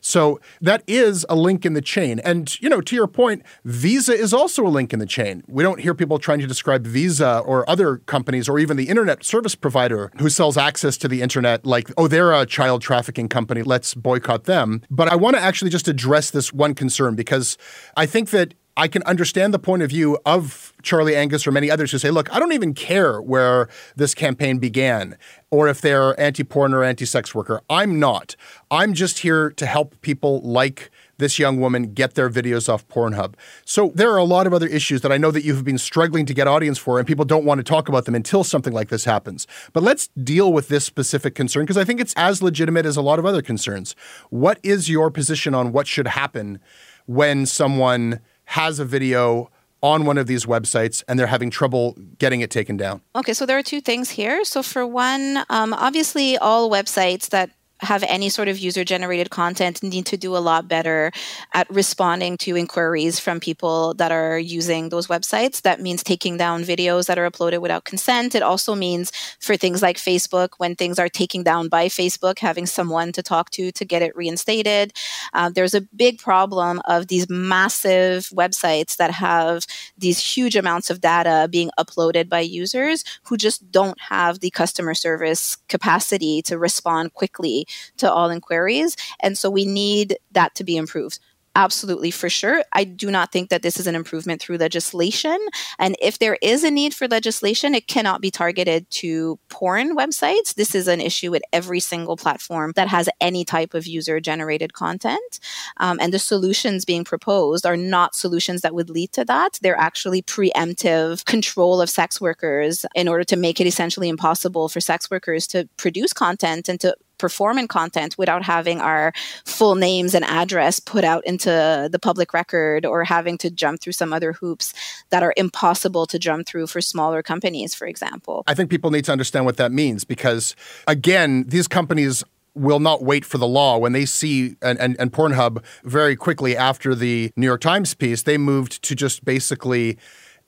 So 0.00 0.40
that 0.60 0.82
is 0.86 1.26
a 1.28 1.36
link 1.36 1.64
in 1.64 1.74
the 1.74 1.80
chain. 1.80 2.20
And, 2.20 2.60
you 2.60 2.68
know, 2.68 2.80
to 2.80 2.94
your 2.94 3.06
point, 3.06 3.42
Visa 3.64 4.12
is 4.12 4.32
also 4.32 4.66
a 4.66 4.68
link 4.68 4.92
in 4.92 4.98
the 4.98 5.06
chain. 5.06 5.42
We 5.46 5.62
don't 5.62 5.80
hear 5.80 5.94
people 5.94 6.18
trying 6.18 6.40
to 6.40 6.46
describe 6.46 6.86
Visa 6.86 7.38
or 7.40 7.68
other 7.68 7.98
companies 7.98 8.48
or 8.48 8.58
even 8.58 8.76
the 8.76 8.88
internet 8.88 9.24
service 9.24 9.54
provider 9.54 10.10
who 10.18 10.28
sells 10.28 10.56
access 10.56 10.96
to 10.98 11.08
the 11.08 11.22
internet 11.22 11.66
like, 11.66 11.90
oh, 11.96 12.08
they're 12.08 12.32
a 12.32 12.46
child 12.46 12.82
trafficking 12.82 13.28
company. 13.28 13.62
Let's 13.62 13.94
boycott 13.94 14.44
them. 14.44 14.82
But 14.90 15.08
I 15.08 15.16
want 15.16 15.36
to 15.36 15.42
actually 15.42 15.70
just 15.70 15.88
address 15.88 16.30
this 16.30 16.52
one 16.52 16.74
concern 16.74 17.14
because 17.14 17.56
I 17.96 18.06
think 18.06 18.30
that 18.30 18.54
I 18.78 18.86
can 18.86 19.02
understand 19.02 19.52
the 19.52 19.58
point 19.58 19.82
of 19.82 19.90
view 19.90 20.18
of 20.24 20.72
Charlie 20.82 21.16
Angus 21.16 21.48
or 21.48 21.50
many 21.50 21.68
others 21.68 21.90
who 21.90 21.98
say, 21.98 22.12
look, 22.12 22.32
I 22.32 22.38
don't 22.38 22.52
even 22.52 22.74
care 22.74 23.20
where 23.20 23.68
this 23.96 24.14
campaign 24.14 24.58
began 24.58 25.18
or 25.50 25.66
if 25.66 25.80
they're 25.80 26.18
anti 26.18 26.44
porn 26.44 26.72
or 26.72 26.84
anti 26.84 27.04
sex 27.04 27.34
worker. 27.34 27.60
I'm 27.68 27.98
not. 27.98 28.36
I'm 28.70 28.94
just 28.94 29.18
here 29.18 29.50
to 29.50 29.66
help 29.66 30.00
people 30.00 30.40
like 30.42 30.92
this 31.16 31.40
young 31.40 31.58
woman 31.58 31.92
get 31.92 32.14
their 32.14 32.30
videos 32.30 32.72
off 32.72 32.86
Pornhub. 32.86 33.34
So 33.64 33.90
there 33.96 34.12
are 34.12 34.16
a 34.16 34.24
lot 34.24 34.46
of 34.46 34.54
other 34.54 34.68
issues 34.68 35.00
that 35.00 35.10
I 35.10 35.16
know 35.16 35.32
that 35.32 35.42
you've 35.42 35.64
been 35.64 35.78
struggling 35.78 36.24
to 36.26 36.32
get 36.32 36.46
audience 36.46 36.78
for, 36.78 37.00
and 37.00 37.08
people 37.08 37.24
don't 37.24 37.44
want 37.44 37.58
to 37.58 37.64
talk 37.64 37.88
about 37.88 38.04
them 38.04 38.14
until 38.14 38.44
something 38.44 38.72
like 38.72 38.90
this 38.90 39.04
happens. 39.04 39.48
But 39.72 39.82
let's 39.82 40.06
deal 40.22 40.52
with 40.52 40.68
this 40.68 40.84
specific 40.84 41.34
concern 41.34 41.64
because 41.64 41.76
I 41.76 41.82
think 41.82 42.00
it's 42.00 42.14
as 42.16 42.44
legitimate 42.44 42.86
as 42.86 42.96
a 42.96 43.02
lot 43.02 43.18
of 43.18 43.26
other 43.26 43.42
concerns. 43.42 43.96
What 44.30 44.60
is 44.62 44.88
your 44.88 45.10
position 45.10 45.52
on 45.52 45.72
what 45.72 45.88
should 45.88 46.06
happen 46.06 46.60
when 47.06 47.44
someone 47.44 48.20
has 48.48 48.78
a 48.78 48.84
video 48.84 49.50
on 49.82 50.06
one 50.06 50.16
of 50.16 50.26
these 50.26 50.46
websites 50.46 51.04
and 51.06 51.18
they're 51.18 51.26
having 51.26 51.50
trouble 51.50 51.96
getting 52.18 52.40
it 52.40 52.50
taken 52.50 52.76
down? 52.76 53.02
Okay, 53.14 53.34
so 53.34 53.44
there 53.44 53.58
are 53.58 53.62
two 53.62 53.80
things 53.80 54.10
here. 54.10 54.42
So, 54.44 54.62
for 54.62 54.86
one, 54.86 55.44
um, 55.50 55.74
obviously, 55.74 56.38
all 56.38 56.70
websites 56.70 57.28
that 57.28 57.50
have 57.80 58.02
any 58.08 58.28
sort 58.28 58.48
of 58.48 58.58
user 58.58 58.84
generated 58.84 59.30
content 59.30 59.82
need 59.82 60.06
to 60.06 60.16
do 60.16 60.36
a 60.36 60.38
lot 60.38 60.68
better 60.68 61.12
at 61.54 61.68
responding 61.70 62.36
to 62.38 62.56
inquiries 62.56 63.20
from 63.20 63.40
people 63.40 63.94
that 63.94 64.10
are 64.10 64.38
using 64.38 64.88
those 64.88 65.06
websites. 65.06 65.62
That 65.62 65.80
means 65.80 66.02
taking 66.02 66.36
down 66.36 66.64
videos 66.64 67.06
that 67.06 67.18
are 67.18 67.30
uploaded 67.30 67.60
without 67.60 67.84
consent. 67.84 68.34
It 68.34 68.42
also 68.42 68.74
means 68.74 69.12
for 69.38 69.56
things 69.56 69.82
like 69.82 69.96
Facebook, 69.96 70.50
when 70.58 70.74
things 70.74 70.98
are 70.98 71.08
taken 71.08 71.42
down 71.42 71.68
by 71.68 71.86
Facebook, 71.86 72.38
having 72.38 72.66
someone 72.66 73.12
to 73.12 73.22
talk 73.22 73.50
to 73.50 73.70
to 73.72 73.84
get 73.84 74.02
it 74.02 74.16
reinstated. 74.16 74.92
Uh, 75.32 75.50
there's 75.50 75.74
a 75.74 75.80
big 75.80 76.18
problem 76.18 76.80
of 76.86 77.06
these 77.06 77.28
massive 77.28 78.28
websites 78.30 78.96
that 78.96 79.10
have 79.10 79.66
these 79.96 80.18
huge 80.18 80.56
amounts 80.56 80.90
of 80.90 81.00
data 81.00 81.48
being 81.50 81.70
uploaded 81.78 82.28
by 82.28 82.40
users 82.40 83.04
who 83.24 83.36
just 83.36 83.70
don't 83.70 84.00
have 84.00 84.40
the 84.40 84.50
customer 84.50 84.94
service 84.94 85.56
capacity 85.68 86.42
to 86.42 86.58
respond 86.58 87.14
quickly 87.14 87.67
to 87.98 88.10
all 88.10 88.30
inquiries. 88.30 88.96
And 89.20 89.36
so 89.36 89.50
we 89.50 89.64
need 89.64 90.18
that 90.32 90.54
to 90.56 90.64
be 90.64 90.76
improved. 90.76 91.18
Absolutely, 91.58 92.12
for 92.12 92.30
sure. 92.30 92.62
I 92.72 92.84
do 92.84 93.10
not 93.10 93.32
think 93.32 93.50
that 93.50 93.62
this 93.62 93.80
is 93.80 93.88
an 93.88 93.96
improvement 93.96 94.40
through 94.40 94.58
legislation. 94.58 95.36
And 95.80 95.96
if 96.00 96.20
there 96.20 96.38
is 96.40 96.62
a 96.62 96.70
need 96.70 96.94
for 96.94 97.08
legislation, 97.08 97.74
it 97.74 97.88
cannot 97.88 98.20
be 98.20 98.30
targeted 98.30 98.88
to 98.90 99.40
porn 99.48 99.96
websites. 99.96 100.54
This 100.54 100.76
is 100.76 100.86
an 100.86 101.00
issue 101.00 101.32
with 101.32 101.42
every 101.52 101.80
single 101.80 102.16
platform 102.16 102.74
that 102.76 102.86
has 102.86 103.08
any 103.20 103.44
type 103.44 103.74
of 103.74 103.88
user 103.88 104.20
generated 104.20 104.72
content. 104.72 105.40
Um, 105.78 105.98
and 106.00 106.14
the 106.14 106.20
solutions 106.20 106.84
being 106.84 107.02
proposed 107.02 107.66
are 107.66 107.76
not 107.76 108.14
solutions 108.14 108.60
that 108.60 108.74
would 108.74 108.88
lead 108.88 109.10
to 109.14 109.24
that. 109.24 109.58
They're 109.60 109.76
actually 109.76 110.22
preemptive 110.22 111.24
control 111.24 111.80
of 111.80 111.90
sex 111.90 112.20
workers 112.20 112.86
in 112.94 113.08
order 113.08 113.24
to 113.24 113.36
make 113.36 113.60
it 113.60 113.66
essentially 113.66 114.08
impossible 114.08 114.68
for 114.68 114.80
sex 114.80 115.10
workers 115.10 115.48
to 115.48 115.68
produce 115.76 116.12
content 116.12 116.68
and 116.68 116.78
to 116.78 116.94
perform 117.18 117.58
in 117.58 117.68
content 117.68 118.16
without 118.18 118.42
having 118.42 118.80
our 118.80 119.12
full 119.44 119.74
names 119.74 120.14
and 120.14 120.24
address 120.24 120.80
put 120.80 121.04
out 121.04 121.24
into 121.26 121.88
the 121.90 121.98
public 121.98 122.32
record 122.32 122.86
or 122.86 123.04
having 123.04 123.38
to 123.38 123.50
jump 123.50 123.80
through 123.80 123.92
some 123.92 124.12
other 124.12 124.32
hoops 124.32 124.72
that 125.10 125.22
are 125.22 125.34
impossible 125.36 126.06
to 126.06 126.18
jump 126.18 126.46
through 126.46 126.66
for 126.66 126.80
smaller 126.80 127.22
companies, 127.22 127.74
for 127.74 127.86
example. 127.86 128.44
I 128.46 128.54
think 128.54 128.70
people 128.70 128.90
need 128.90 129.04
to 129.06 129.12
understand 129.12 129.44
what 129.44 129.56
that 129.56 129.72
means 129.72 130.04
because, 130.04 130.54
again, 130.86 131.44
these 131.48 131.68
companies 131.68 132.24
will 132.54 132.80
not 132.80 133.02
wait 133.02 133.24
for 133.24 133.38
the 133.38 133.46
law. 133.46 133.78
When 133.78 133.92
they 133.92 134.04
see, 134.04 134.56
and, 134.62 134.78
and, 134.78 134.96
and 134.98 135.12
Pornhub 135.12 135.62
very 135.84 136.16
quickly 136.16 136.56
after 136.56 136.94
the 136.94 137.30
New 137.36 137.46
York 137.46 137.60
Times 137.60 137.94
piece, 137.94 138.22
they 138.22 138.38
moved 138.38 138.82
to 138.82 138.94
just 138.94 139.24
basically 139.24 139.96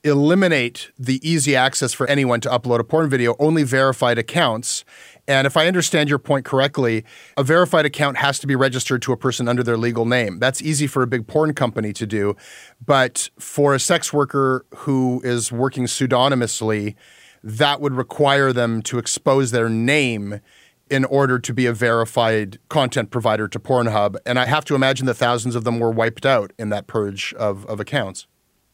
eliminate 0.03 0.91
the 0.99 1.21
easy 1.29 1.55
access 1.55 1.93
for 1.93 2.07
anyone 2.09 2.41
to 2.41 2.49
upload 2.49 2.79
a 2.79 2.85
porn 2.85 3.09
video, 3.09 3.37
only 3.39 3.63
verified 3.63 4.19
accounts. 4.19 4.85
And 5.29 5.47
if 5.47 5.57
I 5.57 5.67
understand 5.67 6.09
your 6.09 6.19
point 6.19 6.45
correctly, 6.45 7.05
a 7.37 7.45
verified 7.45 7.87
account 7.87 8.17
has 8.17 8.39
to 8.41 8.47
be 8.47 8.57
registered 8.57 9.03
to 9.03 9.13
a 9.13 9.17
person 9.17 9.49
under 9.49 9.63
their 9.63 9.77
legal 9.77 10.07
name. 10.07 10.39
That's 10.39 10.63
easy 10.63 10.87
for 10.87 11.03
a 11.03 11.07
big 11.07 11.27
porn 11.27 11.55
company 11.55 11.93
to 11.93 12.07
do. 12.07 12.35
But 12.85 13.31
for 13.39 13.75
a 13.75 13.81
sex 13.81 14.13
worker 14.13 14.65
who 14.75 15.21
is 15.23 15.53
working 15.53 15.85
pseudonymously, 15.85 16.97
that 17.43 17.81
would 17.81 17.95
require 17.95 18.53
them 18.53 18.83
to 18.83 18.99
expose 18.99 19.51
their 19.51 19.69
name 19.69 20.41
in 20.91 21.05
order 21.05 21.39
to 21.39 21.55
be 21.55 21.67
a 21.67 21.73
verified 21.73 22.59
content 22.69 23.11
provider 23.11 23.47
to 23.47 23.61
Pornhub. 23.61 24.17
And 24.27 24.39
I 24.39 24.47
have 24.47 24.65
to 24.67 24.75
imagine 24.75 25.07
that 25.07 25.15
thousands 25.15 25.55
of 25.55 25.65
them 25.65 25.79
were 25.79 25.93
wiped 25.93 26.27
out 26.27 26.53
in 26.59 26.71
that 26.71 26.89
purge 26.89 27.33
of, 27.35 27.65
of 27.67 27.79
accounts. 27.79 28.27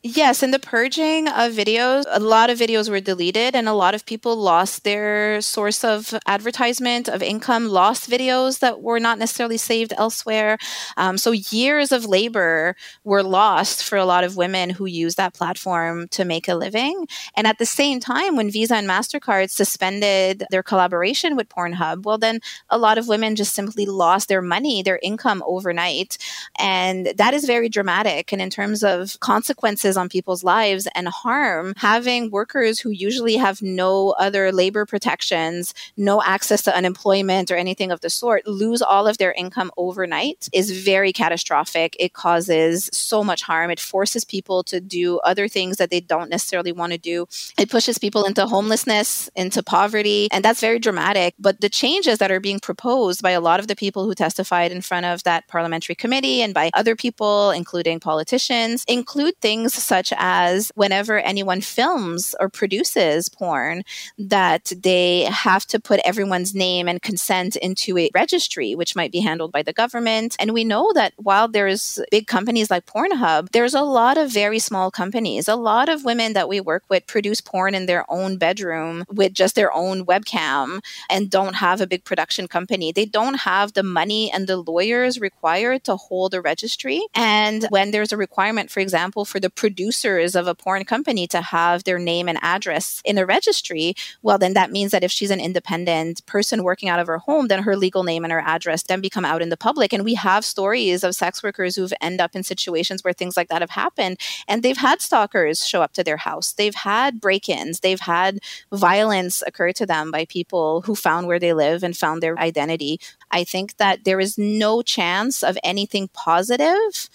Yes, 0.09 0.45
in 0.45 0.53
the 0.53 0.61
purging 0.61 1.27
of 1.27 1.51
videos, 1.51 2.05
a 2.09 2.21
lot 2.21 2.49
of 2.49 2.61
videos 2.61 2.89
were 2.89 3.01
deleted, 3.01 3.57
and 3.57 3.69
a 3.69 3.73
lot 3.73 3.93
of 3.93 4.07
people 4.07 4.37
lost 4.37 4.85
their 4.85 5.41
source 5.41 5.83
of 5.83 6.15
advertisement, 6.29 7.09
of 7.09 7.25
income, 7.25 7.67
lost 7.67 8.09
videos 8.09 8.61
that 8.61 8.83
were 8.83 9.01
not 9.01 9.19
necessarily 9.19 9.57
saved 9.57 9.93
elsewhere. 9.97 10.59
Um, 10.97 11.19
so, 11.19 11.33
years 11.33 11.91
of 11.91 12.05
labor 12.05 12.77
were 13.03 13.25
lost 13.25 13.83
for 13.83 13.99
a 13.99 14.05
lot 14.05 14.23
of 14.23 14.37
women 14.37 14.71
who 14.71 14.87
use 14.87 15.17
that 15.17 15.35
platform 15.35 16.07
to 16.09 16.25
make 16.25 16.47
a 16.47 16.55
living. 16.55 17.09
And 17.37 17.49
at 17.49 17.59
the 17.59 17.67
same 17.67 17.99
time, 17.99 18.37
when 18.37 18.49
Visa 18.49 18.77
and 18.77 18.89
MasterCard 18.89 19.51
suspended 19.51 20.45
their 20.51 20.63
collaboration 20.63 21.35
with 21.35 21.49
Pornhub, 21.49 22.05
well, 22.05 22.17
then 22.17 22.39
a 22.71 22.79
lot 22.79 22.97
of 22.97 23.09
women 23.09 23.35
just 23.35 23.55
simply 23.55 23.87
lost 23.87 24.29
their 24.29 24.43
money, 24.43 24.85
their 24.85 25.01
income 25.03 25.43
overnight. 25.45 26.17
And 26.61 27.13
that 27.17 27.35
is 27.35 27.45
very 27.45 27.69
dramatic. 27.69 28.33
And 28.33 28.41
in 28.41 28.51
terms 28.51 28.85
of 28.85 29.19
consequences, 29.19 29.96
on 29.97 30.09
people's 30.09 30.45
lives 30.45 30.87
and 30.95 31.09
harm, 31.09 31.75
having 31.77 32.31
workers 32.31 32.81
who 32.81 32.91
usually 32.91 33.37
have 33.37 33.63
no 33.63 34.11
other 34.19 34.53
labor 34.53 34.87
protections, 34.87 35.75
no 35.97 36.23
access 36.23 36.63
to 36.63 36.75
unemployment 36.75 37.51
or 37.51 37.57
anything 37.57 37.91
of 37.91 38.01
the 38.01 38.11
sort, 38.11 38.47
lose 38.47 38.83
all 38.83 39.07
of 39.07 39.19
their 39.19 39.33
income 39.33 39.71
overnight 39.77 40.49
is 40.53 40.71
very 40.85 41.13
catastrophic. 41.13 41.97
It 41.99 42.13
causes 42.13 42.91
so 42.93 43.23
much 43.23 43.43
harm. 43.43 43.71
It 43.71 43.81
forces 43.81 44.25
people 44.25 44.63
to 44.65 44.81
do 44.81 45.19
other 45.21 45.49
things 45.49 45.77
that 45.77 45.91
they 45.91 46.01
don't 46.01 46.31
necessarily 46.31 46.73
want 46.73 46.93
to 46.93 46.99
do. 46.99 47.27
It 47.59 47.71
pushes 47.71 47.99
people 47.99 48.25
into 48.25 48.47
homelessness, 48.47 49.31
into 49.35 49.63
poverty, 49.63 50.29
and 50.33 50.45
that's 50.45 50.61
very 50.61 50.79
dramatic. 50.79 51.35
But 51.39 51.61
the 51.61 51.69
changes 51.69 52.19
that 52.19 52.31
are 52.31 52.41
being 52.41 52.61
proposed 52.61 53.23
by 53.23 53.31
a 53.31 53.41
lot 53.41 53.61
of 53.61 53.69
the 53.69 53.77
people 53.77 54.05
who 54.05 54.15
testified 54.15 54.73
in 54.73 54.81
front 54.83 55.07
of 55.07 55.23
that 55.25 55.49
parliamentary 55.49 55.95
committee 55.95 56.43
and 56.43 56.55
by 56.55 56.71
other 56.75 56.97
people, 56.97 57.51
including 57.51 58.01
politicians, 58.01 58.85
include 58.89 59.41
things 59.41 59.75
such 59.87 60.13
as 60.17 60.73
whenever 60.75 61.19
anyone 61.19 61.61
films 61.61 62.35
or 62.41 62.49
produces 62.49 63.29
porn, 63.29 63.83
that 64.19 64.73
they 64.83 65.23
have 65.23 65.65
to 65.67 65.81
put 65.81 66.01
everyone's 66.05 66.55
name 66.55 66.89
and 66.89 67.03
consent 67.03 67.57
into 67.57 67.97
a 67.97 68.11
registry, 68.15 68.75
which 68.75 68.97
might 68.97 69.13
be 69.13 69.21
handled 69.21 69.53
by 69.53 69.63
the 69.63 69.73
government. 69.73 70.37
And 70.39 70.53
we 70.53 70.65
know 70.65 70.93
that 70.95 71.13
while 71.17 71.49
there's 71.49 72.01
big 72.11 72.27
companies 72.27 72.71
like 72.71 72.87
Pornhub, 72.87 73.53
there's 73.53 73.75
a 73.75 73.83
lot 73.83 74.19
of 74.19 74.33
very 74.33 74.59
small 74.59 74.91
companies. 74.91 75.49
A 75.49 75.57
lot 75.57 75.89
of 75.89 76.05
women 76.05 76.33
that 76.33 76.49
we 76.49 76.61
work 76.61 76.85
with 76.89 77.07
produce 77.07 77.41
porn 77.41 77.75
in 77.75 77.87
their 77.87 78.05
own 78.11 78.37
bedroom 78.37 79.05
with 79.09 79.33
just 79.33 79.55
their 79.55 79.73
own 79.73 80.05
webcam 80.05 80.81
and 81.09 81.31
don't 81.31 81.55
have 81.55 81.81
a 81.81 81.87
big 81.87 82.05
production 82.05 82.49
company. 82.49 82.93
They 82.93 83.07
don't 83.07 83.41
have 83.41 83.73
the 83.73 83.83
money 83.83 84.31
and 84.33 84.47
the 84.47 84.57
lawyers 84.57 85.21
required 85.21 85.85
to 85.85 85.97
hold 85.97 86.35
a 86.35 86.41
registry. 86.41 87.07
And 87.15 87.67
when 87.71 87.91
there's 87.91 88.13
a 88.13 88.17
requirement, 88.17 88.71
for 88.71 88.81
example, 88.81 89.25
for 89.25 89.41
the 89.41 89.51
producers 89.77 90.35
of 90.35 90.47
a 90.47 90.55
porn 90.55 90.85
company 90.85 91.27
to 91.27 91.41
have 91.41 91.85
their 91.85 91.99
name 91.99 92.29
and 92.29 92.39
address 92.41 93.03
in 93.05 93.19
a 93.19 93.27
registry, 93.27 93.95
well, 94.23 94.39
then 94.39 94.55
that 94.55 94.71
means 94.71 94.91
that 94.91 95.05
if 95.05 95.13
she's 95.13 95.31
an 95.31 95.41
independent 95.41 96.25
person 96.25 96.65
working 96.65 96.89
out 96.89 96.99
of 96.99 97.07
her 97.07 97.19
home, 97.19 97.49
then 97.49 97.63
her 97.63 97.77
legal 97.77 98.03
name 98.03 98.25
and 98.25 98.33
her 98.33 98.41
address 98.41 98.83
then 98.85 99.03
become 99.03 99.25
out 99.25 99.43
in 99.43 99.51
the 99.51 99.57
public. 99.57 99.93
And 99.93 100.03
we 100.03 100.15
have 100.15 100.45
stories 100.45 101.05
of 101.05 101.15
sex 101.15 101.43
workers 101.43 101.77
who've 101.77 101.93
end 102.01 102.21
up 102.21 102.35
in 102.35 102.43
situations 102.43 103.05
where 103.05 103.13
things 103.13 103.37
like 103.37 103.49
that 103.49 103.61
have 103.61 103.71
happened 103.71 104.19
and 104.49 104.63
they've 104.63 104.77
had 104.77 105.03
stalkers 105.03 105.67
show 105.67 105.83
up 105.83 105.93
to 105.93 106.03
their 106.03 106.17
house. 106.17 106.53
They've 106.53 106.75
had 106.75 107.21
break-ins, 107.21 107.81
they've 107.81 108.01
had 108.01 108.39
violence 108.73 109.43
occur 109.47 109.73
to 109.73 109.85
them 109.85 110.11
by 110.11 110.25
people 110.25 110.81
who 110.83 110.95
found 110.95 111.27
where 111.27 111.39
they 111.39 111.53
live 111.53 111.83
and 111.83 111.95
found 111.95 112.23
their 112.23 112.39
identity. 112.39 112.99
I 113.31 113.45
think 113.45 113.77
that 113.77 114.05
there 114.05 114.21
is 114.21 114.39
no 114.39 114.81
chance 114.81 115.43
of 115.43 115.59
anything 115.63 116.09
positive 116.15 117.11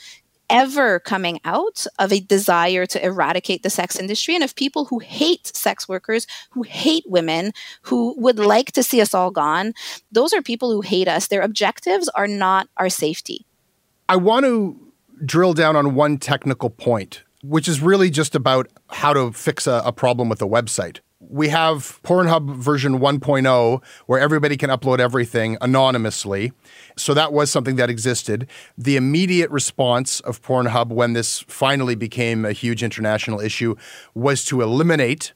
ever 0.52 1.00
coming 1.00 1.40
out 1.46 1.88
of 1.98 2.12
a 2.12 2.20
desire 2.20 2.86
to 2.86 3.04
eradicate 3.04 3.64
the 3.64 3.70
sex 3.70 3.98
industry 3.98 4.36
and 4.36 4.44
of 4.44 4.56
people 4.56 4.86
who 4.86 5.00
hate 5.00 5.48
sex 5.56 5.88
workers, 5.88 6.28
who 6.52 6.62
hate 6.64 7.06
women, 7.08 7.54
who 7.84 8.14
would 8.18 8.38
like 8.38 8.74
to 8.74 8.84
see 8.84 9.02
us 9.02 9.14
all 9.14 9.32
gone. 9.32 9.74
Those 10.12 10.34
are 10.34 10.42
people 10.42 10.72
who 10.72 10.82
hate 10.82 11.08
us. 11.08 11.28
Their 11.28 11.42
objectives 11.42 12.10
are 12.10 12.28
not 12.28 12.68
our 12.78 12.90
safety. 12.90 13.46
I 14.10 14.18
want 14.18 14.46
to 14.46 14.78
drill 15.26 15.54
down 15.54 15.76
on 15.76 15.96
one 15.96 16.18
technical 16.18 16.70
point, 16.70 17.24
which 17.42 17.68
is 17.68 17.82
really 17.82 18.10
just 18.10 18.36
about 18.36 18.68
how 18.90 19.14
to 19.14 19.32
fix 19.32 19.66
a, 19.66 19.82
a 19.86 19.94
problem 19.94 20.28
with 20.28 20.42
a 20.42 20.48
website 20.48 21.00
we 21.30 21.50
have 21.50 22.00
Pornhub 22.04 22.56
version 22.56 23.00
1.0 23.00 23.84
where 24.08 24.20
everybody 24.20 24.58
can 24.58 24.70
upload 24.70 25.00
everything 25.00 25.58
anonymously. 25.62 26.52
So 26.98 27.14
that 27.14 27.32
was 27.32 27.52
something 27.52 27.76
that 27.76 27.90
existed. 27.90 28.48
The 28.78 28.98
immediate 28.98 29.52
response 29.52 30.20
of 30.22 30.42
Pornhub 30.42 30.90
when 30.90 31.14
this 31.14 31.40
finally 31.48 31.96
became 31.96 32.44
a 32.44 32.52
huge 32.52 32.84
international 32.84 33.40
issue 33.40 33.76
was 34.16 34.44
to 34.46 34.62
eliminate 34.62 35.34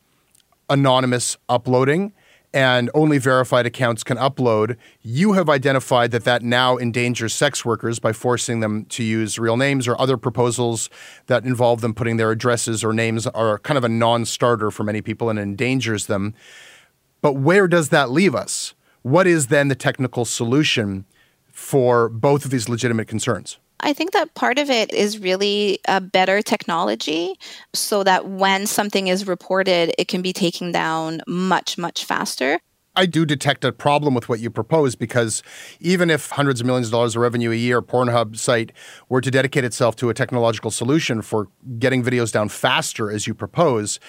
anonymous 0.69 1.37
uploading 1.47 2.13
and 2.55 2.89
only 2.93 3.17
verified 3.17 3.65
accounts 3.65 4.01
can 4.01 4.15
upload. 4.15 4.77
You 5.01 5.33
have 5.33 5.49
identified 5.49 6.11
that 6.11 6.23
that 6.23 6.41
now 6.41 6.77
endangers 6.77 7.33
sex 7.33 7.65
workers 7.65 7.99
by 7.99 8.13
forcing 8.13 8.61
them 8.61 8.85
to 8.85 9.03
use 9.03 9.37
real 9.37 9.57
names 9.57 9.89
or 9.89 9.99
other 9.99 10.15
proposals 10.15 10.89
that 11.27 11.43
involve 11.43 11.81
them 11.81 11.93
putting 11.93 12.15
their 12.15 12.31
addresses 12.31 12.81
or 12.81 12.93
names 12.93 13.27
are 13.27 13.59
kind 13.59 13.77
of 13.77 13.83
a 13.83 13.89
non-starter 13.89 14.71
for 14.71 14.85
many 14.85 15.01
people 15.01 15.29
and 15.29 15.37
endangers 15.37 16.05
them. 16.05 16.33
But 17.21 17.33
where 17.33 17.67
does 17.67 17.89
that 17.89 18.09
leave 18.09 18.33
us? 18.33 18.73
What 19.01 19.27
is 19.27 19.47
then 19.47 19.67
the 19.67 19.75
technical 19.75 20.23
solution 20.23 21.05
for 21.51 22.07
both 22.07 22.45
of 22.45 22.51
these 22.51 22.69
legitimate 22.69 23.09
concerns? 23.09 23.59
I 23.79 23.93
think 23.93 24.11
that 24.11 24.33
part 24.35 24.57
of 24.57 24.69
it 24.69 24.93
is 24.93 25.19
really 25.19 25.79
a 25.87 25.99
better 26.01 26.41
technology 26.41 27.35
so 27.73 28.03
that 28.03 28.27
when 28.27 28.67
something 28.67 29.07
is 29.07 29.27
reported, 29.27 29.93
it 29.97 30.07
can 30.07 30.21
be 30.21 30.33
taken 30.33 30.71
down 30.71 31.21
much, 31.27 31.77
much 31.77 32.05
faster. 32.05 32.59
I 32.95 33.05
do 33.05 33.25
detect 33.25 33.65
a 33.65 33.73
problem 33.73 34.13
with 34.13 34.29
what 34.29 34.39
you 34.39 34.49
propose 34.49 34.95
because 34.95 35.43
even 35.81 36.09
if 36.09 36.29
hundreds 36.29 36.61
of 36.61 36.67
millions 36.67 36.87
of 36.87 36.91
dollars 36.93 37.15
of 37.15 37.21
revenue 37.21 37.51
a 37.51 37.55
year 37.55 37.81
Pornhub 37.81 38.37
site 38.37 38.71
were 39.09 39.19
to 39.19 39.29
dedicate 39.29 39.65
itself 39.65 39.97
to 39.97 40.09
a 40.09 40.13
technological 40.13 40.71
solution 40.71 41.21
for 41.21 41.49
getting 41.77 42.03
videos 42.03 42.31
down 42.31 42.47
faster 42.47 43.11
as 43.11 43.27
you 43.27 43.33
propose, 43.33 43.99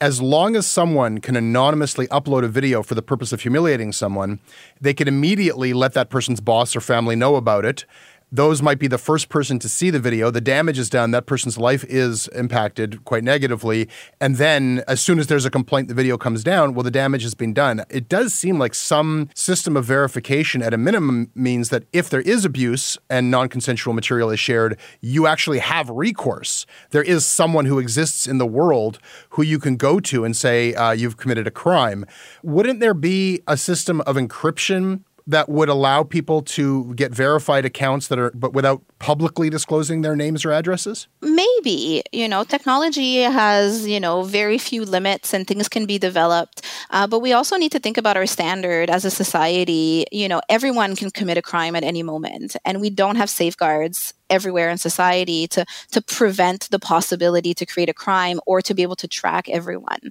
as 0.00 0.20
long 0.20 0.56
as 0.56 0.66
someone 0.66 1.18
can 1.18 1.36
anonymously 1.36 2.08
upload 2.08 2.44
a 2.44 2.48
video 2.48 2.82
for 2.82 2.96
the 2.96 3.02
purpose 3.02 3.32
of 3.32 3.40
humiliating 3.40 3.92
someone, 3.92 4.40
they 4.80 4.92
can 4.92 5.06
immediately 5.06 5.72
let 5.72 5.92
that 5.94 6.10
person's 6.10 6.40
boss 6.40 6.74
or 6.74 6.80
family 6.80 7.14
know 7.14 7.36
about 7.36 7.64
it 7.64 7.84
those 8.32 8.62
might 8.62 8.78
be 8.78 8.86
the 8.86 8.98
first 8.98 9.28
person 9.28 9.58
to 9.60 9.68
see 9.68 9.90
the 9.90 10.00
video. 10.00 10.30
The 10.30 10.40
damage 10.40 10.78
is 10.78 10.90
done. 10.90 11.12
That 11.12 11.26
person's 11.26 11.58
life 11.58 11.84
is 11.84 12.28
impacted 12.28 13.04
quite 13.04 13.24
negatively. 13.24 13.88
And 14.20 14.36
then, 14.36 14.82
as 14.88 15.00
soon 15.00 15.18
as 15.18 15.28
there's 15.28 15.44
a 15.44 15.50
complaint, 15.50 15.88
the 15.88 15.94
video 15.94 16.18
comes 16.18 16.42
down. 16.42 16.74
Well, 16.74 16.82
the 16.82 16.90
damage 16.90 17.22
has 17.22 17.34
been 17.34 17.54
done. 17.54 17.84
It 17.88 18.08
does 18.08 18.34
seem 18.34 18.58
like 18.58 18.74
some 18.74 19.28
system 19.34 19.76
of 19.76 19.84
verification 19.84 20.62
at 20.62 20.74
a 20.74 20.78
minimum 20.78 21.30
means 21.34 21.68
that 21.68 21.84
if 21.92 22.10
there 22.10 22.22
is 22.22 22.44
abuse 22.44 22.98
and 23.08 23.30
non 23.30 23.48
consensual 23.48 23.94
material 23.94 24.30
is 24.30 24.40
shared, 24.40 24.78
you 25.00 25.26
actually 25.26 25.60
have 25.60 25.88
recourse. 25.90 26.66
There 26.90 27.02
is 27.02 27.24
someone 27.24 27.66
who 27.66 27.78
exists 27.78 28.26
in 28.26 28.38
the 28.38 28.46
world 28.46 28.98
who 29.30 29.42
you 29.42 29.58
can 29.58 29.76
go 29.76 30.00
to 30.00 30.24
and 30.24 30.36
say, 30.36 30.74
uh, 30.74 30.90
you've 30.92 31.16
committed 31.16 31.46
a 31.46 31.50
crime. 31.50 32.04
Wouldn't 32.42 32.80
there 32.80 32.94
be 32.94 33.42
a 33.46 33.56
system 33.56 34.00
of 34.02 34.16
encryption 34.16 35.02
that 35.26 35.48
would 35.48 35.68
allow 35.68 36.02
people 36.02 36.42
to 36.42 36.92
get 36.94 37.12
verified 37.12 37.64
accounts 37.64 38.08
that 38.08 38.18
are 38.18 38.30
but 38.34 38.52
without 38.52 38.82
publicly 39.04 39.50
disclosing 39.50 40.00
their 40.00 40.16
names 40.16 40.46
or 40.46 40.50
addresses? 40.50 41.08
Maybe. 41.20 42.02
You 42.10 42.26
know, 42.26 42.42
technology 42.42 43.16
has, 43.18 43.86
you 43.86 44.00
know, 44.00 44.22
very 44.22 44.56
few 44.56 44.82
limits 44.86 45.34
and 45.34 45.46
things 45.46 45.68
can 45.68 45.84
be 45.84 45.98
developed. 45.98 46.62
Uh, 46.88 47.06
but 47.06 47.18
we 47.18 47.34
also 47.34 47.58
need 47.58 47.72
to 47.72 47.78
think 47.78 47.98
about 47.98 48.16
our 48.16 48.24
standard 48.24 48.88
as 48.88 49.04
a 49.04 49.10
society. 49.10 50.06
You 50.10 50.26
know, 50.26 50.40
everyone 50.48 50.96
can 50.96 51.10
commit 51.10 51.36
a 51.36 51.42
crime 51.42 51.76
at 51.76 51.84
any 51.84 52.02
moment, 52.02 52.56
and 52.64 52.80
we 52.80 52.88
don't 52.88 53.16
have 53.16 53.28
safeguards 53.28 54.14
everywhere 54.30 54.70
in 54.70 54.78
society 54.78 55.46
to 55.46 55.64
to 55.90 56.00
prevent 56.00 56.60
the 56.70 56.78
possibility 56.78 57.52
to 57.54 57.66
create 57.66 57.90
a 57.90 57.94
crime 57.94 58.40
or 58.46 58.62
to 58.62 58.72
be 58.74 58.82
able 58.82 58.96
to 58.96 59.06
track 59.06 59.48
everyone 59.50 60.02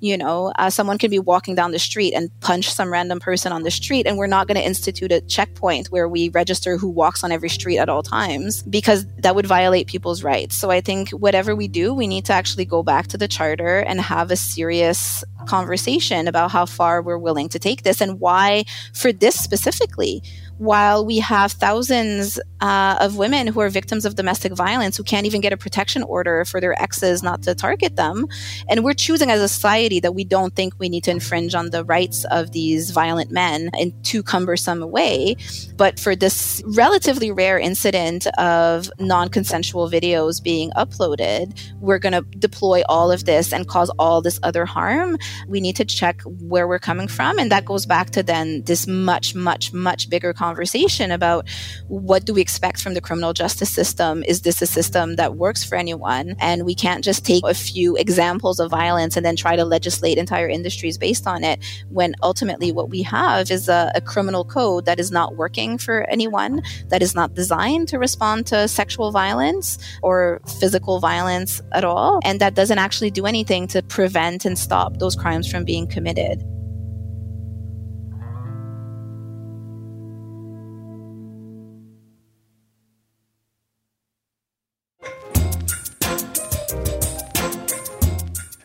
you 0.00 0.16
know 0.16 0.52
uh, 0.58 0.68
someone 0.68 0.98
can 0.98 1.10
be 1.10 1.18
walking 1.18 1.54
down 1.54 1.70
the 1.72 1.78
street 1.78 2.12
and 2.12 2.30
punch 2.40 2.66
some 2.70 2.92
random 2.92 3.18
person 3.18 3.50
on 3.50 3.62
the 3.62 3.70
street 3.70 4.06
and 4.06 4.18
we're 4.18 4.34
not 4.36 4.46
going 4.46 4.60
to 4.60 4.70
institute 4.72 5.10
a 5.10 5.20
checkpoint 5.22 5.86
where 5.88 6.08
we 6.08 6.28
register 6.30 6.76
who 6.76 6.88
walks 6.88 7.24
on 7.24 7.32
every 7.32 7.48
street 7.48 7.78
at 7.78 7.88
all 7.88 8.02
times 8.02 8.41
because 8.68 9.06
that 9.18 9.34
would 9.34 9.46
violate 9.46 9.86
people's 9.86 10.22
rights. 10.22 10.56
So 10.56 10.70
i 10.70 10.80
think 10.80 11.10
whatever 11.10 11.54
we 11.54 11.68
do 11.68 11.94
we 11.94 12.06
need 12.06 12.24
to 12.26 12.32
actually 12.32 12.64
go 12.64 12.82
back 12.82 13.06
to 13.08 13.18
the 13.18 13.28
charter 13.28 13.78
and 13.78 14.00
have 14.00 14.30
a 14.30 14.36
serious 14.36 15.24
conversation 15.46 16.28
about 16.28 16.50
how 16.50 16.66
far 16.66 17.02
we're 17.02 17.18
willing 17.18 17.48
to 17.48 17.58
take 17.58 17.82
this 17.82 18.00
and 18.00 18.20
why 18.20 18.64
for 18.94 19.12
this 19.12 19.34
specifically 19.34 20.22
while 20.62 21.04
we 21.04 21.18
have 21.18 21.50
thousands 21.50 22.38
uh, 22.60 22.96
of 23.00 23.16
women 23.16 23.48
who 23.48 23.60
are 23.60 23.68
victims 23.68 24.04
of 24.04 24.14
domestic 24.14 24.52
violence 24.52 24.96
who 24.96 25.02
can't 25.02 25.26
even 25.26 25.40
get 25.40 25.52
a 25.52 25.56
protection 25.56 26.04
order 26.04 26.44
for 26.44 26.60
their 26.60 26.80
exes 26.80 27.20
not 27.20 27.42
to 27.42 27.52
target 27.52 27.96
them. 27.96 28.28
And 28.68 28.84
we're 28.84 28.94
choosing 28.94 29.32
as 29.32 29.40
a 29.40 29.48
society 29.48 29.98
that 29.98 30.14
we 30.14 30.22
don't 30.22 30.54
think 30.54 30.74
we 30.78 30.88
need 30.88 31.02
to 31.04 31.10
infringe 31.10 31.56
on 31.56 31.70
the 31.70 31.84
rights 31.84 32.24
of 32.26 32.52
these 32.52 32.92
violent 32.92 33.32
men 33.32 33.70
in 33.76 33.92
too 34.02 34.22
cumbersome 34.22 34.84
a 34.84 34.86
way. 34.86 35.34
But 35.76 35.98
for 35.98 36.14
this 36.14 36.62
relatively 36.64 37.32
rare 37.32 37.58
incident 37.58 38.28
of 38.38 38.88
non 39.00 39.30
consensual 39.30 39.90
videos 39.90 40.40
being 40.40 40.70
uploaded, 40.76 41.60
we're 41.80 41.98
going 41.98 42.12
to 42.12 42.22
deploy 42.38 42.82
all 42.88 43.10
of 43.10 43.24
this 43.24 43.52
and 43.52 43.66
cause 43.66 43.90
all 43.98 44.22
this 44.22 44.38
other 44.44 44.64
harm. 44.64 45.18
We 45.48 45.60
need 45.60 45.74
to 45.74 45.84
check 45.84 46.22
where 46.22 46.68
we're 46.68 46.78
coming 46.78 47.08
from. 47.08 47.40
And 47.40 47.50
that 47.50 47.64
goes 47.64 47.84
back 47.84 48.10
to 48.10 48.22
then 48.22 48.62
this 48.62 48.86
much, 48.86 49.34
much, 49.34 49.72
much 49.72 50.08
bigger 50.08 50.32
conversation 50.32 50.51
conversation 50.52 51.10
about 51.10 51.48
what 51.88 52.26
do 52.26 52.34
we 52.34 52.42
expect 52.42 52.82
from 52.82 52.92
the 52.92 53.00
criminal 53.00 53.32
justice 53.32 53.70
system? 53.70 54.22
Is 54.24 54.42
this 54.42 54.60
a 54.60 54.66
system 54.66 55.16
that 55.16 55.36
works 55.36 55.64
for 55.64 55.76
anyone? 55.76 56.36
And 56.40 56.66
we 56.66 56.74
can't 56.74 57.02
just 57.02 57.24
take 57.24 57.42
a 57.46 57.54
few 57.54 57.96
examples 57.96 58.60
of 58.60 58.70
violence 58.70 59.16
and 59.16 59.24
then 59.24 59.34
try 59.34 59.56
to 59.56 59.64
legislate 59.64 60.18
entire 60.18 60.48
industries 60.48 60.98
based 60.98 61.26
on 61.26 61.42
it 61.42 61.58
when 61.88 62.14
ultimately 62.22 62.70
what 62.70 62.90
we 62.90 63.00
have 63.02 63.50
is 63.50 63.66
a, 63.70 63.90
a 63.94 64.02
criminal 64.02 64.44
code 64.44 64.84
that 64.84 65.00
is 65.00 65.10
not 65.10 65.36
working 65.36 65.78
for 65.78 66.02
anyone, 66.10 66.62
that 66.88 67.00
is 67.00 67.14
not 67.14 67.32
designed 67.32 67.88
to 67.88 67.98
respond 67.98 68.46
to 68.46 68.68
sexual 68.68 69.10
violence 69.10 69.78
or 70.02 70.42
physical 70.60 71.00
violence 71.00 71.62
at 71.72 71.82
all, 71.82 72.20
and 72.24 72.40
that 72.40 72.54
doesn't 72.54 72.78
actually 72.78 73.10
do 73.10 73.24
anything 73.24 73.66
to 73.68 73.82
prevent 73.82 74.44
and 74.44 74.58
stop 74.58 74.98
those 74.98 75.16
crimes 75.16 75.50
from 75.50 75.64
being 75.64 75.86
committed. 75.86 76.44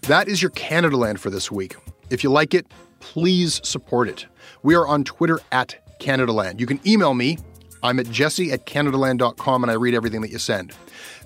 That 0.08 0.30
is 0.30 0.42
your 0.42 0.52
Canadaland 0.52 1.20
for 1.20 1.30
this 1.30 1.52
week. 1.52 1.76
If 2.10 2.24
you 2.24 2.32
like 2.32 2.54
it, 2.54 2.66
please 3.02 3.60
support 3.66 4.08
it. 4.08 4.26
We 4.64 4.74
are 4.74 4.88
on 4.88 5.04
Twitter 5.04 5.42
at 5.52 5.76
Canadaland. 6.00 6.62
You 6.62 6.66
can 6.66 6.80
email 6.88 7.14
me. 7.14 7.38
I'm 7.84 8.00
at 8.00 8.10
jesse 8.10 8.54
at 8.54 8.66
canadaland.com 8.66 9.64
and 9.66 9.70
I 9.70 9.74
read 9.74 9.94
everything 9.94 10.22
that 10.22 10.32
you 10.32 10.40
send. 10.40 10.72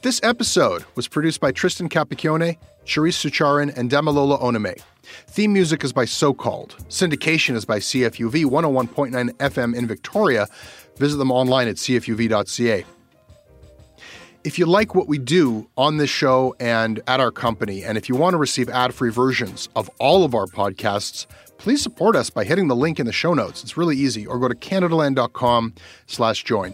This 0.01 0.19
episode 0.23 0.83
was 0.95 1.07
produced 1.07 1.39
by 1.39 1.51
Tristan 1.51 1.89
Capicchione, 1.89 2.57
Charisse 2.83 3.23
Sucharin, 3.23 3.71
and 3.77 3.91
Damalola 3.91 4.41
Onome. 4.41 4.81
Theme 5.27 5.53
music 5.53 5.83
is 5.83 5.93
by 5.93 6.05
So 6.05 6.33
Called. 6.33 6.75
Syndication 6.89 7.53
is 7.53 7.65
by 7.65 7.77
CFUV 7.77 8.45
101.9 8.45 9.29
FM 9.29 9.75
in 9.75 9.85
Victoria. 9.85 10.47
Visit 10.97 11.17
them 11.17 11.29
online 11.31 11.67
at 11.67 11.75
cfuv.ca. 11.75 12.83
If 14.43 14.57
you 14.57 14.65
like 14.65 14.95
what 14.95 15.07
we 15.07 15.19
do 15.19 15.69
on 15.77 15.97
this 15.97 16.09
show 16.09 16.55
and 16.59 16.99
at 17.05 17.19
our 17.19 17.31
company, 17.31 17.83
and 17.83 17.95
if 17.95 18.09
you 18.09 18.15
want 18.15 18.33
to 18.33 18.37
receive 18.37 18.69
ad 18.69 18.91
free 18.93 19.11
versions 19.11 19.69
of 19.75 19.87
all 19.99 20.23
of 20.23 20.33
our 20.33 20.47
podcasts, 20.47 21.27
please 21.59 21.83
support 21.83 22.15
us 22.15 22.31
by 22.31 22.43
hitting 22.43 22.67
the 22.67 22.75
link 22.75 22.99
in 22.99 23.05
the 23.05 23.11
show 23.11 23.35
notes. 23.35 23.61
It's 23.61 23.77
really 23.77 23.95
easy, 23.95 24.25
or 24.25 24.39
go 24.39 24.47
to 24.47 24.55
canadaland.com 24.55 25.75
slash 26.07 26.43
join. 26.43 26.73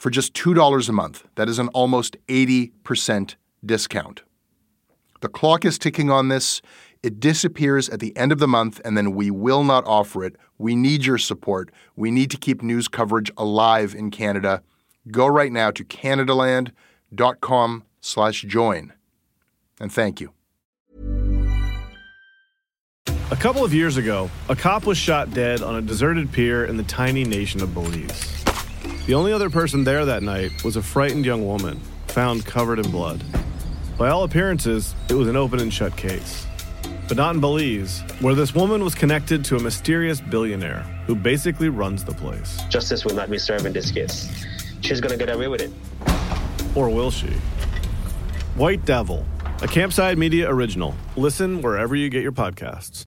for 0.00 0.08
just 0.08 0.32
$2 0.32 0.88
a 0.88 0.92
month. 0.92 1.24
That 1.34 1.50
is 1.50 1.58
an 1.58 1.68
almost 1.68 2.16
80% 2.26 3.34
discount. 3.64 4.22
The 5.20 5.28
clock 5.28 5.66
is 5.66 5.78
ticking 5.78 6.10
on 6.10 6.28
this. 6.28 6.62
It 7.02 7.20
disappears 7.20 7.90
at 7.90 8.00
the 8.00 8.16
end 8.16 8.32
of 8.32 8.38
the 8.38 8.48
month, 8.48 8.80
and 8.82 8.96
then 8.96 9.14
we 9.14 9.30
will 9.30 9.62
not 9.62 9.86
offer 9.86 10.24
it. 10.24 10.36
We 10.56 10.74
need 10.74 11.04
your 11.04 11.18
support. 11.18 11.70
We 11.96 12.10
need 12.10 12.30
to 12.30 12.38
keep 12.38 12.62
news 12.62 12.88
coverage 12.88 13.30
alive 13.36 13.94
in 13.94 14.10
Canada. 14.10 14.62
Go 15.10 15.26
right 15.26 15.52
now 15.52 15.70
to 15.70 15.84
canadaland.com 15.84 17.84
slash 18.00 18.42
join. 18.42 18.94
And 19.78 19.92
thank 19.92 20.18
you. 20.18 20.32
A 23.30 23.36
couple 23.36 23.64
of 23.64 23.74
years 23.74 23.98
ago, 23.98 24.30
a 24.48 24.56
cop 24.56 24.86
was 24.86 24.96
shot 24.96 25.34
dead 25.34 25.60
on 25.60 25.76
a 25.76 25.82
deserted 25.82 26.32
pier 26.32 26.64
in 26.64 26.78
the 26.78 26.84
tiny 26.84 27.22
nation 27.22 27.62
of 27.62 27.74
Belize. 27.74 28.39
The 29.10 29.16
only 29.16 29.32
other 29.32 29.50
person 29.50 29.82
there 29.82 30.04
that 30.04 30.22
night 30.22 30.62
was 30.62 30.76
a 30.76 30.82
frightened 30.82 31.26
young 31.26 31.44
woman, 31.44 31.80
found 32.06 32.46
covered 32.46 32.78
in 32.78 32.88
blood. 32.92 33.20
By 33.98 34.08
all 34.08 34.22
appearances, 34.22 34.94
it 35.08 35.14
was 35.14 35.26
an 35.26 35.34
open 35.34 35.58
and 35.58 35.74
shut 35.74 35.96
case. 35.96 36.46
But 37.08 37.16
not 37.16 37.34
in 37.34 37.40
Belize, 37.40 38.02
where 38.20 38.36
this 38.36 38.54
woman 38.54 38.84
was 38.84 38.94
connected 38.94 39.44
to 39.46 39.56
a 39.56 39.60
mysterious 39.60 40.20
billionaire 40.20 40.82
who 41.08 41.16
basically 41.16 41.68
runs 41.68 42.04
the 42.04 42.12
place. 42.12 42.62
Justice 42.68 43.04
will 43.04 43.16
not 43.16 43.28
be 43.28 43.36
served 43.36 43.66
in 43.66 43.72
this 43.72 43.90
case. 43.90 44.28
She's 44.80 45.00
gonna 45.00 45.16
get 45.16 45.28
away 45.28 45.48
with 45.48 45.60
it. 45.60 45.72
Or 46.76 46.88
will 46.88 47.10
she? 47.10 47.32
White 48.54 48.84
Devil, 48.84 49.26
a 49.60 49.66
Campside 49.66 50.18
Media 50.18 50.48
original. 50.48 50.94
Listen 51.16 51.62
wherever 51.62 51.96
you 51.96 52.10
get 52.10 52.22
your 52.22 52.30
podcasts. 52.30 53.04